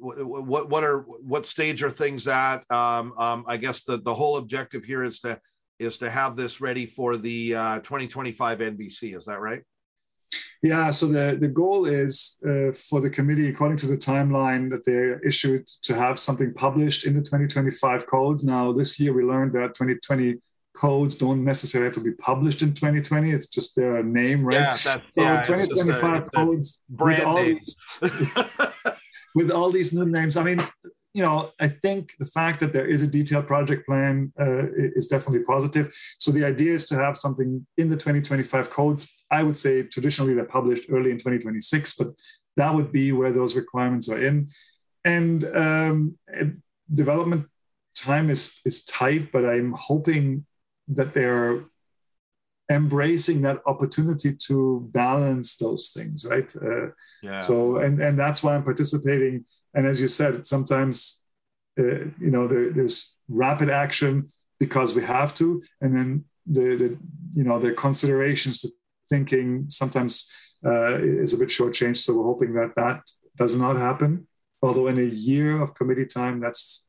what 0.00 0.68
what 0.68 0.84
are 0.84 1.00
what 1.00 1.46
stage 1.46 1.82
are 1.82 1.90
things 1.90 2.28
at? 2.28 2.58
Um, 2.70 3.12
um, 3.18 3.44
I 3.46 3.56
guess 3.56 3.84
the 3.84 3.98
the 3.98 4.14
whole 4.14 4.36
objective 4.36 4.84
here 4.84 5.04
is 5.04 5.20
to 5.20 5.40
is 5.78 5.98
to 5.98 6.10
have 6.10 6.36
this 6.36 6.60
ready 6.60 6.86
for 6.86 7.16
the 7.16 7.54
uh, 7.54 7.78
2025 7.80 8.58
NBC. 8.58 9.16
Is 9.16 9.26
that 9.26 9.40
right? 9.40 9.62
Yeah. 10.62 10.90
So 10.90 11.06
the 11.06 11.36
the 11.40 11.48
goal 11.48 11.86
is 11.86 12.38
uh, 12.44 12.72
for 12.72 13.00
the 13.00 13.10
committee, 13.10 13.48
according 13.48 13.78
to 13.78 13.86
the 13.86 13.96
timeline 13.96 14.70
that 14.70 14.84
they 14.84 15.26
issued, 15.26 15.66
to 15.82 15.94
have 15.94 16.18
something 16.18 16.52
published 16.54 17.06
in 17.06 17.14
the 17.14 17.20
2025 17.20 18.06
codes. 18.06 18.44
Now, 18.44 18.72
this 18.72 18.98
year 18.98 19.12
we 19.12 19.22
learned 19.22 19.52
that 19.52 19.74
2020 19.74 20.36
codes 20.74 21.16
don't 21.16 21.44
necessarily 21.44 21.86
have 21.86 21.94
to 21.94 22.00
be 22.00 22.12
published 22.12 22.62
in 22.62 22.72
2020. 22.72 23.32
It's 23.32 23.48
just 23.48 23.74
their 23.74 24.02
name, 24.02 24.44
right? 24.44 24.54
Yeah, 24.54 24.76
that's, 24.84 25.14
so 25.14 25.22
yeah, 25.22 25.42
2025 25.42 26.22
a, 26.22 26.30
codes 26.30 26.78
brand 26.88 27.34
name. 27.34 27.60
with 29.34 29.50
all 29.50 29.70
these 29.70 29.92
new 29.92 30.06
names. 30.06 30.36
I 30.36 30.42
mean, 30.42 30.60
you 31.14 31.22
know, 31.22 31.50
I 31.58 31.68
think 31.68 32.12
the 32.18 32.26
fact 32.26 32.60
that 32.60 32.72
there 32.72 32.86
is 32.86 33.02
a 33.02 33.06
detailed 33.06 33.46
project 33.46 33.86
plan 33.86 34.32
uh, 34.38 34.66
is 34.94 35.08
definitely 35.08 35.44
positive. 35.44 35.94
So 36.18 36.30
the 36.30 36.44
idea 36.44 36.74
is 36.74 36.86
to 36.88 36.96
have 36.96 37.16
something 37.16 37.66
in 37.76 37.88
the 37.88 37.96
2025 37.96 38.70
codes. 38.70 39.24
I 39.30 39.42
would 39.42 39.58
say 39.58 39.82
traditionally 39.82 40.34
they're 40.34 40.44
published 40.44 40.86
early 40.90 41.10
in 41.10 41.18
2026, 41.18 41.94
but 41.94 42.08
that 42.56 42.74
would 42.74 42.92
be 42.92 43.12
where 43.12 43.32
those 43.32 43.56
requirements 43.56 44.08
are 44.10 44.22
in. 44.22 44.48
And 45.04 45.44
um, 45.56 46.18
development 46.92 47.46
time 47.94 48.30
is 48.30 48.60
is 48.64 48.84
tight, 48.84 49.32
but 49.32 49.44
I'm 49.44 49.74
hoping 49.76 50.46
that 50.88 51.14
they're 51.14 51.64
embracing 52.70 53.42
that 53.42 53.58
opportunity 53.66 54.34
to 54.34 54.88
balance 54.92 55.56
those 55.56 55.90
things 55.90 56.26
right? 56.28 56.54
Uh, 56.56 56.88
yeah. 57.22 57.40
so 57.40 57.78
and 57.78 58.00
and 58.00 58.18
that's 58.18 58.42
why 58.42 58.54
i'm 58.54 58.64
participating. 58.64 59.44
And 59.74 59.86
as 59.86 60.00
you 60.00 60.08
said 60.08 60.46
sometimes 60.46 61.24
uh, 61.78 62.04
you 62.18 62.30
know 62.30 62.48
there, 62.48 62.70
there's 62.70 63.16
rapid 63.28 63.70
action 63.70 64.32
because 64.58 64.94
we 64.94 65.02
have 65.02 65.34
to. 65.36 65.62
And 65.80 65.96
then 65.96 66.24
the, 66.46 66.76
the 66.76 66.98
you 67.34 67.44
know 67.44 67.58
the 67.58 67.72
considerations 67.72 68.62
the 68.62 68.70
thinking 69.08 69.66
sometimes 69.68 70.32
uh, 70.64 70.98
is 70.98 71.34
a 71.34 71.38
bit 71.38 71.48
shortchanged. 71.48 71.98
So 71.98 72.14
we're 72.14 72.24
hoping 72.24 72.54
that 72.54 72.72
that 72.76 73.02
does 73.36 73.56
not 73.56 73.76
happen. 73.76 74.26
Although 74.62 74.88
in 74.88 74.98
a 74.98 75.02
year 75.02 75.60
of 75.60 75.74
committee 75.74 76.06
time 76.06 76.40
that's 76.40 76.88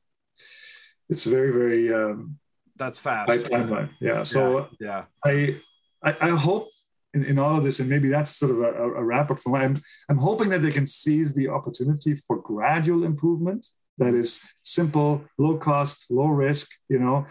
it's 1.09 1.25
very 1.25 1.51
very 1.51 1.93
um, 1.93 2.39
that's 2.75 2.99
fast. 2.99 3.29
timeline. 3.29 3.89
Yeah. 3.99 4.23
So 4.23 4.69
yeah, 4.79 4.87
yeah. 4.87 5.03
i 5.25 5.55
I, 6.03 6.15
I 6.21 6.29
hope 6.29 6.69
in, 7.13 7.25
in, 7.25 7.39
all 7.39 7.57
of 7.57 7.63
this, 7.63 7.79
and 7.79 7.89
maybe 7.89 8.09
that's 8.09 8.35
sort 8.35 8.51
of 8.51 8.59
a, 8.59 8.83
a 8.83 9.03
wrap 9.03 9.31
up 9.31 9.39
for 9.39 9.49
me. 9.49 9.65
I'm, 9.65 9.81
I'm 10.09 10.17
hoping 10.17 10.49
that 10.49 10.61
they 10.61 10.71
can 10.71 10.87
seize 10.87 11.33
the 11.33 11.47
opportunity 11.47 12.15
for 12.15 12.37
gradual 12.37 13.03
improvement 13.03 13.65
that 13.97 14.13
is 14.13 14.41
simple, 14.61 15.25
low 15.37 15.57
cost, 15.57 16.09
low 16.09 16.27
risk, 16.27 16.71
you 16.87 16.99
know, 16.99 17.27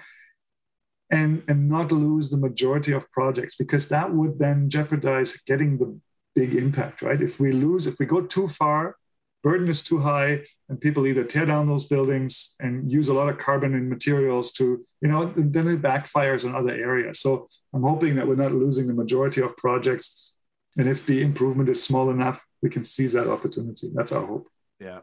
and, 1.10 1.42
and 1.48 1.68
not 1.68 1.90
lose 1.92 2.28
the 2.30 2.36
majority 2.36 2.92
of 2.92 3.10
projects 3.10 3.56
because 3.56 3.88
that 3.88 4.12
would 4.12 4.38
then 4.38 4.68
jeopardize 4.68 5.40
getting 5.46 5.78
the 5.78 5.98
big 6.34 6.54
impact, 6.54 7.02
right? 7.02 7.20
If 7.22 7.40
we 7.40 7.52
lose, 7.52 7.86
if 7.86 7.98
we 7.98 8.06
go 8.06 8.20
too 8.22 8.46
far 8.48 8.96
burden 9.42 9.68
is 9.68 9.82
too 9.82 9.98
high 9.98 10.42
and 10.68 10.80
people 10.80 11.06
either 11.06 11.24
tear 11.24 11.46
down 11.46 11.66
those 11.66 11.86
buildings 11.86 12.54
and 12.60 12.90
use 12.90 13.08
a 13.08 13.14
lot 13.14 13.28
of 13.28 13.38
carbon 13.38 13.74
and 13.74 13.88
materials 13.88 14.52
to 14.52 14.84
you 15.00 15.08
know 15.08 15.26
then 15.36 15.68
it 15.68 15.82
backfires 15.82 16.44
in 16.44 16.54
other 16.54 16.72
areas. 16.72 17.20
So 17.20 17.48
i'm 17.74 17.82
hoping 17.82 18.16
that 18.16 18.26
we're 18.26 18.34
not 18.34 18.52
losing 18.52 18.86
the 18.86 18.94
majority 18.94 19.40
of 19.40 19.56
projects. 19.56 20.36
And 20.76 20.88
if 20.88 21.06
the 21.06 21.22
improvement 21.22 21.68
is 21.68 21.82
small 21.82 22.10
enough 22.10 22.44
we 22.62 22.70
can 22.70 22.84
seize 22.84 23.12
that 23.12 23.28
opportunity. 23.28 23.90
That's 23.94 24.12
our 24.12 24.26
hope. 24.26 24.48
Yeah. 24.80 25.00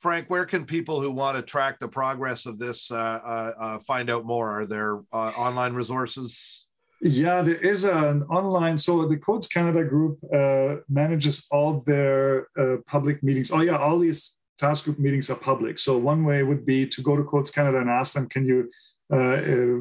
Frank 0.00 0.28
where 0.28 0.44
can 0.44 0.66
people 0.66 1.00
who 1.00 1.10
want 1.10 1.36
to 1.36 1.42
track 1.42 1.78
the 1.78 1.88
progress 1.88 2.46
of 2.46 2.58
this 2.58 2.90
uh, 2.90 2.96
uh, 2.96 3.52
uh, 3.58 3.78
find 3.78 4.10
out 4.10 4.24
more? 4.24 4.60
Are 4.60 4.66
there 4.66 5.00
uh, 5.12 5.32
online 5.36 5.72
resources 5.72 6.63
Yeah, 7.06 7.42
there 7.42 7.56
is 7.56 7.84
an 7.84 8.22
online. 8.24 8.78
So 8.78 9.06
the 9.06 9.18
Codes 9.18 9.46
Canada 9.46 9.84
group 9.84 10.18
uh, 10.32 10.76
manages 10.88 11.46
all 11.50 11.82
their 11.86 12.48
uh, 12.58 12.76
public 12.86 13.22
meetings. 13.22 13.50
Oh 13.52 13.60
yeah, 13.60 13.76
all 13.76 13.98
these 13.98 14.38
task 14.56 14.84
group 14.84 14.98
meetings 14.98 15.28
are 15.28 15.36
public. 15.36 15.78
So 15.78 15.98
one 15.98 16.24
way 16.24 16.42
would 16.42 16.64
be 16.64 16.86
to 16.86 17.02
go 17.02 17.14
to 17.14 17.22
Codes 17.22 17.50
Canada 17.50 17.78
and 17.78 17.90
ask 17.90 18.14
them, 18.14 18.26
can 18.26 18.46
you 18.46 18.70
uh, 19.12 19.16
uh, 19.16 19.80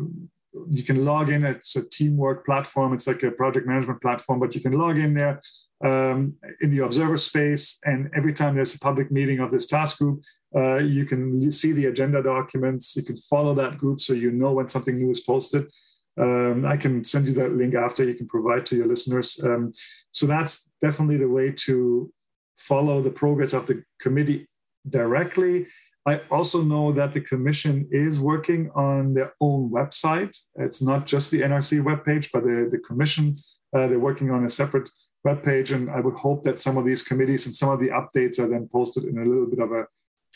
you 0.70 0.84
can 0.84 1.06
log 1.06 1.30
in. 1.30 1.46
It's 1.46 1.78
a 1.78 1.88
teamwork 1.90 2.46
platform. 2.46 2.94
It's 2.94 3.08
like 3.08 3.24
a 3.24 3.32
project 3.32 3.68
management 3.68 4.02
platform, 4.02 4.42
but 4.42 4.54
you 4.54 4.60
can 4.60 4.74
log 4.74 4.98
in 4.98 5.14
there 5.14 5.42
um, 5.84 6.36
in 6.62 6.72
the 6.72 6.84
observer 6.84 7.18
space. 7.18 7.80
And 7.86 8.10
every 8.14 8.34
time 8.34 8.56
there's 8.56 8.76
a 8.76 8.80
public 8.80 9.12
meeting 9.12 9.40
of 9.40 9.50
this 9.50 9.66
task 9.66 10.00
group, 10.00 10.24
uh, 10.54 10.78
you 10.78 11.06
can 11.06 11.50
see 11.52 11.72
the 11.72 11.86
agenda 11.86 12.22
documents. 12.22 12.96
You 12.98 13.04
can 13.04 13.16
follow 13.16 13.56
that 13.56 13.78
group 13.78 14.02
so 14.02 14.12
you 14.12 14.32
know 14.32 14.52
when 14.52 14.68
something 14.68 14.96
new 14.96 15.10
is 15.10 15.22
posted. 15.22 15.72
Um, 16.20 16.66
I 16.66 16.78
can 16.78 17.04
send 17.04 17.28
you 17.28 17.34
that 17.36 17.56
link 17.56 17.74
after 17.74 18.04
you 18.04 18.14
can 18.14 18.28
provide 18.28 18.66
to 18.68 18.76
your 18.76 18.88
listeners. 18.88 19.40
Um, 19.44 19.72
so 20.12 20.26
that's 20.26 20.72
definitely 20.82 21.18
the 21.18 21.30
way 21.30 21.52
to 21.66 22.12
follow 22.56 23.02
the 23.02 23.10
progress 23.10 23.54
of 23.54 23.66
the 23.66 23.84
committee 24.00 24.48
directly. 24.88 25.68
I 26.06 26.22
also 26.30 26.62
know 26.62 26.92
that 26.92 27.14
the 27.14 27.22
Commission 27.22 27.88
is 27.92 28.20
working 28.20 28.70
on 28.76 29.14
their 29.14 29.34
own 29.40 29.70
website. 29.70 30.38
It's 30.56 30.82
not 30.82 31.06
just 31.06 31.32
the 31.32 31.42
NRC 31.42 31.82
webpage, 31.82 32.30
but 32.34 32.44
the, 32.44 32.68
the 32.70 32.80
Commission, 32.80 33.36
uh, 33.74 33.88
they're 33.88 34.00
working 34.00 34.30
on 34.30 34.44
a 34.44 34.50
separate 34.50 34.90
webpage. 35.26 35.74
And 35.74 35.90
I 35.90 36.02
would 36.02 36.16
hope 36.16 36.44
that 36.44 36.60
some 36.60 36.78
of 36.78 36.84
these 36.84 37.04
committees 37.04 37.46
and 37.46 37.56
some 37.56 37.70
of 37.70 37.80
the 37.80 37.88
updates 37.88 38.38
are 38.38 38.50
then 38.50 38.68
posted 38.72 39.06
in 39.06 39.18
a 39.18 39.26
little 39.26 39.46
bit 39.46 39.60
of 39.60 39.72
a 39.72 39.86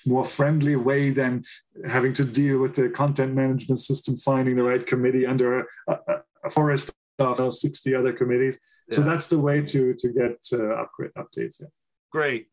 more 0.08 0.26
friendly 0.26 0.76
way 0.76 1.12
than 1.12 1.44
having 1.86 2.14
to 2.14 2.26
deal 2.26 2.60
with 2.60 2.76
the 2.76 2.90
content 2.90 3.34
management 3.34 3.80
system, 3.80 4.16
finding 4.18 4.56
the 4.56 4.64
right 4.64 4.86
committee 4.86 5.26
under 5.26 5.60
a, 5.60 5.66
a, 5.88 5.98
a 6.46 6.50
forest 6.50 6.94
of 7.20 7.54
60 7.54 7.96
other 7.96 8.14
committees. 8.14 8.60
Yeah. 8.90 8.96
So 8.96 9.02
that's 9.02 9.28
the 9.28 9.40
way 9.40 9.62
to, 9.62 9.94
to 9.94 10.08
get 10.10 10.38
uh, 10.54 10.82
upgrade 10.82 11.12
updates. 11.18 11.62
Yeah. 11.62 11.68
Great. 12.12 12.48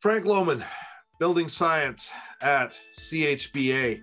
Frank 0.00 0.24
Lohmann, 0.24 0.64
building 1.18 1.48
science 1.48 2.10
at 2.40 2.78
CHBA, 2.98 4.00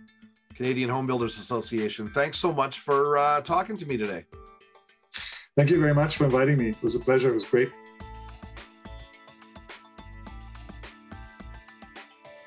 Canadian 0.56 0.90
Home 0.90 1.06
Builders 1.06 1.40
Association. 1.40 2.10
Thanks 2.10 2.38
so 2.38 2.54
much 2.54 2.80
for 2.80 3.18
uh, 3.18 3.42
talking 3.42 3.78
to 3.78 3.86
me 3.86 3.98
today. 3.98 4.26
Thank 5.56 5.72
you 5.72 5.80
very 5.80 5.96
much 5.96 6.18
for 6.18 6.26
inviting 6.26 6.58
me. 6.58 6.70
It 6.70 6.84
was 6.84 6.94
a 6.94 7.00
pleasure. 7.00 7.30
It 7.30 7.34
was 7.34 7.46
great. 7.46 7.72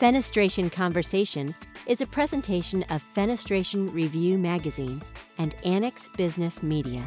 Fenestration 0.01 0.72
Conversation 0.72 1.55
is 1.86 2.01
a 2.01 2.07
presentation 2.07 2.82
of 2.84 3.03
Fenestration 3.14 3.92
Review 3.92 4.38
Magazine 4.38 5.03
and 5.36 5.55
Annex 5.62 6.09
Business 6.16 6.62
Media. 6.62 7.03